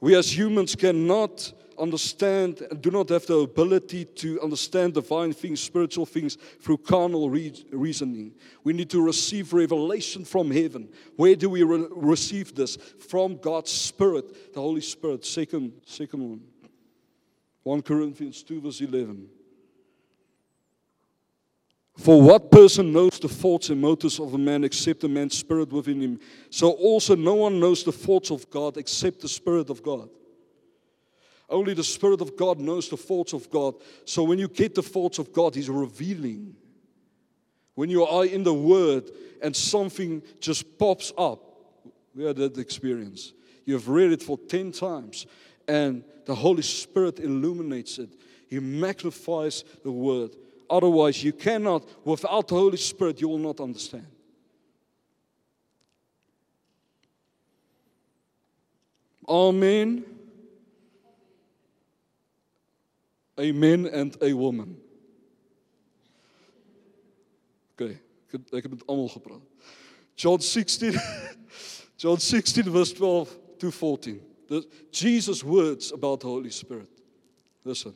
We 0.00 0.16
as 0.16 0.36
humans 0.36 0.74
cannot 0.74 1.52
understand 1.78 2.60
and 2.70 2.80
do 2.80 2.90
not 2.90 3.08
have 3.08 3.26
the 3.26 3.38
ability 3.38 4.04
to 4.04 4.40
understand 4.40 4.94
divine 4.94 5.32
things, 5.32 5.60
spiritual 5.60 6.06
things 6.06 6.36
through 6.60 6.78
carnal 6.78 7.28
re- 7.28 7.64
reasoning. 7.72 8.32
We 8.62 8.72
need 8.72 8.90
to 8.90 9.04
receive 9.04 9.52
revelation 9.52 10.24
from 10.24 10.50
heaven. 10.50 10.88
Where 11.16 11.34
do 11.34 11.50
we 11.50 11.62
re- 11.62 11.88
receive 11.90 12.54
this? 12.54 12.76
From 12.76 13.36
God's 13.38 13.72
Spirit, 13.72 14.54
the 14.54 14.60
Holy 14.60 14.80
Spirit. 14.80 15.24
Second, 15.24 15.72
second 15.84 16.28
one. 16.28 16.40
1 17.64 17.82
Corinthians 17.82 18.42
2, 18.42 18.60
verse 18.60 18.80
11. 18.80 19.26
For 21.96 22.20
what 22.20 22.50
person 22.50 22.92
knows 22.92 23.18
the 23.20 23.28
thoughts 23.28 23.70
and 23.70 23.80
motives 23.80 24.18
of 24.18 24.34
a 24.34 24.38
man 24.38 24.64
except 24.64 25.00
the 25.00 25.08
man's 25.08 25.38
spirit 25.38 25.72
within 25.72 26.00
him? 26.00 26.20
So 26.50 26.72
also 26.72 27.14
no 27.14 27.34
one 27.34 27.60
knows 27.60 27.84
the 27.84 27.92
thoughts 27.92 28.30
of 28.30 28.50
God 28.50 28.76
except 28.76 29.20
the 29.20 29.28
Spirit 29.28 29.70
of 29.70 29.82
God. 29.82 30.08
Only 31.48 31.72
the 31.72 31.84
Spirit 31.84 32.20
of 32.20 32.36
God 32.36 32.58
knows 32.58 32.88
the 32.88 32.96
thoughts 32.96 33.32
of 33.32 33.48
God. 33.48 33.74
So 34.06 34.24
when 34.24 34.38
you 34.38 34.48
get 34.48 34.74
the 34.74 34.82
thoughts 34.82 35.18
of 35.18 35.32
God, 35.32 35.54
He's 35.54 35.70
revealing. 35.70 36.56
When 37.74 37.90
you 37.90 38.04
are 38.04 38.24
in 38.24 38.42
the 38.42 38.54
Word 38.54 39.10
and 39.40 39.54
something 39.54 40.22
just 40.40 40.78
pops 40.78 41.12
up, 41.16 41.40
we 42.14 42.24
had 42.24 42.36
that 42.36 42.58
experience. 42.58 43.32
You've 43.66 43.88
read 43.88 44.12
it 44.12 44.22
for 44.22 44.36
10 44.36 44.72
times, 44.72 45.26
and 45.68 46.04
the 46.24 46.34
Holy 46.34 46.62
Spirit 46.62 47.20
illuminates 47.20 47.98
it. 47.98 48.10
He 48.48 48.58
magnifies 48.60 49.64
the 49.82 49.90
Word. 49.90 50.36
Otherwise, 50.68 51.22
you 51.22 51.32
cannot, 51.32 51.86
without 52.04 52.48
the 52.48 52.54
Holy 52.54 52.76
Spirit, 52.76 53.20
you 53.20 53.28
will 53.28 53.38
not 53.38 53.60
understand. 53.60 54.06
Amen. 59.28 60.04
A 63.36 63.52
man 63.52 63.86
and 63.86 64.16
a 64.22 64.32
woman. 64.32 64.76
Okay, 67.74 67.98
ek 68.52 68.62
heb. 68.62 69.42
John 70.16 70.40
16, 70.40 70.94
John 71.98 72.18
16 72.18 72.70
verse 72.70 72.92
12 72.92 73.36
to 73.58 73.70
14. 73.72 74.33
The, 74.48 74.66
Jesus' 74.90 75.42
words 75.42 75.92
about 75.92 76.20
the 76.20 76.28
Holy 76.28 76.50
Spirit. 76.50 76.88
Listen. 77.64 77.94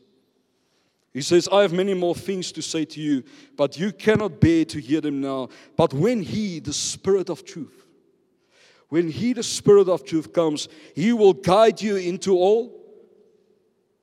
He 1.12 1.22
says, 1.22 1.48
I 1.50 1.62
have 1.62 1.72
many 1.72 1.94
more 1.94 2.14
things 2.14 2.52
to 2.52 2.62
say 2.62 2.84
to 2.84 3.00
you, 3.00 3.24
but 3.56 3.78
you 3.78 3.92
cannot 3.92 4.40
bear 4.40 4.64
to 4.66 4.80
hear 4.80 5.00
them 5.00 5.20
now. 5.20 5.48
But 5.76 5.92
when 5.94 6.22
He, 6.22 6.60
the 6.60 6.72
Spirit 6.72 7.30
of 7.30 7.44
truth, 7.44 7.86
when 8.88 9.10
He, 9.10 9.32
the 9.32 9.42
Spirit 9.42 9.88
of 9.88 10.04
truth, 10.04 10.32
comes, 10.32 10.68
He 10.94 11.12
will 11.12 11.32
guide 11.32 11.80
you 11.80 11.96
into 11.96 12.36
all 12.36 12.72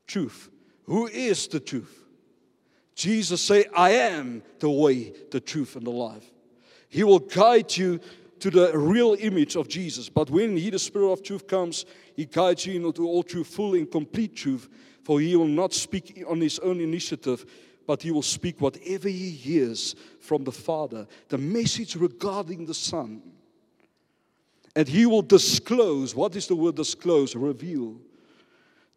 truth. 0.08 0.50
Who 0.86 1.08
is 1.08 1.48
the 1.48 1.60
truth? 1.60 2.04
Jesus 2.96 3.41
say, 3.41 3.66
I 3.76 3.91
am 3.91 4.41
the 4.60 4.70
way, 4.70 5.14
the 5.32 5.39
truth, 5.39 5.76
and 5.76 5.86
the 5.86 5.91
life. 5.91 6.26
He 6.89 7.04
will 7.04 7.20
guide 7.20 7.76
you 7.76 8.00
to 8.46 8.52
the 8.52 8.78
real 8.78 9.18
image 9.20 9.56
of 9.56 9.68
Jesus. 9.68 10.08
But 10.08 10.30
when 10.30 10.56
He, 10.56 10.70
the 10.70 10.78
Spirit 10.78 11.12
of 11.12 11.24
truth, 11.24 11.48
comes, 11.48 11.84
He 12.16 12.26
guides 12.26 12.68
you 12.68 12.88
into 12.88 13.08
all 13.08 13.24
truth, 13.24 13.48
full 13.48 13.74
and 13.74 13.89
complete 13.89 14.36
truth. 14.36 14.70
For 15.04 15.20
He 15.20 15.36
will 15.36 15.48
not 15.48 15.74
speak 15.74 16.24
on 16.30 16.41
His 16.41 16.60
own 16.60 16.80
initiative, 16.80 17.43
but 17.88 18.04
He 18.04 18.12
will 18.12 18.22
speak 18.22 18.62
whatever 18.62 19.10
He 19.10 19.32
hears 19.32 19.96
from 20.20 20.43
the 20.43 20.52
Father, 20.52 21.08
the 21.30 21.39
message 21.39 21.96
regarding 21.96 22.68
the 22.68 22.76
Son. 22.76 23.24
And 24.76 24.88
He 24.88 25.08
will 25.08 25.24
disclose 25.24 26.14
what 26.14 26.36
is 26.36 26.46
the 26.46 26.56
word 26.56 26.76
disclose? 26.76 27.36
Reveal 27.36 27.96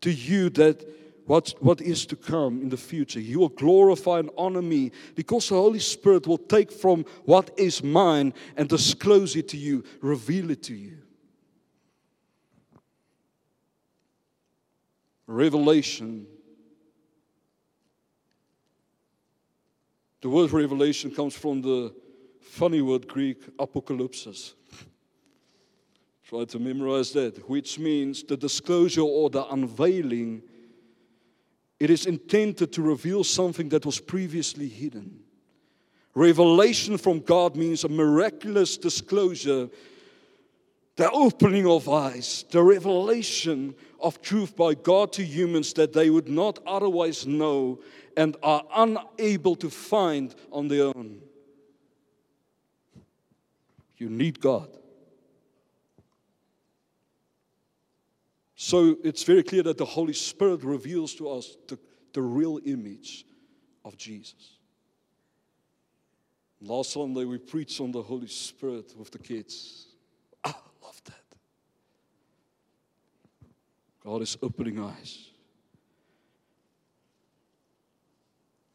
to 0.02 0.12
you 0.12 0.50
that 0.50 0.86
what, 1.28 1.54
what 1.60 1.80
is 1.80 2.04
to 2.06 2.16
come 2.16 2.60
in 2.60 2.68
the 2.68 2.76
future. 2.76 3.20
He 3.20 3.36
will 3.36 3.50
glorify 3.50 4.18
and 4.18 4.30
honor 4.36 4.62
me 4.62 4.90
because 5.14 5.48
the 5.48 5.54
Holy 5.54 5.78
Spirit 5.78 6.26
will 6.26 6.38
take 6.38 6.72
from 6.72 7.04
what 7.24 7.50
is 7.56 7.82
mine 7.82 8.34
and 8.56 8.68
disclose 8.68 9.36
it 9.36 9.48
to 9.50 9.56
you, 9.56 9.84
reveal 10.00 10.50
it 10.50 10.64
to 10.64 10.74
you. 10.74 10.98
Revelation 15.26 16.26
The 20.20 20.28
word 20.28 20.50
revelation 20.50 21.12
comes 21.12 21.36
from 21.36 21.62
the 21.62 21.94
funny 22.40 22.82
word 22.82 23.06
Greek 23.06 23.56
apocalypsis. 23.56 24.54
Try 26.24 26.44
to 26.46 26.58
memorize 26.58 27.12
that, 27.12 27.48
which 27.48 27.78
means 27.78 28.24
the 28.24 28.36
disclosure 28.36 29.02
or 29.02 29.30
the 29.30 29.46
unveiling. 29.46 30.42
It 31.80 31.90
is 31.90 32.06
intended 32.06 32.72
to 32.72 32.82
reveal 32.82 33.22
something 33.22 33.68
that 33.68 33.86
was 33.86 34.00
previously 34.00 34.68
hidden. 34.68 35.20
Revelation 36.14 36.98
from 36.98 37.20
God 37.20 37.54
means 37.54 37.84
a 37.84 37.88
miraculous 37.88 38.76
disclosure, 38.76 39.68
the 40.96 41.10
opening 41.12 41.66
of 41.66 41.88
eyes, 41.88 42.44
the 42.50 42.62
revelation 42.62 43.74
of 44.00 44.20
truth 44.20 44.56
by 44.56 44.74
God 44.74 45.12
to 45.12 45.24
humans 45.24 45.72
that 45.74 45.92
they 45.92 46.10
would 46.10 46.28
not 46.28 46.58
otherwise 46.66 47.26
know 47.26 47.78
and 48.16 48.36
are 48.42 48.64
unable 48.74 49.54
to 49.56 49.70
find 49.70 50.34
on 50.50 50.66
their 50.66 50.86
own. 50.86 51.20
You 53.96 54.08
need 54.08 54.40
God. 54.40 54.77
So 58.60 58.96
it's 59.04 59.22
very 59.22 59.44
clear 59.44 59.62
that 59.62 59.78
the 59.78 59.84
Holy 59.84 60.12
Spirit 60.12 60.64
reveals 60.64 61.14
to 61.14 61.28
us 61.28 61.56
the, 61.68 61.78
the 62.12 62.20
real 62.20 62.58
image 62.64 63.24
of 63.84 63.96
Jesus. 63.96 64.58
Last 66.60 66.90
Sunday 66.90 67.24
we 67.24 67.38
preached 67.38 67.80
on 67.80 67.92
the 67.92 68.02
Holy 68.02 68.26
Spirit 68.26 68.92
with 68.98 69.12
the 69.12 69.18
kids. 69.20 69.86
I 70.42 70.52
love 70.82 71.00
that. 71.04 71.38
God 74.02 74.22
is 74.22 74.36
opening 74.42 74.82
eyes. 74.82 75.30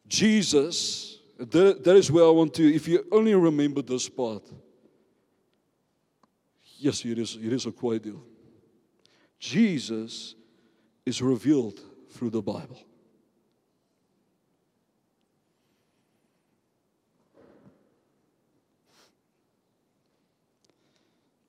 Jesus, 0.08 1.18
that, 1.38 1.86
is 1.86 2.10
where 2.10 2.24
I 2.24 2.30
want 2.30 2.54
to, 2.54 2.74
if 2.74 2.88
you 2.88 3.04
only 3.12 3.34
remember 3.34 3.82
this 3.82 4.08
part. 4.08 4.50
Yes, 6.78 7.04
it 7.04 7.18
is, 7.18 7.36
it 7.36 7.52
is 7.52 7.66
a 7.66 7.70
quite 7.70 8.02
deal. 8.02 8.24
Jesus 9.44 10.34
is 11.04 11.20
revealed 11.20 11.78
through 12.12 12.30
the 12.30 12.40
Bible. 12.40 12.82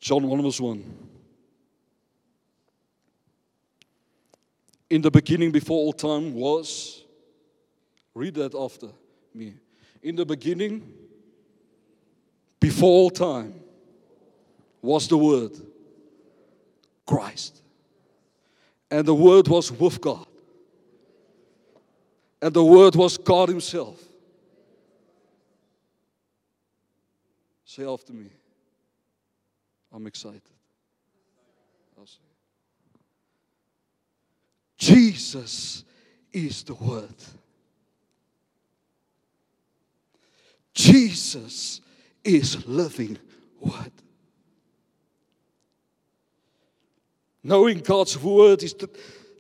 John 0.01 0.27
1 0.27 0.41
verse 0.41 0.59
1. 0.59 0.83
In 4.89 5.01
the 5.01 5.09
beginning, 5.09 5.51
before 5.51 5.77
all 5.77 5.93
time, 5.93 6.33
was, 6.33 7.01
read 8.13 8.33
that 8.33 8.53
after 8.53 8.89
me. 9.33 9.53
In 10.03 10.17
the 10.17 10.25
beginning, 10.25 10.93
before 12.59 12.89
all 12.89 13.09
time, 13.09 13.53
was 14.81 15.07
the 15.07 15.17
Word, 15.17 15.53
Christ. 17.05 17.61
And 18.89 19.05
the 19.05 19.15
Word 19.15 19.47
was 19.47 19.71
with 19.71 19.99
God. 19.99 20.25
And 22.41 22.53
the 22.53 22.63
Word 22.63 22.95
was 22.95 23.17
God 23.17 23.49
Himself. 23.49 24.01
Say 27.65 27.85
after 27.85 28.13
me. 28.13 28.29
I'm 29.91 30.07
excited. 30.07 30.41
Jesus 34.77 35.83
is 36.31 36.63
the 36.63 36.75
Word. 36.75 37.15
Jesus 40.73 41.81
is 42.23 42.67
living 42.67 43.17
Word. 43.59 43.91
Knowing 47.45 47.77
God's 47.77 48.17
Word 48.17 48.63
is 48.63 48.73
the, 48.73 48.89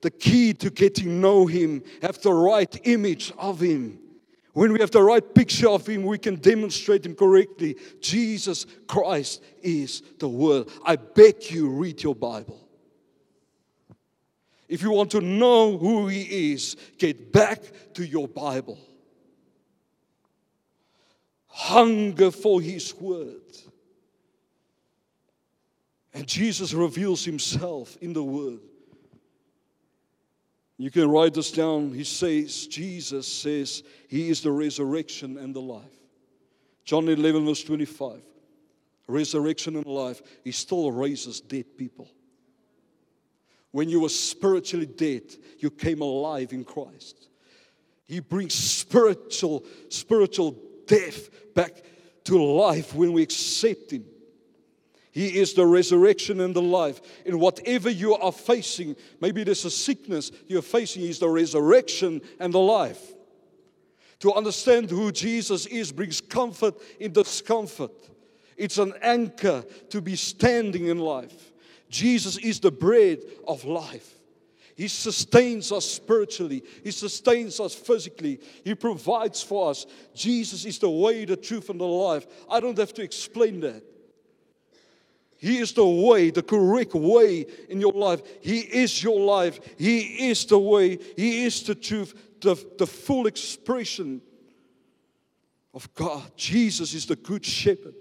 the 0.03 0.11
key 0.11 0.53
to 0.53 0.69
getting 0.69 1.05
to 1.05 1.09
know 1.09 1.47
Him, 1.47 1.81
have 2.03 2.21
the 2.21 2.31
right 2.31 2.79
image 2.83 3.33
of 3.39 3.59
Him. 3.59 3.97
When 4.53 4.71
we 4.71 4.79
have 4.79 4.91
the 4.91 5.01
right 5.01 5.33
picture 5.33 5.69
of 5.69 5.87
Him, 5.87 6.03
we 6.03 6.19
can 6.19 6.35
demonstrate 6.35 7.03
Him 7.03 7.15
correctly. 7.15 7.77
Jesus 7.99 8.67
Christ 8.85 9.41
is 9.63 10.03
the 10.19 10.29
Word. 10.29 10.69
I 10.85 10.97
beg 10.97 11.49
you, 11.49 11.67
read 11.67 12.03
your 12.03 12.13
Bible. 12.13 12.61
If 14.69 14.83
you 14.83 14.91
want 14.91 15.09
to 15.11 15.21
know 15.21 15.75
who 15.75 16.07
He 16.07 16.53
is, 16.53 16.77
get 16.99 17.33
back 17.33 17.63
to 17.95 18.05
your 18.05 18.27
Bible. 18.27 18.77
Hunger 21.47 22.29
for 22.29 22.61
His 22.61 22.93
Word. 22.93 23.41
And 26.15 26.25
Jesus 26.25 26.73
reveals 26.73 27.25
Himself 27.25 27.97
in 27.99 28.13
the 28.13 28.23
Word. 28.23 28.61
You 30.77 30.89
can 30.89 31.09
write 31.09 31.33
this 31.33 31.51
down. 31.51 31.93
He 31.93 32.05
says, 32.05 32.67
Jesus 32.67 33.27
says, 33.27 33.83
He 34.07 34.29
is 34.29 34.41
the 34.41 34.51
resurrection 34.51 35.37
and 35.37 35.53
the 35.53 35.59
life. 35.59 35.83
John 36.85 37.09
11, 37.09 37.45
verse 37.45 37.63
25. 37.63 38.21
Resurrection 39.07 39.75
and 39.75 39.85
life. 39.85 40.21
He 40.45 40.53
still 40.53 40.89
raises 40.89 41.41
dead 41.41 41.77
people. 41.77 42.09
When 43.71 43.89
you 43.89 43.99
were 43.99 44.09
spiritually 44.09 44.85
dead, 44.85 45.23
you 45.59 45.69
came 45.69 45.99
alive 46.01 46.53
in 46.53 46.63
Christ. 46.63 47.27
He 48.07 48.21
brings 48.21 48.53
spiritual, 48.53 49.65
spiritual 49.89 50.55
death 50.87 51.29
back 51.53 51.83
to 52.23 52.41
life 52.41 52.95
when 52.95 53.11
we 53.11 53.21
accept 53.21 53.91
Him. 53.91 54.05
He 55.15 55.37
is 55.37 55.53
the 55.53 55.65
resurrection 55.65 56.41
and 56.41 56.53
the 56.53 56.61
life. 56.61 56.99
In 57.25 57.39
whatever 57.39 57.89
you 57.89 58.15
are 58.15 58.33
facing, 58.33 58.97
maybe 59.21 59.45
there's 59.45 59.63
a 59.63 59.71
sickness 59.71 60.29
you're 60.47 60.61
facing, 60.61 61.03
He's 61.03 61.19
the 61.19 61.29
resurrection 61.29 62.21
and 62.37 62.53
the 62.53 62.59
life. 62.59 63.13
To 64.19 64.33
understand 64.33 64.89
who 64.89 65.13
Jesus 65.13 65.67
is 65.67 65.93
brings 65.93 66.19
comfort 66.19 66.75
in 66.99 67.13
discomfort. 67.13 67.93
It's 68.57 68.77
an 68.77 68.93
anchor 69.01 69.63
to 69.89 70.01
be 70.01 70.17
standing 70.17 70.87
in 70.87 70.99
life. 70.99 71.53
Jesus 71.89 72.37
is 72.37 72.59
the 72.59 72.71
bread 72.71 73.19
of 73.47 73.63
life. 73.63 74.15
He 74.75 74.89
sustains 74.89 75.71
us 75.71 75.85
spiritually. 75.85 76.61
He 76.83 76.91
sustains 76.91 77.61
us 77.61 77.73
physically. 77.73 78.41
He 78.65 78.75
provides 78.75 79.41
for 79.41 79.69
us. 79.69 79.85
Jesus 80.13 80.65
is 80.65 80.77
the 80.77 80.89
way, 80.89 81.23
the 81.23 81.37
truth, 81.37 81.69
and 81.69 81.79
the 81.79 81.85
life. 81.85 82.27
I 82.49 82.59
don't 82.59 82.77
have 82.77 82.93
to 82.95 83.01
explain 83.01 83.61
that. 83.61 83.94
He 85.37 85.57
is 85.57 85.73
the 85.73 85.85
way, 85.85 86.31
the 86.31 86.43
correct 86.43 86.93
way 86.93 87.45
in 87.69 87.81
your 87.81 87.91
life. 87.91 88.21
He 88.41 88.59
is 88.59 89.03
your 89.03 89.19
life. 89.19 89.59
He 89.77 90.29
is 90.29 90.45
the 90.45 90.57
way. 90.57 90.97
He 91.15 91.45
is 91.45 91.63
the 91.63 91.75
truth, 91.75 92.13
the, 92.41 92.55
the 92.77 92.87
full 92.87 93.27
expression 93.27 94.21
of 95.73 95.93
God. 95.93 96.23
Jesus 96.37 96.93
is 96.93 97.05
the 97.05 97.17
good 97.17 97.45
shepherd. 97.45 97.95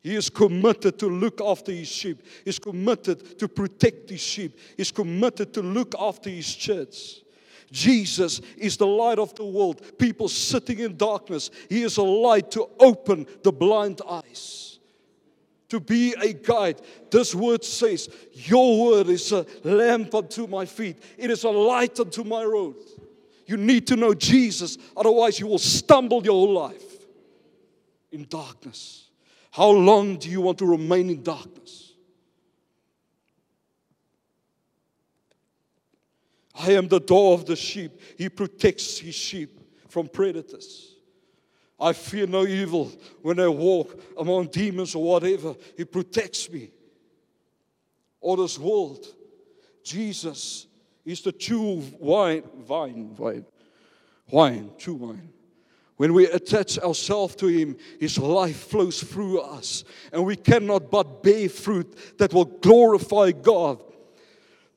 He 0.00 0.14
is 0.16 0.30
committed 0.30 0.98
to 1.00 1.06
look 1.08 1.40
after 1.40 1.72
his 1.72 1.88
sheep. 1.88 2.22
He's 2.44 2.58
committed 2.58 3.38
to 3.38 3.48
protect 3.48 4.10
his 4.10 4.20
sheep. 4.20 4.58
He's 4.76 4.90
committed 4.92 5.52
to 5.54 5.62
look 5.62 5.94
after 5.98 6.30
his 6.30 6.52
church. 6.54 7.16
Jesus 7.70 8.40
is 8.56 8.76
the 8.76 8.86
light 8.86 9.18
of 9.18 9.34
the 9.34 9.44
world. 9.44 9.98
People 9.98 10.28
sitting 10.28 10.78
in 10.78 10.96
darkness, 10.96 11.50
he 11.68 11.82
is 11.82 11.96
a 11.98 12.02
light 12.02 12.50
to 12.52 12.68
open 12.80 13.26
the 13.42 13.52
blind 13.52 14.00
eyes 14.08 14.77
to 15.68 15.80
be 15.80 16.14
a 16.14 16.32
guide. 16.32 16.80
This 17.10 17.34
word 17.34 17.64
says, 17.64 18.08
Your 18.32 18.86
word 18.86 19.08
is 19.08 19.32
a 19.32 19.46
lamp 19.64 20.14
unto 20.14 20.46
my 20.46 20.64
feet, 20.64 21.02
it 21.16 21.30
is 21.30 21.44
a 21.44 21.50
light 21.50 22.00
unto 22.00 22.24
my 22.24 22.44
road. 22.44 22.76
You 23.46 23.56
need 23.56 23.86
to 23.86 23.96
know 23.96 24.12
Jesus, 24.12 24.76
otherwise, 24.96 25.40
you 25.40 25.46
will 25.46 25.58
stumble 25.58 26.22
your 26.22 26.34
whole 26.34 26.52
life 26.52 27.06
in 28.12 28.26
darkness. 28.28 29.08
How 29.50 29.70
long 29.70 30.18
do 30.18 30.28
you 30.28 30.40
want 30.40 30.58
to 30.58 30.66
remain 30.66 31.08
in 31.08 31.22
darkness? 31.22 31.92
I 36.54 36.72
am 36.72 36.88
the 36.88 37.00
door 37.00 37.34
of 37.34 37.46
the 37.46 37.56
sheep. 37.56 38.00
He 38.16 38.28
protects 38.28 38.98
his 38.98 39.14
sheep 39.14 39.58
from 39.88 40.08
predators. 40.08 40.96
I 41.80 41.92
fear 41.92 42.26
no 42.26 42.44
evil 42.44 42.90
when 43.22 43.38
I 43.38 43.48
walk 43.48 44.00
among 44.18 44.48
demons 44.48 44.94
or 44.94 45.04
whatever. 45.04 45.54
He 45.76 45.84
protects 45.84 46.50
me. 46.50 46.70
Or 48.20 48.36
this 48.36 48.58
world, 48.58 49.06
Jesus 49.84 50.66
is 51.04 51.22
the 51.22 51.30
true 51.30 51.82
wine, 52.00 52.42
vine, 52.66 53.14
wine, 53.16 53.44
wine, 54.28 54.70
true 54.76 54.94
wine. 54.94 55.32
When 55.96 56.14
we 56.14 56.26
attach 56.26 56.78
ourselves 56.78 57.36
to 57.36 57.46
Him, 57.46 57.76
His 58.00 58.18
life 58.18 58.68
flows 58.68 59.02
through 59.02 59.40
us, 59.40 59.84
and 60.12 60.24
we 60.24 60.36
cannot 60.36 60.90
but 60.90 61.22
bear 61.22 61.48
fruit 61.48 62.18
that 62.18 62.32
will 62.32 62.44
glorify 62.44 63.32
God. 63.32 63.82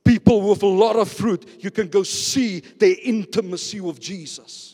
People 0.04 0.50
with 0.50 0.64
a 0.64 0.68
lot 0.68 0.96
of 0.96 1.12
fruit, 1.12 1.48
you 1.60 1.70
can 1.72 1.88
go 1.88 2.04
see 2.04 2.60
their 2.60 2.96
intimacy 3.04 3.82
with 3.82 4.00
Jesus 4.00 4.71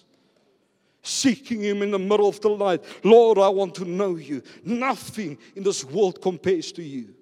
seeking 1.08 1.62
Him 1.62 1.82
in 1.82 1.92
the 1.92 2.00
middle 2.00 2.28
of 2.28 2.40
the 2.42 2.56
night. 2.56 2.84
Lord, 3.04 3.38
I 3.38 3.50
want 3.50 3.76
to 3.76 3.86
know 3.86 4.16
you. 4.16 4.42
Nothing 4.64 5.38
in 5.56 5.64
this 5.64 5.84
world 5.84 6.22
compares 6.22 6.72
to 6.74 6.84
you. 6.84 7.14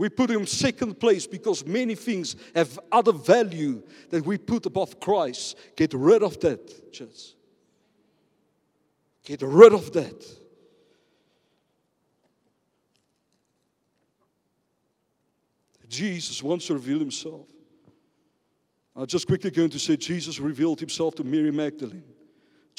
We 0.00 0.08
put 0.08 0.30
him 0.30 0.46
second 0.46 0.98
place 0.98 1.26
because 1.26 1.66
many 1.66 1.94
things 1.94 2.34
have 2.54 2.78
other 2.90 3.12
value 3.12 3.82
that 4.08 4.24
we 4.24 4.38
put 4.38 4.64
above 4.64 4.98
Christ. 4.98 5.58
Get 5.76 5.92
rid 5.92 6.22
of 6.22 6.40
that, 6.40 6.90
church. 6.90 7.34
Get 9.22 9.42
rid 9.42 9.74
of 9.74 9.92
that. 9.92 10.24
Jesus 15.86 16.42
wants 16.42 16.68
to 16.68 16.74
reveal 16.74 16.98
himself. 16.98 17.46
I'm 18.96 19.06
just 19.06 19.26
quickly 19.26 19.50
going 19.50 19.68
to 19.68 19.78
say 19.78 19.98
Jesus 19.98 20.40
revealed 20.40 20.80
himself 20.80 21.14
to 21.16 21.24
Mary 21.24 21.50
Magdalene. 21.50 22.04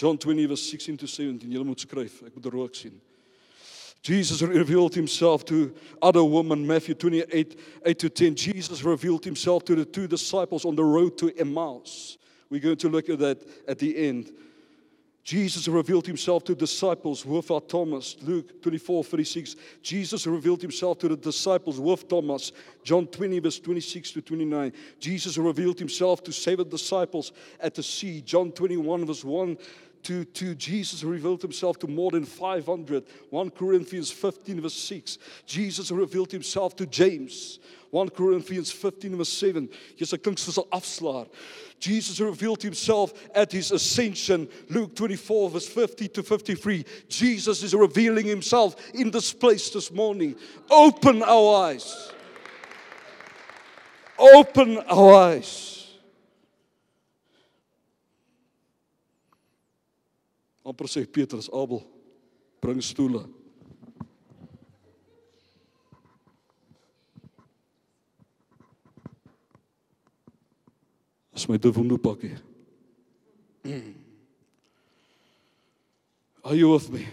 John 0.01 0.17
20 0.17 0.47
verse 0.47 0.63
16 0.63 0.97
to 0.97 1.07
17. 1.07 1.51
Julle 1.51 1.63
moet 1.63 1.79
skryf. 1.79 2.23
Ek 2.25 2.33
moet 2.33 2.45
er 2.45 2.55
ook 2.57 2.75
sien. 2.75 2.95
Jesus 4.01 4.41
revealed 4.41 4.95
himself 4.95 5.45
to 5.45 5.75
other 6.01 6.23
women, 6.23 6.65
Matthew 6.65 6.95
28, 6.95 7.55
8 7.85 7.99
to 7.99 8.09
10. 8.09 8.35
Jesus 8.35 8.83
revealed 8.83 9.23
himself 9.23 9.63
to 9.65 9.75
the 9.75 9.85
two 9.85 10.07
disciples 10.07 10.65
on 10.65 10.75
the 10.75 10.83
road 10.83 11.19
to 11.19 11.29
Emmaus. 11.37 12.17
We're 12.49 12.61
going 12.61 12.77
to 12.77 12.89
look 12.89 13.09
at 13.09 13.19
that 13.19 13.43
at 13.67 13.77
the 13.77 13.95
end. 13.95 14.31
Jesus 15.23 15.67
revealed 15.67 16.07
himself 16.07 16.43
to 16.45 16.55
disciples 16.55 17.23
without 17.23 17.69
Thomas. 17.69 18.17
Luke 18.23 18.59
24, 18.63 19.03
36. 19.03 19.55
Jesus 19.83 20.25
revealed 20.25 20.63
himself 20.63 20.97
to 20.97 21.09
the 21.09 21.15
disciples 21.15 21.79
with 21.79 22.07
Thomas. 22.07 22.51
John 22.83 23.05
20, 23.05 23.37
verse 23.37 23.59
26 23.59 24.13
to 24.13 24.21
29. 24.23 24.73
Jesus 24.99 25.37
revealed 25.37 25.77
himself 25.77 26.23
to 26.23 26.33
seven 26.33 26.67
disciples 26.69 27.33
at 27.59 27.75
the 27.75 27.83
sea. 27.83 28.21
John 28.21 28.51
21, 28.51 29.05
verse 29.05 29.23
1 29.23 29.57
to, 30.03 30.25
to 30.25 30.55
Jesus 30.55 31.03
revealed 31.03 31.41
himself 31.41 31.79
to 31.79 31.87
more 31.87 32.11
than 32.11 32.25
500. 32.25 33.03
1 33.29 33.49
Corinthians 33.51 34.11
15, 34.11 34.61
verse 34.61 34.73
6. 34.73 35.17
Jesus 35.45 35.91
revealed 35.91 36.31
himself 36.31 36.75
to 36.75 36.85
James. 36.85 37.59
1 37.91 38.09
Corinthians 38.09 38.71
15, 38.71 39.17
verse 39.17 39.29
7. 39.29 39.69
Jy's 39.97 40.13
'n 40.13 40.19
klink 40.19 40.37
soos 40.39 40.57
'n. 40.57 41.29
Jesus 41.79 42.19
revealed 42.19 42.61
himself 42.61 43.13
at 43.35 43.51
his 43.51 43.71
ascension. 43.71 44.47
Luke 44.69 44.95
24, 44.95 45.49
verse 45.49 45.67
50 45.67 46.07
to 46.09 46.23
53. 46.23 46.85
Jesus 47.09 47.63
is 47.63 47.73
revealing 47.73 48.25
himself 48.25 48.75
in 48.93 49.11
this 49.11 49.33
place 49.33 49.69
this 49.71 49.91
morning. 49.91 50.35
Open 50.69 51.23
our 51.23 51.65
eyes. 51.65 52.11
Open 54.17 54.77
our 54.77 55.13
eyes. 55.15 55.80
Amper 60.65 60.87
sê 60.87 61.05
Petrus 61.05 61.49
Abel 61.49 61.83
bring 62.61 62.81
stoele. 62.81 63.25
Dis 71.33 71.47
my 71.49 71.57
duwende 71.57 71.97
pakkie. 71.97 72.37
Are 76.43 76.55
you 76.55 76.69
with 76.71 76.89
me? 76.89 77.07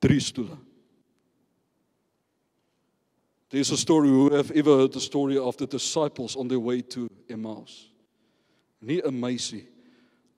Drie 0.00 0.20
stoele. 0.20 0.58
There's 3.48 3.70
a 3.70 3.76
story 3.76 4.08
who 4.08 4.34
have 4.34 4.50
ever 4.50 4.76
heard 4.76 4.92
the 4.92 5.00
story 5.00 5.38
of 5.38 5.56
the 5.56 5.66
disciples 5.66 6.36
on 6.36 6.48
their 6.48 6.58
way 6.58 6.82
to 6.82 7.08
Emmaus. 7.28 7.90
Nie 8.80 9.00
'n 9.02 9.20
meisie 9.20 9.75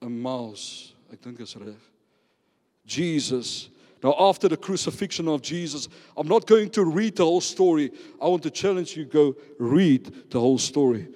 mouse. 0.07 0.93
Ek 1.11 1.21
dink 1.21 1.39
is 1.41 1.55
reg. 1.57 1.75
Jesus. 2.85 3.69
Now 4.01 4.15
after 4.17 4.47
the 4.47 4.55
crucifixion 4.55 5.27
of 5.27 5.41
Jesus, 5.41 5.89
I'm 6.15 6.27
not 6.27 6.47
going 6.47 6.69
to 6.71 6.85
read 6.85 7.17
the 7.17 7.25
whole 7.25 7.41
story. 7.41 7.91
I 8.21 8.27
want 8.27 8.43
to 8.43 8.51
challenge 8.51 8.95
you 8.95 9.05
go 9.05 9.35
read 9.57 10.29
the 10.29 10.39
whole 10.39 10.57
story. 10.57 11.07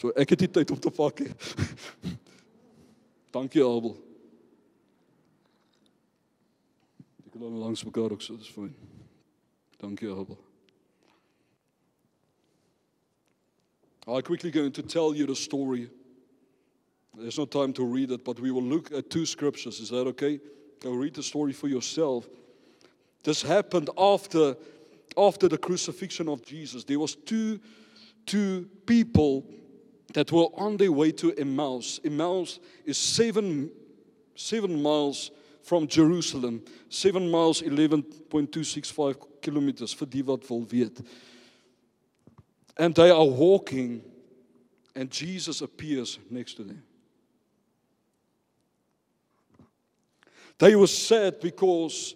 So 0.00 0.12
ek 0.16 0.30
het 0.30 0.40
nie 0.40 0.48
tyd 0.48 0.70
om 0.70 0.80
te 0.80 0.90
pak 0.90 1.20
nie. 1.20 1.34
Dankie 3.34 3.62
Abel. 3.64 3.94
Ek 7.28 7.36
al 7.40 7.60
langs 7.60 7.84
mekaar 7.84 8.12
ook 8.12 8.22
so, 8.22 8.36
dis 8.36 8.48
fyn. 8.48 8.72
Dankie 9.80 10.08
Abel. 10.08 10.38
I'm 14.06 14.22
quickly 14.22 14.50
going 14.50 14.72
to 14.72 14.82
tell 14.82 15.14
you 15.14 15.26
the 15.26 15.34
story. 15.34 15.88
There's 17.16 17.38
no 17.38 17.46
time 17.46 17.72
to 17.74 17.84
read 17.84 18.10
it, 18.10 18.24
but 18.24 18.40
we 18.40 18.50
will 18.50 18.62
look 18.62 18.92
at 18.92 19.10
two 19.10 19.26
scriptures. 19.26 19.80
Is 19.80 19.90
that 19.90 20.06
okay? 20.08 20.40
Go 20.80 20.92
read 20.92 21.14
the 21.14 21.22
story 21.22 21.52
for 21.52 21.68
yourself. 21.68 22.28
This 23.22 23.42
happened 23.42 23.90
after, 23.96 24.56
after 25.16 25.48
the 25.48 25.58
crucifixion 25.58 26.28
of 26.28 26.44
Jesus. 26.44 26.84
There 26.84 26.98
was 26.98 27.14
two, 27.14 27.60
two 28.26 28.68
people 28.84 29.44
that 30.12 30.30
were 30.30 30.48
on 30.54 30.76
their 30.76 30.92
way 30.92 31.12
to 31.12 31.32
Emmaus. 31.34 32.00
Emmaus 32.04 32.58
is 32.84 32.98
seven, 32.98 33.70
seven 34.34 34.82
miles 34.82 35.30
from 35.62 35.86
Jerusalem. 35.86 36.62
Seven 36.88 37.30
miles, 37.30 37.62
11.265 37.62 39.16
kilometers, 39.40 39.92
for 39.92 40.06
die 40.06 40.22
wat. 40.22 41.00
And 42.76 42.94
they 42.94 43.10
are 43.10 43.24
walking, 43.24 44.02
and 44.94 45.10
Jesus 45.10 45.62
appears 45.62 46.18
next 46.28 46.54
to 46.54 46.64
them. 46.64 46.82
They 50.58 50.76
were 50.76 50.86
sad 50.86 51.40
because 51.40 52.14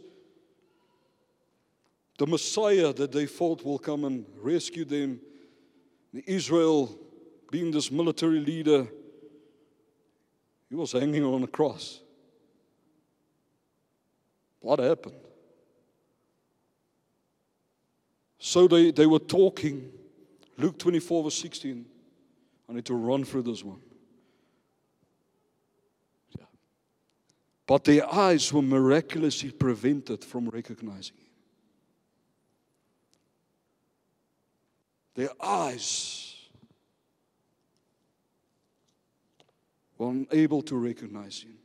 the 2.18 2.26
Messiah 2.26 2.93
that 2.93 3.12
they 3.12 3.26
thought 3.26 3.64
will 3.64 3.78
come 3.78 4.05
and 4.05 4.26
rescue 4.41 4.84
them, 4.84 5.20
Israel 6.26 6.99
being 7.51 7.70
this 7.70 7.91
military 7.91 8.41
leader, 8.41 8.86
he 10.68 10.74
was 10.74 10.93
hanging 10.93 11.24
on 11.24 11.43
a 11.43 11.47
cross. 11.47 12.01
What 14.61 14.80
happened? 14.80 15.14
So 18.39 18.68
they, 18.68 18.91
they 18.91 19.07
were 19.07 19.18
talking. 19.18 19.91
Luke 20.57 20.78
24, 20.78 21.24
verse 21.24 21.34
16. 21.36 21.86
I 22.68 22.72
need 22.72 22.84
to 22.84 22.95
run 22.95 23.24
through 23.24 23.43
this 23.43 23.64
one. 23.64 23.80
But 27.69 27.85
their 27.85 28.11
eyes 28.11 28.51
were 28.51 28.62
miraculously 28.62 29.51
prevented 29.51 30.25
from 30.25 30.49
recognizing 30.49 31.19
him. 31.19 31.27
Their 35.14 35.29
eyes 35.39 36.35
were 39.99 40.09
unable 40.09 40.62
to 40.62 40.77
recognize 40.77 41.43
him. 41.43 41.59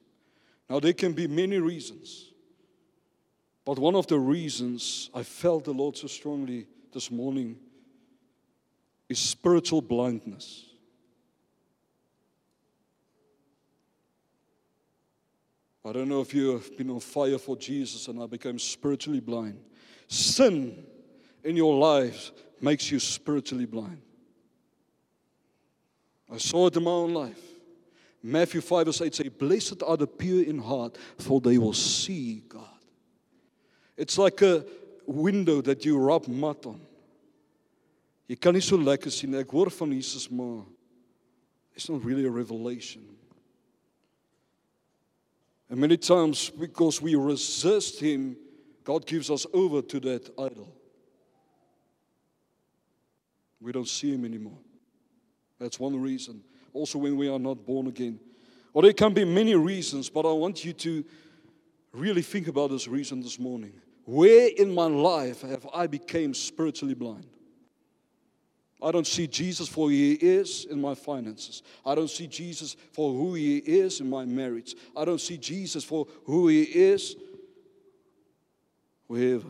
Now, 0.69 0.81
there 0.81 0.91
can 0.91 1.13
be 1.13 1.25
many 1.25 1.59
reasons. 1.59 2.33
But 3.63 3.79
one 3.79 3.95
of 3.95 4.07
the 4.07 4.19
reasons 4.19 5.09
I 5.13 5.23
felt 5.23 5.63
the 5.63 5.71
Lord 5.71 5.95
so 5.95 6.07
strongly 6.07 6.67
this 6.91 7.11
morning 7.11 7.55
is 9.07 9.19
spiritual 9.19 9.81
blindness. 9.81 10.65
I 15.85 15.91
don't 15.91 16.07
know 16.07 16.21
if 16.21 16.33
you 16.33 16.51
have 16.51 16.77
been 16.77 16.89
on 16.89 16.99
fire 16.99 17.37
for 17.37 17.57
Jesus 17.57 18.07
and 18.07 18.21
I 18.21 18.25
became 18.25 18.57
spiritually 18.57 19.19
blind. 19.19 19.59
Sin 20.07 20.85
in 21.43 21.57
your 21.57 21.75
life 21.77 22.31
makes 22.61 22.89
you 22.89 22.99
spiritually 22.99 23.65
blind. 23.65 24.01
I 26.31 26.37
saw 26.37 26.67
it 26.67 26.77
in 26.77 26.83
my 26.83 26.91
own 26.91 27.13
life. 27.13 27.41
Matthew 28.21 28.61
5 28.61 28.85
verse 28.85 29.01
8 29.01 29.15
say, 29.15 29.27
Blessed 29.27 29.83
are 29.83 29.97
the 29.97 30.07
pure 30.07 30.43
in 30.43 30.57
heart, 30.57 30.97
for 31.17 31.41
they 31.41 31.57
will 31.57 31.73
see 31.73 32.43
God. 32.47 32.63
It's 33.97 34.17
like 34.17 34.41
a 34.41 34.65
window 35.05 35.61
that 35.61 35.83
you 35.83 35.97
rub 35.97 36.27
mud 36.27 36.65
on. 36.65 36.79
Jy 38.29 38.37
kan 38.39 38.55
nie 38.55 38.63
so 38.63 38.79
lekker 38.79 39.11
sien 39.11 39.35
ek 39.35 39.51
hoor 39.51 39.69
van 39.75 39.91
Jesus 39.91 40.29
maar 40.31 40.63
it's 41.75 41.89
not 41.89 42.03
really 42.05 42.25
a 42.25 42.31
revelation. 42.31 43.03
And 45.69 45.79
many 45.79 45.97
times, 45.97 46.49
because 46.49 47.01
we 47.01 47.15
resist 47.15 47.99
Him, 47.99 48.37
God 48.83 49.05
gives 49.05 49.31
us 49.31 49.45
over 49.53 49.81
to 49.81 49.99
that 50.01 50.29
idol. 50.37 50.75
We 53.59 53.71
don't 53.71 53.87
see 53.87 54.13
Him 54.13 54.25
anymore. 54.25 54.59
That's 55.59 55.79
one 55.79 55.99
reason. 55.99 56.43
Also, 56.73 56.99
when 56.99 57.15
we 57.15 57.29
are 57.29 57.39
not 57.39 57.65
born 57.65 57.87
again. 57.87 58.19
Or 58.73 58.81
there 58.81 58.93
can 58.93 59.13
be 59.13 59.23
many 59.23 59.55
reasons, 59.55 60.09
but 60.09 60.25
I 60.25 60.33
want 60.33 60.65
you 60.65 60.73
to 60.73 61.05
really 61.93 62.23
think 62.23 62.47
about 62.47 62.71
this 62.71 62.87
reason 62.87 63.21
this 63.21 63.39
morning. 63.39 63.73
Where 64.05 64.49
in 64.57 64.73
my 64.73 64.87
life 64.87 65.41
have 65.41 65.67
I 65.73 65.87
become 65.87 66.33
spiritually 66.33 66.95
blind? 66.95 67.27
I 68.81 68.91
don't 68.91 69.07
see 69.07 69.27
Jesus 69.27 69.69
for 69.69 69.87
who 69.87 69.93
he 69.93 70.13
is 70.13 70.65
in 70.65 70.81
my 70.81 70.93
finances. 70.93 71.63
I 71.85 71.95
don't 71.95 72.09
see 72.09 72.27
Jesus 72.27 72.75
for 72.91 73.13
who 73.13 73.33
he 73.33 73.57
is 73.57 74.01
in 74.01 74.09
my 74.09 74.25
marriage. 74.25 74.75
I 74.95 75.05
don't 75.05 75.21
see 75.21 75.37
Jesus 75.37 75.83
for 75.83 76.07
who 76.25 76.49
he 76.49 76.63
is 76.63 77.15
wherever. 79.07 79.47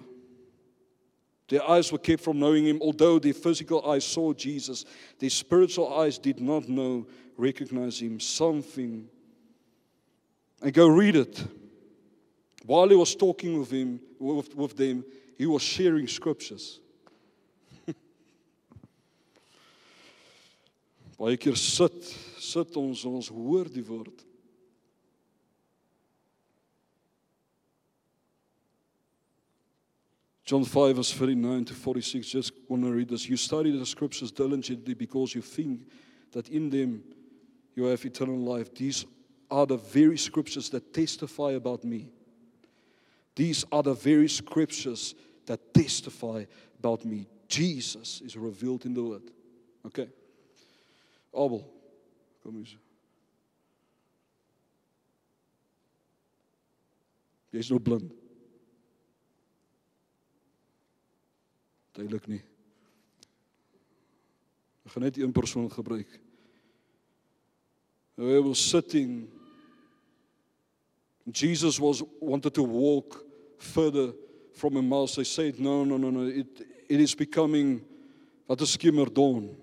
Their 1.50 1.70
eyes 1.70 1.92
were 1.92 1.98
kept 1.98 2.24
from 2.24 2.40
knowing 2.40 2.66
him, 2.66 2.80
although 2.82 3.20
their 3.20 3.34
physical 3.34 3.88
eyes 3.90 4.06
saw 4.06 4.34
Jesus. 4.34 4.86
Their 5.20 5.30
spiritual 5.30 5.94
eyes 5.94 6.18
did 6.18 6.40
not 6.40 6.70
know, 6.70 7.08
recognize 7.38 8.02
him. 8.02 8.20
Something. 8.20 9.08
And 10.62 10.74
go 10.74 10.88
read 10.88 11.16
it. 11.16 11.44
While 12.66 12.90
he 12.90 12.96
was 12.96 13.16
talking 13.16 13.60
with 13.60 13.72
him, 13.72 14.00
with, 14.20 14.56
with 14.56 14.78
them, 14.78 15.04
he 15.38 15.46
was 15.46 15.62
sharing 15.62 16.08
scriptures. 16.08 16.80
Baie 21.24 21.38
keer 21.40 21.56
sit 21.56 21.96
sit 22.44 22.76
ons 22.76 23.06
ons 23.08 23.30
hoor 23.32 23.70
die 23.72 23.82
woord. 23.88 24.26
John 30.44 30.66
5 30.66 30.98
verse 30.98 31.14
39 31.14 31.64
to 31.70 31.74
46 31.74 32.28
just 32.28 32.52
want 32.68 32.84
to 32.84 32.92
read 32.92 33.08
this. 33.08 33.30
You 33.30 33.38
study 33.38 33.72
the 33.72 33.86
scriptures 33.86 34.34
diligently 34.34 34.94
because 34.94 35.34
you 35.34 35.42
think 35.42 35.88
that 36.34 36.50
in 36.50 36.70
them 36.70 37.02
you 37.74 37.86
have 37.86 38.04
eternal 38.04 38.38
life. 38.38 38.76
These 38.76 39.06
are 39.50 39.66
the 39.66 39.78
very 39.78 40.18
scriptures 40.18 40.70
that 40.72 40.94
testify 40.94 41.52
about 41.52 41.86
me. 41.86 42.10
These 43.34 43.64
are 43.72 43.82
the 43.82 43.94
very 43.94 44.28
scriptures 44.28 45.16
that 45.46 45.74
testify 45.74 46.44
about 46.80 47.06
me. 47.06 47.28
Jesus 47.48 48.20
is 48.20 48.36
revealed 48.36 48.86
in 48.86 48.94
the 48.94 49.04
word. 49.04 49.32
Okay. 49.86 50.10
Abel, 51.34 51.62
kom 52.42 52.58
eens. 52.58 52.78
Jy's 57.54 57.70
nou 57.70 57.82
blind. 57.82 58.10
Duidelik 61.94 62.26
nie. 62.28 62.42
Ek 64.84 64.96
gaan 64.96 65.06
net 65.06 65.18
een 65.18 65.34
persoon 65.34 65.70
gebruik. 65.72 66.20
He 68.18 68.42
was 68.42 68.62
sitting 68.70 69.30
Jesus 71.32 71.80
was 71.80 72.04
wanted 72.20 72.54
to 72.54 72.64
walk 72.64 73.24
further 73.58 74.14
from 74.54 74.78
Emmaus. 74.78 75.16
They 75.16 75.24
said, 75.24 75.60
no, 75.60 75.84
no, 75.86 75.98
no, 75.98 76.10
no. 76.10 76.28
It, 76.28 76.68
it 76.90 77.00
is 77.00 77.16
becoming 77.16 77.82
wat 78.48 78.62
'n 78.62 78.66
skimmer 78.68 79.10
dawn. 79.10 79.56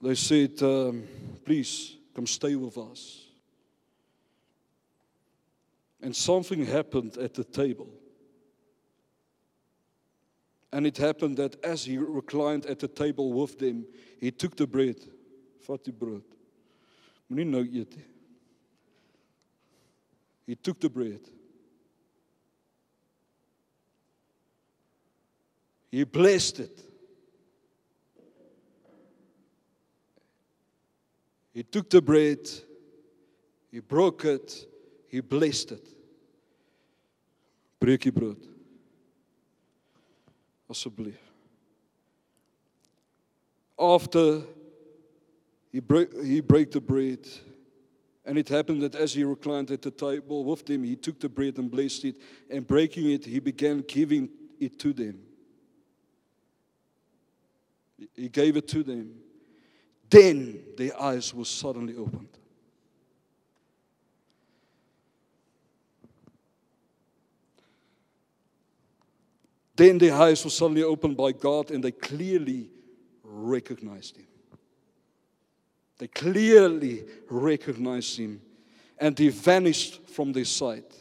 They 0.00 0.14
said, 0.14 0.62
um, 0.62 1.04
please 1.44 1.96
come 2.14 2.26
stay 2.26 2.54
with 2.54 2.78
us. 2.78 3.26
And 6.00 6.14
something 6.14 6.64
happened 6.64 7.16
at 7.16 7.34
the 7.34 7.42
table. 7.42 7.88
And 10.72 10.86
it 10.86 10.96
happened 10.96 11.38
that 11.38 11.62
as 11.64 11.84
he 11.84 11.98
reclined 11.98 12.66
at 12.66 12.78
the 12.78 12.88
table 12.88 13.32
with 13.32 13.58
them, 13.58 13.86
he 14.20 14.30
took 14.30 14.56
the 14.56 14.66
bread. 14.66 14.96
Vat 15.66 15.82
die 15.82 15.92
brood. 15.92 16.22
Moenie. 17.32 17.86
He 20.46 20.54
took 20.54 20.80
the 20.80 20.88
bread. 20.88 21.20
He 25.90 26.04
blessed 26.04 26.60
it. 26.60 26.87
He 31.58 31.64
took 31.64 31.90
the 31.90 32.00
bread, 32.00 32.48
he 33.72 33.80
broke 33.80 34.24
it, 34.26 34.64
he 35.08 35.18
blessed 35.18 35.72
it. 35.72 35.88
Breek 37.80 38.04
die 38.04 38.10
brood. 38.10 38.46
Asseblief. 40.70 41.16
After 43.76 44.42
he 45.72 45.80
break, 45.80 46.14
he 46.22 46.40
break 46.40 46.70
the 46.70 46.80
bread, 46.80 47.26
and 48.24 48.38
it 48.38 48.48
happened 48.48 48.82
that 48.82 48.94
as 48.94 49.14
he 49.14 49.24
reclined 49.24 49.72
at 49.72 49.82
the 49.82 49.90
table 49.90 50.44
with 50.44 50.64
them, 50.64 50.84
he 50.84 50.94
took 50.94 51.18
the 51.18 51.28
bread 51.28 51.58
and 51.58 51.68
blessed 51.68 52.04
it, 52.04 52.16
and 52.48 52.64
breaking 52.64 53.10
it, 53.10 53.24
he 53.24 53.40
began 53.40 53.80
giving 53.80 54.28
it 54.60 54.78
to 54.78 54.92
them. 54.92 55.18
He 58.14 58.28
gave 58.28 58.56
it 58.56 58.68
to 58.68 58.84
them. 58.84 59.22
Then 60.10 60.62
their 60.76 61.00
eyes 61.00 61.34
were 61.34 61.44
suddenly 61.44 61.96
opened. 61.96 62.28
Then 69.76 69.98
their 69.98 70.14
eyes 70.14 70.42
were 70.44 70.50
suddenly 70.50 70.82
opened 70.82 71.16
by 71.16 71.32
God 71.32 71.70
and 71.70 71.84
they 71.84 71.92
clearly 71.92 72.68
recognized 73.22 74.16
Him. 74.16 74.26
They 75.98 76.08
clearly 76.08 77.04
recognized 77.28 78.18
Him 78.18 78.40
and 78.98 79.16
He 79.16 79.28
vanished 79.28 80.08
from 80.08 80.32
their 80.32 80.44
sight. 80.44 80.92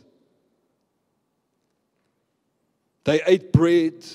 They 3.03 3.21
ate 3.25 3.51
bread 3.51 4.05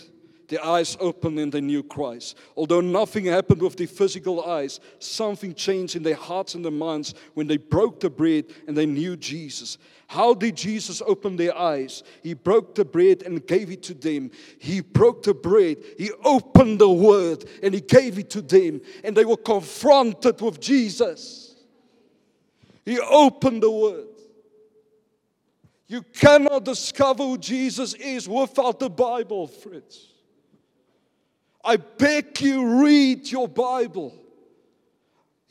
their 0.53 0.62
eyes 0.62 0.98
opened 1.00 1.38
and 1.38 1.50
they 1.50 1.62
knew 1.62 1.82
Christ. 1.82 2.36
Although 2.57 2.82
nothing 2.82 3.24
happened 3.24 3.62
with 3.62 3.74
their 3.76 3.86
physical 3.86 4.44
eyes, 4.44 4.80
something 4.98 5.55
changed 5.55 5.96
in 5.96 6.03
their 6.03 6.14
hearts 6.14 6.55
and 6.55 6.62
their 6.62 6.70
minds 6.70 7.14
when 7.32 7.46
they 7.46 7.57
broke 7.57 8.00
the 8.00 8.11
bread 8.11 8.44
and 8.68 8.76
they 8.76 8.84
knew 8.84 9.16
Jesus. 9.16 9.78
How 10.09 10.34
did 10.34 10.59
Jesus 10.59 11.00
open 11.07 11.36
their 11.36 11.57
eyes? 11.57 12.03
He 12.22 12.34
broke 12.34 12.74
the 12.74 12.84
bread 12.84 13.22
and 13.22 13.46
gave 13.46 13.70
it 13.70 13.82
to 13.84 13.94
them. 13.94 14.30
He 14.59 14.82
broke 14.82 15.22
the 15.22 15.32
bread, 15.32 15.78
he 15.96 16.11
opened 16.22 16.82
the 16.82 16.90
word 16.90 17.46
and 17.62 17.72
he 17.72 17.80
gave 17.80 18.18
it 18.18 18.28
to 18.30 18.42
them. 18.42 18.82
And 19.03 19.16
they 19.16 19.24
were 19.24 19.38
confronted 19.38 20.38
with 20.42 20.61
Jesus. 20.61 21.57
He 22.84 23.00
opened 23.00 23.62
the 23.62 23.70
word. 23.70 24.09
You 25.86 26.03
cannot 26.03 26.66
discover 26.66 27.22
who 27.24 27.38
Jesus 27.38 27.94
is 27.94 28.28
without 28.28 28.80
the 28.80 28.90
Bible, 28.90 29.46
friends. 29.46 30.12
I 31.65 31.77
beg 31.77 32.41
you, 32.41 32.83
read 32.83 33.31
your 33.31 33.49
Bible. 33.49 34.19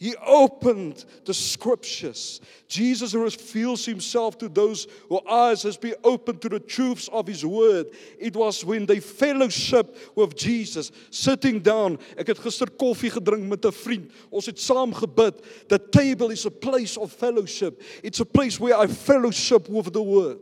He 0.01 0.15
opened 0.15 1.05
the 1.25 1.33
scriptures. 1.33 2.41
Jesus 2.67 3.13
reveals 3.13 3.85
himself 3.85 4.35
to 4.39 4.49
those 4.49 4.87
whose 5.07 5.19
eyes 5.29 5.61
has 5.61 5.77
been 5.77 5.93
opened 6.03 6.41
to 6.41 6.49
the 6.49 6.59
truths 6.59 7.07
of 7.09 7.27
his 7.27 7.45
word. 7.45 7.85
It 8.17 8.35
was 8.35 8.65
when 8.65 8.87
they 8.87 8.99
fellowship 8.99 9.95
with 10.15 10.35
Jesus, 10.35 10.91
sitting 11.11 11.59
down. 11.59 11.99
Ek 12.17 12.33
het 12.33 12.41
gister 12.41 12.65
koffie 12.65 13.13
gedrink 13.13 13.45
met 13.45 13.63
'n 13.63 13.71
vriend. 13.71 14.09
Ons 14.31 14.47
het 14.47 14.59
saam 14.59 14.91
gebid. 14.91 15.37
The 15.69 15.77
table 15.77 16.31
is 16.31 16.47
a 16.47 16.51
place 16.51 16.97
of 16.97 17.13
fellowship. 17.13 17.79
It's 18.01 18.21
a 18.21 18.25
place 18.25 18.59
where 18.59 18.75
I 18.75 18.87
fellowship 18.87 19.69
with 19.69 19.93
the 19.93 20.01
word. 20.01 20.39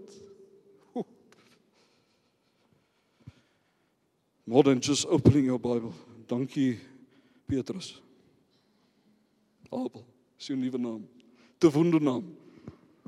More 4.50 4.64
than 4.64 4.82
just 4.82 5.06
opening 5.08 5.46
your 5.46 5.60
Bible. 5.60 5.94
Dankie 6.28 6.80
Petrus. 7.48 8.02
Abel, 9.72 10.04
is 10.40 10.48
jou 10.48 10.56
nuwe 10.56 10.80
naam. 10.80 11.04
Te. 11.60 11.68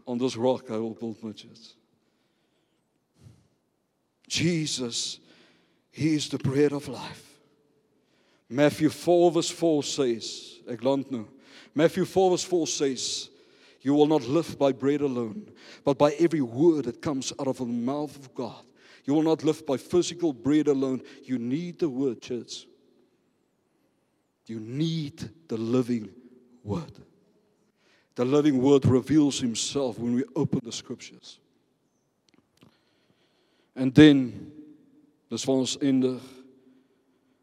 On 0.05 0.17
this 0.19 0.35
rock 0.35 0.69
I 0.69 0.77
will 0.77 0.93
build 0.93 1.23
my 1.23 1.31
church. 1.31 1.73
Jesus, 4.27 5.19
He 5.89 6.13
is 6.13 6.29
the 6.29 6.37
bread 6.37 6.73
of 6.73 6.87
life. 6.87 7.39
Matthew 8.47 8.89
4 8.89 9.31
verse 9.31 9.49
4 9.49 9.81
says. 9.81 10.59
Matthew 11.73 12.05
4 12.05 12.29
verse 12.29 12.43
4 12.43 12.67
says, 12.67 13.29
you 13.81 13.95
will 13.95 14.05
not 14.05 14.27
live 14.27 14.59
by 14.59 14.73
bread 14.73 15.01
alone, 15.01 15.51
but 15.83 15.97
by 15.97 16.11
every 16.19 16.41
word 16.41 16.85
that 16.85 17.01
comes 17.01 17.33
out 17.39 17.47
of 17.47 17.57
the 17.57 17.65
mouth 17.65 18.15
of 18.15 18.35
God. 18.35 18.63
You 19.05 19.13
will 19.13 19.23
not 19.23 19.43
live 19.43 19.65
by 19.65 19.77
physical 19.77 20.33
bread 20.33 20.67
alone. 20.67 21.01
You 21.23 21.39
need 21.39 21.79
the 21.79 21.89
word, 21.89 22.21
church. 22.21 22.67
You 24.45 24.59
need 24.59 25.29
the 25.47 25.57
living 25.57 26.09
word. 26.63 26.91
The 28.15 28.25
living 28.25 28.61
word 28.61 28.85
reveals 28.85 29.39
himself 29.39 29.97
when 29.97 30.13
we 30.13 30.23
open 30.35 30.59
the 30.63 30.71
scriptures. 30.71 31.39
And 33.75 33.95
then, 33.95 34.51
this 35.29 35.47
one's 35.47 35.77
in 35.77 36.01
the 36.01 36.19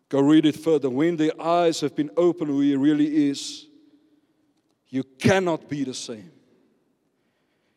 go 0.08 0.20
read 0.20 0.46
it 0.46 0.56
further. 0.56 0.90
When 0.90 1.16
the 1.16 1.38
eyes 1.40 1.80
have 1.80 1.96
been 1.96 2.10
opened 2.16 2.50
who 2.50 2.60
he 2.60 2.76
really 2.76 3.28
is, 3.28 3.66
you 4.88 5.02
cannot 5.02 5.68
be 5.68 5.84
the 5.84 5.94
same. 5.94 6.30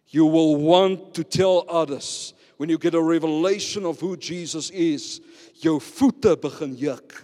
You 0.08 0.26
will 0.26 0.58
want 0.58 1.14
to 1.16 1.24
tell 1.24 1.66
others 1.70 2.34
when 2.62 2.70
you 2.70 2.78
get 2.78 2.94
a 2.94 3.02
revelation 3.02 3.88
of 3.88 4.00
who 4.00 4.16
Jesus 4.16 4.70
is, 4.70 5.20
jou 5.60 5.80
voete 5.80 6.40
begin 6.40 6.76
juk. 6.78 7.24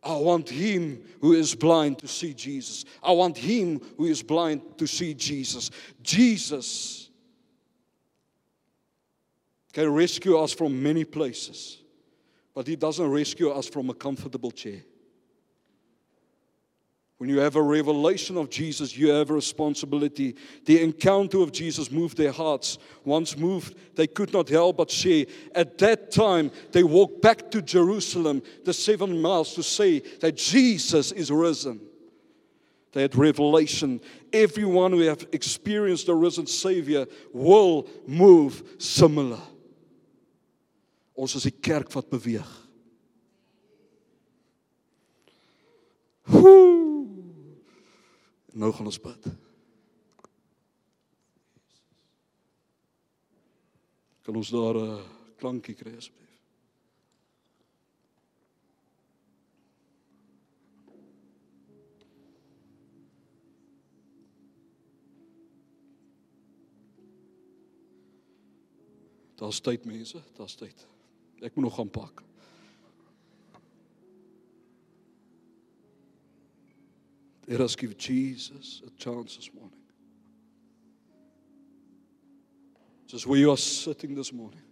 I 0.00 0.14
want 0.14 0.48
him 0.48 1.02
who 1.20 1.32
is 1.32 1.52
blind 1.52 1.98
to 1.98 2.06
see 2.06 2.34
Jesus. 2.34 2.84
I 3.02 3.10
want 3.10 3.36
him 3.36 3.80
who 3.96 4.04
is 4.04 4.22
blind 4.22 4.78
to 4.78 4.86
see 4.86 5.12
Jesus. 5.12 5.72
Jesus 6.04 7.10
can 9.72 9.92
rescue 9.92 10.38
us 10.38 10.52
from 10.52 10.80
many 10.80 11.02
places, 11.02 11.78
but 12.54 12.68
he 12.68 12.76
doesn't 12.76 13.10
rescue 13.10 13.50
us 13.50 13.66
from 13.66 13.90
a 13.90 13.94
comfortable 13.94 14.52
chair. 14.52 14.84
When 17.22 17.30
you 17.30 17.38
have 17.38 17.54
a 17.54 17.62
revelation 17.62 18.36
of 18.36 18.50
Jesus, 18.50 18.96
you 18.96 19.10
have 19.10 19.30
a 19.30 19.34
responsibility. 19.34 20.34
The 20.64 20.82
encounter 20.82 21.38
of 21.38 21.52
Jesus 21.52 21.88
moved 21.88 22.16
their 22.16 22.32
hearts. 22.32 22.78
Once 23.04 23.36
moved, 23.36 23.76
they 23.94 24.08
could 24.08 24.32
not 24.32 24.48
help 24.48 24.78
but 24.78 24.90
say, 24.90 25.28
At 25.54 25.78
that 25.78 26.10
time, 26.10 26.50
they 26.72 26.82
walked 26.82 27.22
back 27.22 27.48
to 27.52 27.62
Jerusalem, 27.62 28.42
the 28.64 28.72
seven 28.72 29.22
miles, 29.22 29.54
to 29.54 29.62
say 29.62 30.00
that 30.18 30.36
Jesus 30.36 31.12
is 31.12 31.30
risen. 31.30 31.80
They 32.90 33.02
had 33.02 33.14
revelation. 33.14 34.00
Everyone 34.32 34.90
who 34.90 35.02
have 35.02 35.24
experienced 35.30 36.06
the 36.06 36.16
risen 36.16 36.48
Savior 36.48 37.06
will 37.32 37.88
move 38.04 38.64
similar. 38.78 39.38
Ons 41.16 41.36
is 41.36 41.44
die 41.44 41.54
kerk 41.62 41.94
wat 41.94 42.10
beweeg. 42.10 42.50
Woe! 46.26 46.81
Nou 48.52 48.72
gaan 48.72 48.86
ons 48.86 49.00
bid. 49.00 49.26
Kan 54.22 54.36
ons 54.36 54.50
daar 54.50 54.76
'n 54.76 55.04
klankie 55.36 55.74
kry 55.74 55.96
asseblief? 55.96 56.22
Daar's 69.34 69.60
tyd 69.60 69.84
mense, 69.84 70.22
daar's 70.36 70.54
tyd. 70.54 70.86
Ek 71.40 71.54
moet 71.54 71.64
nog 71.64 71.74
gaan 71.74 71.90
pak. 71.90 72.22
Let 77.52 77.60
us 77.60 77.76
give 77.76 77.98
Jesus 77.98 78.80
a 78.86 78.90
chance 78.98 79.36
this 79.36 79.50
morning. 79.52 79.76
Just 83.06 83.26
where 83.26 83.38
you 83.38 83.50
are 83.50 83.58
sitting 83.58 84.14
this 84.14 84.32
morning. 84.32 84.62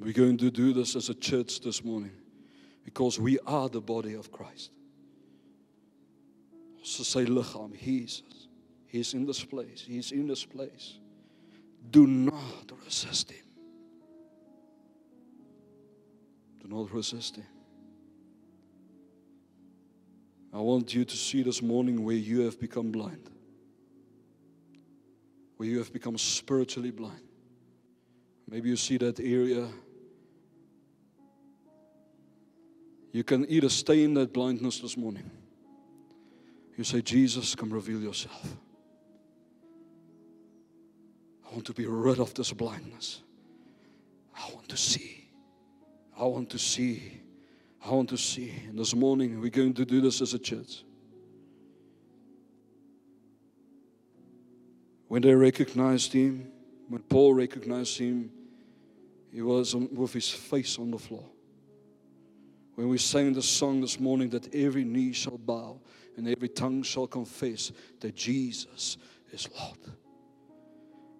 We're 0.00 0.12
going 0.12 0.36
to 0.38 0.50
do 0.50 0.72
this 0.72 0.96
as 0.96 1.10
a 1.10 1.14
church 1.14 1.60
this 1.60 1.84
morning 1.84 2.10
because 2.84 3.20
we 3.20 3.38
are 3.46 3.68
the 3.68 3.80
body 3.80 4.14
of 4.14 4.32
Christ. 4.32 4.72
Ons 6.80 6.98
is 6.98 7.06
sy 7.06 7.24
liggaam, 7.24 7.78
Jesus. 7.80 8.48
He's 8.88 9.14
in 9.14 9.26
this 9.26 9.44
place. 9.44 9.84
He's 9.86 10.10
in 10.10 10.26
this 10.26 10.44
place. 10.44 10.98
Do 11.88 12.08
not 12.08 12.72
resist 12.84 13.30
him. 13.30 13.46
Do 16.60 16.66
not 16.66 16.92
resist 16.92 17.36
him. 17.36 17.51
I 20.52 20.58
want 20.58 20.94
you 20.94 21.04
to 21.04 21.16
see 21.16 21.42
this 21.42 21.62
morning 21.62 22.04
where 22.04 22.14
you 22.14 22.40
have 22.40 22.60
become 22.60 22.92
blind, 22.92 23.30
where 25.56 25.68
you 25.68 25.78
have 25.78 25.92
become 25.92 26.18
spiritually 26.18 26.90
blind. 26.90 27.22
Maybe 28.48 28.68
you 28.68 28.76
see 28.76 28.98
that 28.98 29.18
area. 29.18 29.66
You 33.12 33.24
can 33.24 33.50
either 33.50 33.70
stay 33.70 34.04
in 34.04 34.12
that 34.14 34.34
blindness 34.34 34.80
this 34.80 34.96
morning. 34.96 35.30
You 36.76 36.84
say, 36.84 37.00
Jesus, 37.00 37.54
come 37.54 37.72
reveal 37.72 38.02
yourself. 38.02 38.56
I 41.46 41.52
want 41.52 41.64
to 41.66 41.72
be 41.72 41.86
rid 41.86 42.18
of 42.18 42.34
this 42.34 42.52
blindness. 42.52 43.22
I 44.36 44.52
want 44.52 44.68
to 44.68 44.76
see. 44.76 45.28
I 46.18 46.24
want 46.24 46.50
to 46.50 46.58
see. 46.58 47.21
I 47.84 47.90
want 47.90 48.10
to 48.10 48.16
see. 48.16 48.52
And 48.68 48.78
this 48.78 48.94
morning, 48.94 49.40
we're 49.40 49.50
going 49.50 49.74
to 49.74 49.84
do 49.84 50.00
this 50.00 50.20
as 50.20 50.34
a 50.34 50.38
church. 50.38 50.84
When 55.08 55.22
they 55.22 55.34
recognized 55.34 56.12
him, 56.12 56.50
when 56.88 57.02
Paul 57.02 57.34
recognized 57.34 57.98
him, 57.98 58.30
he 59.32 59.42
was 59.42 59.74
on, 59.74 59.88
with 59.94 60.12
his 60.12 60.30
face 60.30 60.78
on 60.78 60.90
the 60.90 60.98
floor. 60.98 61.24
When 62.76 62.88
we 62.88 62.98
sang 62.98 63.32
the 63.32 63.42
song 63.42 63.80
this 63.80 63.98
morning 63.98 64.30
that 64.30 64.54
every 64.54 64.84
knee 64.84 65.12
shall 65.12 65.38
bow 65.38 65.80
and 66.16 66.28
every 66.28 66.48
tongue 66.48 66.82
shall 66.82 67.06
confess 67.06 67.72
that 68.00 68.14
Jesus 68.14 68.96
is 69.32 69.48
Lord. 69.58 69.78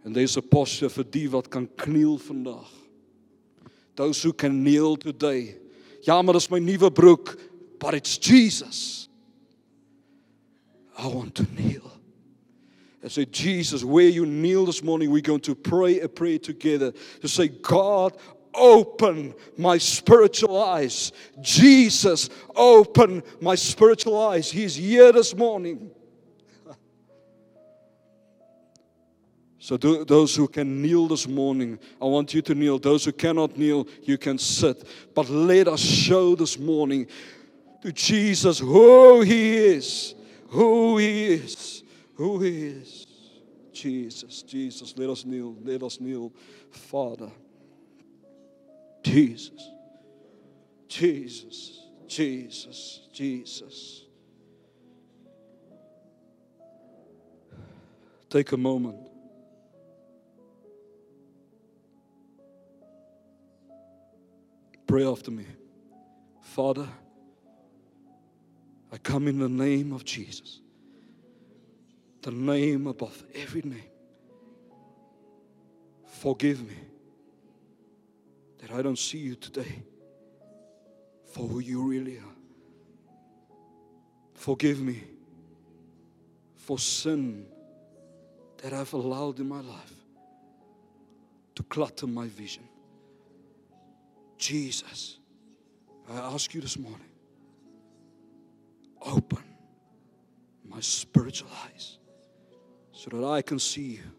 And 0.04 0.14
there's 0.14 0.36
a 0.36 0.42
posture 0.42 0.88
vir 0.88 1.04
die 1.04 1.26
wat 1.28 1.50
kan 1.50 1.66
kniel 1.66 2.18
vandag. 2.18 2.66
Those 3.94 4.22
who 4.22 4.32
can 4.32 4.64
kneel 4.64 4.96
today 4.96 5.56
Ja, 6.02 6.22
maar 6.22 6.34
dis 6.34 6.50
my 6.50 6.58
nuwe 6.58 6.90
broek, 6.90 7.36
but 7.78 7.94
it's 7.94 8.18
Jesus. 8.18 9.08
I 10.98 11.06
want 11.06 11.34
to 11.36 11.46
kneel. 11.54 11.90
And 13.02 13.10
say, 13.10 13.24
Jesus, 13.24 13.82
where 13.82 14.08
you 14.08 14.26
kneel 14.26 14.66
this 14.66 14.82
morning, 14.82 15.10
we're 15.10 15.22
going 15.22 15.40
to 15.40 15.54
pray 15.54 16.00
a 16.00 16.08
prayer 16.08 16.38
together 16.38 16.92
to 17.20 17.28
say, 17.28 17.48
God, 17.48 18.16
open 18.54 19.34
my 19.56 19.78
spiritual 19.78 20.62
eyes. 20.62 21.12
Jesus, 21.40 22.30
open 22.54 23.22
my 23.40 23.56
spiritual 23.56 24.18
eyes. 24.20 24.50
He's 24.50 24.76
here 24.76 25.12
this 25.12 25.34
morning. 25.34 25.90
So, 29.72 30.04
those 30.04 30.36
who 30.36 30.48
can 30.48 30.82
kneel 30.82 31.08
this 31.08 31.26
morning, 31.26 31.78
I 31.98 32.04
want 32.04 32.34
you 32.34 32.42
to 32.42 32.54
kneel. 32.54 32.78
Those 32.78 33.06
who 33.06 33.12
cannot 33.12 33.56
kneel, 33.56 33.88
you 34.02 34.18
can 34.18 34.36
sit. 34.36 34.86
But 35.14 35.30
let 35.30 35.66
us 35.66 35.80
show 35.80 36.34
this 36.34 36.58
morning 36.58 37.06
to 37.80 37.90
Jesus 37.90 38.58
who 38.58 39.22
He 39.22 39.56
is, 39.56 40.14
who 40.48 40.98
He 40.98 41.24
is, 41.24 41.84
who 42.16 42.42
He 42.42 42.66
is. 42.66 43.06
Jesus, 43.72 44.42
Jesus, 44.42 44.92
let 44.98 45.08
us 45.08 45.24
kneel, 45.24 45.56
let 45.64 45.82
us 45.82 45.98
kneel, 45.98 46.34
Father. 46.70 47.30
Jesus, 49.02 49.70
Jesus, 50.86 51.86
Jesus, 52.06 53.08
Jesus. 53.10 54.02
Take 58.28 58.52
a 58.52 58.58
moment. 58.58 59.11
Pray 64.92 65.06
after 65.06 65.30
me. 65.30 65.46
Father, 66.42 66.86
I 68.92 68.98
come 68.98 69.26
in 69.26 69.38
the 69.38 69.48
name 69.48 69.90
of 69.90 70.04
Jesus, 70.04 70.60
the 72.20 72.30
name 72.30 72.86
above 72.86 73.24
every 73.34 73.62
name. 73.62 73.88
Forgive 76.04 76.62
me 76.68 76.76
that 78.58 78.70
I 78.70 78.82
don't 78.82 78.98
see 78.98 79.16
you 79.16 79.34
today 79.34 79.82
for 81.32 81.48
who 81.48 81.60
you 81.60 81.82
really 81.88 82.18
are. 82.18 82.36
Forgive 84.34 84.82
me 84.82 85.04
for 86.54 86.78
sin 86.78 87.46
that 88.58 88.74
I've 88.74 88.92
allowed 88.92 89.40
in 89.40 89.48
my 89.48 89.62
life 89.62 89.94
to 91.54 91.62
clutter 91.62 92.06
my 92.06 92.26
vision. 92.28 92.64
Jesus, 94.42 95.20
I 96.10 96.16
ask 96.16 96.52
you 96.52 96.60
this 96.60 96.76
morning, 96.76 97.12
open 99.00 99.44
my 100.64 100.80
spiritual 100.80 101.48
eyes 101.64 102.00
so 102.90 103.10
that 103.10 103.24
I 103.24 103.40
can 103.40 103.60
see 103.60 104.00
you 104.00 104.10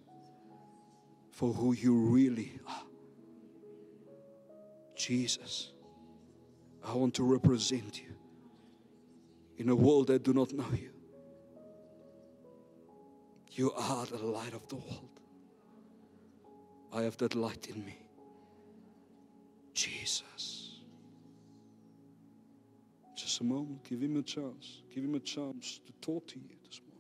for 1.30 1.52
who 1.52 1.74
you 1.74 1.94
really 1.94 2.54
are. 2.66 2.86
Jesus, 4.96 5.74
I 6.86 6.94
want 6.94 7.16
to 7.16 7.24
represent 7.24 8.00
you 8.02 8.16
in 9.58 9.68
a 9.68 9.76
world 9.76 10.08
that 10.08 10.24
do 10.24 10.32
not 10.32 10.54
know 10.54 10.72
you. 10.72 10.92
You 13.52 13.74
are 13.74 14.06
the 14.06 14.20
light 14.20 14.54
of 14.54 14.66
the 14.70 14.76
world. 14.78 15.20
I 16.94 17.02
have 17.02 17.18
that 17.18 17.36
light 17.36 17.68
in 17.68 17.84
me. 17.84 18.03
Jesus. 19.74 20.82
Just 23.16 23.42
a 23.42 23.44
moment, 23.44 23.84
give 23.84 24.02
him 24.02 24.18
a 24.18 24.22
chance. 24.22 24.82
Give 24.94 25.04
him 25.04 25.16
a 25.16 25.20
chance 25.20 25.80
to 25.86 25.94
talk 26.02 26.28
to 26.28 26.36
you 26.40 26.56
this 26.70 26.82
morning. 26.82 26.93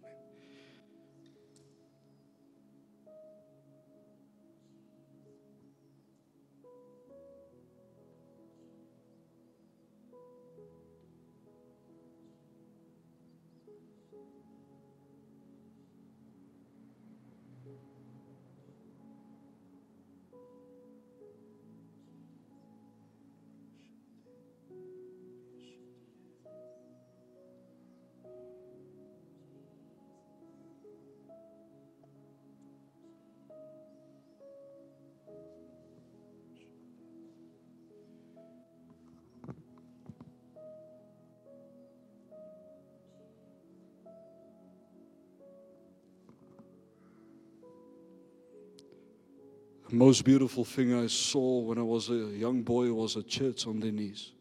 Most 49.93 50.25
beautiful 50.25 50.65
thing 50.65 50.93
I 50.93 51.05
saw 51.05 51.59
when 51.59 51.77
I 51.77 51.83
was 51.83 52.09
a 52.09 52.15
young 52.15 52.63
boy 52.63 52.91
was 52.91 53.15
a 53.15 53.21
church 53.21 53.67
on 53.67 53.79
their 53.79 53.91
knees. 53.91 54.31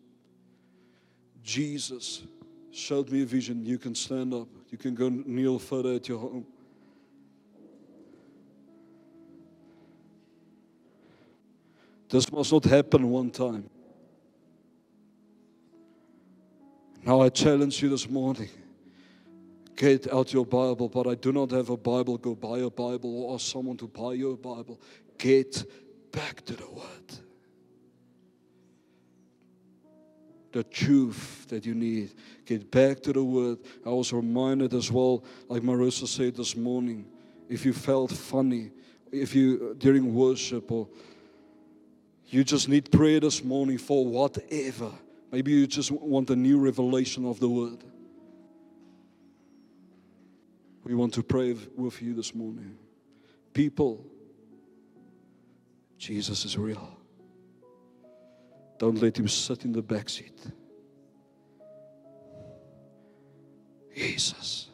Jesus 1.42 2.22
showed 2.70 3.11
me 3.11 3.22
a 3.22 3.26
vision. 3.26 3.66
You 3.66 3.78
can 3.78 3.94
stand 3.94 4.32
up, 4.32 4.48
you 4.70 4.78
can 4.78 4.94
go 4.94 5.11
kneel 5.11 5.59
further 5.59 5.94
at 5.94 6.09
your 6.09 6.18
home. 6.18 6.46
This 12.09 12.30
must 12.32 12.53
not 12.53 12.64
happen 12.64 13.11
one 13.11 13.30
time. 13.30 13.68
Now 17.05 17.20
I 17.20 17.28
challenge 17.28 17.82
you 17.82 17.90
this 17.90 18.09
morning. 18.09 18.48
Get 19.83 20.12
out 20.12 20.33
your 20.33 20.47
Bible, 20.47 20.89
but 20.89 21.09
I 21.09 21.16
do 21.16 21.33
not 21.33 21.51
have 21.51 21.68
a 21.68 21.76
Bible. 21.76 22.16
Go 22.16 22.37
buy 22.37 22.61
a 22.61 22.70
Bible 22.70 23.24
or 23.24 23.35
ask 23.35 23.51
someone 23.51 23.76
to 23.78 23.89
buy 23.89 24.12
your 24.12 24.37
Bible. 24.37 24.80
Get 25.18 25.64
back 26.12 26.45
to 26.45 26.53
the 26.53 26.70
Word. 26.70 27.12
The 30.53 30.62
truth 30.62 31.47
that 31.49 31.66
you 31.66 31.74
need. 31.74 32.14
Get 32.47 32.70
back 32.70 33.01
to 33.01 33.12
the 33.12 33.24
Word. 33.24 33.59
I 33.85 33.89
was 33.89 34.12
reminded 34.12 34.72
as 34.72 34.93
well, 34.93 35.24
like 35.49 35.62
Marissa 35.62 36.07
said 36.07 36.37
this 36.37 36.55
morning, 36.55 37.05
if 37.49 37.66
you 37.66 37.72
felt 37.72 38.12
funny, 38.12 38.70
if 39.11 39.35
you 39.35 39.74
during 39.78 40.14
worship 40.14 40.70
or 40.70 40.87
you 42.28 42.45
just 42.45 42.68
need 42.68 42.93
prayer 42.93 43.18
this 43.18 43.43
morning 43.43 43.78
for 43.78 44.07
whatever. 44.07 44.93
Maybe 45.33 45.51
you 45.51 45.66
just 45.66 45.91
want 45.91 46.30
a 46.30 46.37
new 46.37 46.61
revelation 46.61 47.26
of 47.26 47.41
the 47.41 47.49
word. 47.49 47.83
We 50.85 50.95
want 50.95 51.14
to 51.14 51.22
pray 51.22 51.57
with 51.76 52.03
you 52.03 52.14
this 52.14 52.35
morning. 52.35 52.76
People, 53.53 54.05
Jesus 55.97 56.45
is 56.45 56.59
real. 56.59 56.97
Don't 58.78 59.01
let 59.01 59.16
him 59.16 59.28
sit 59.28 59.64
in 59.64 59.72
the 59.72 59.83
back 59.83 60.09
seat. 60.09 60.39
Jesus. 63.95 64.68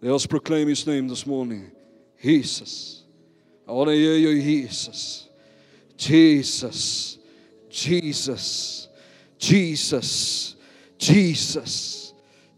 Let 0.00 0.12
us 0.12 0.26
proclaim 0.26 0.68
his 0.68 0.86
name 0.86 1.08
this 1.08 1.26
morning. 1.26 1.70
Jesus. 2.22 3.02
I 3.68 3.72
want 3.72 3.88
to 3.88 3.94
hear 3.94 4.14
you, 4.14 4.40
Jesus. 4.40 5.28
Jesus. 5.96 7.18
Jesus. 7.68 8.88
Jesus. 9.38 10.56
Jesus. 10.98 12.03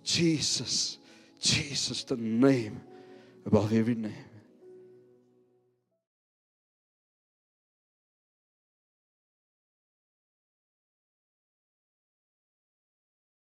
Jesus. 0.06 0.98
Jesus, 1.40 2.04
the 2.04 2.16
name 2.16 2.80
above 3.44 3.72
every 3.72 3.94
name. 3.96 4.25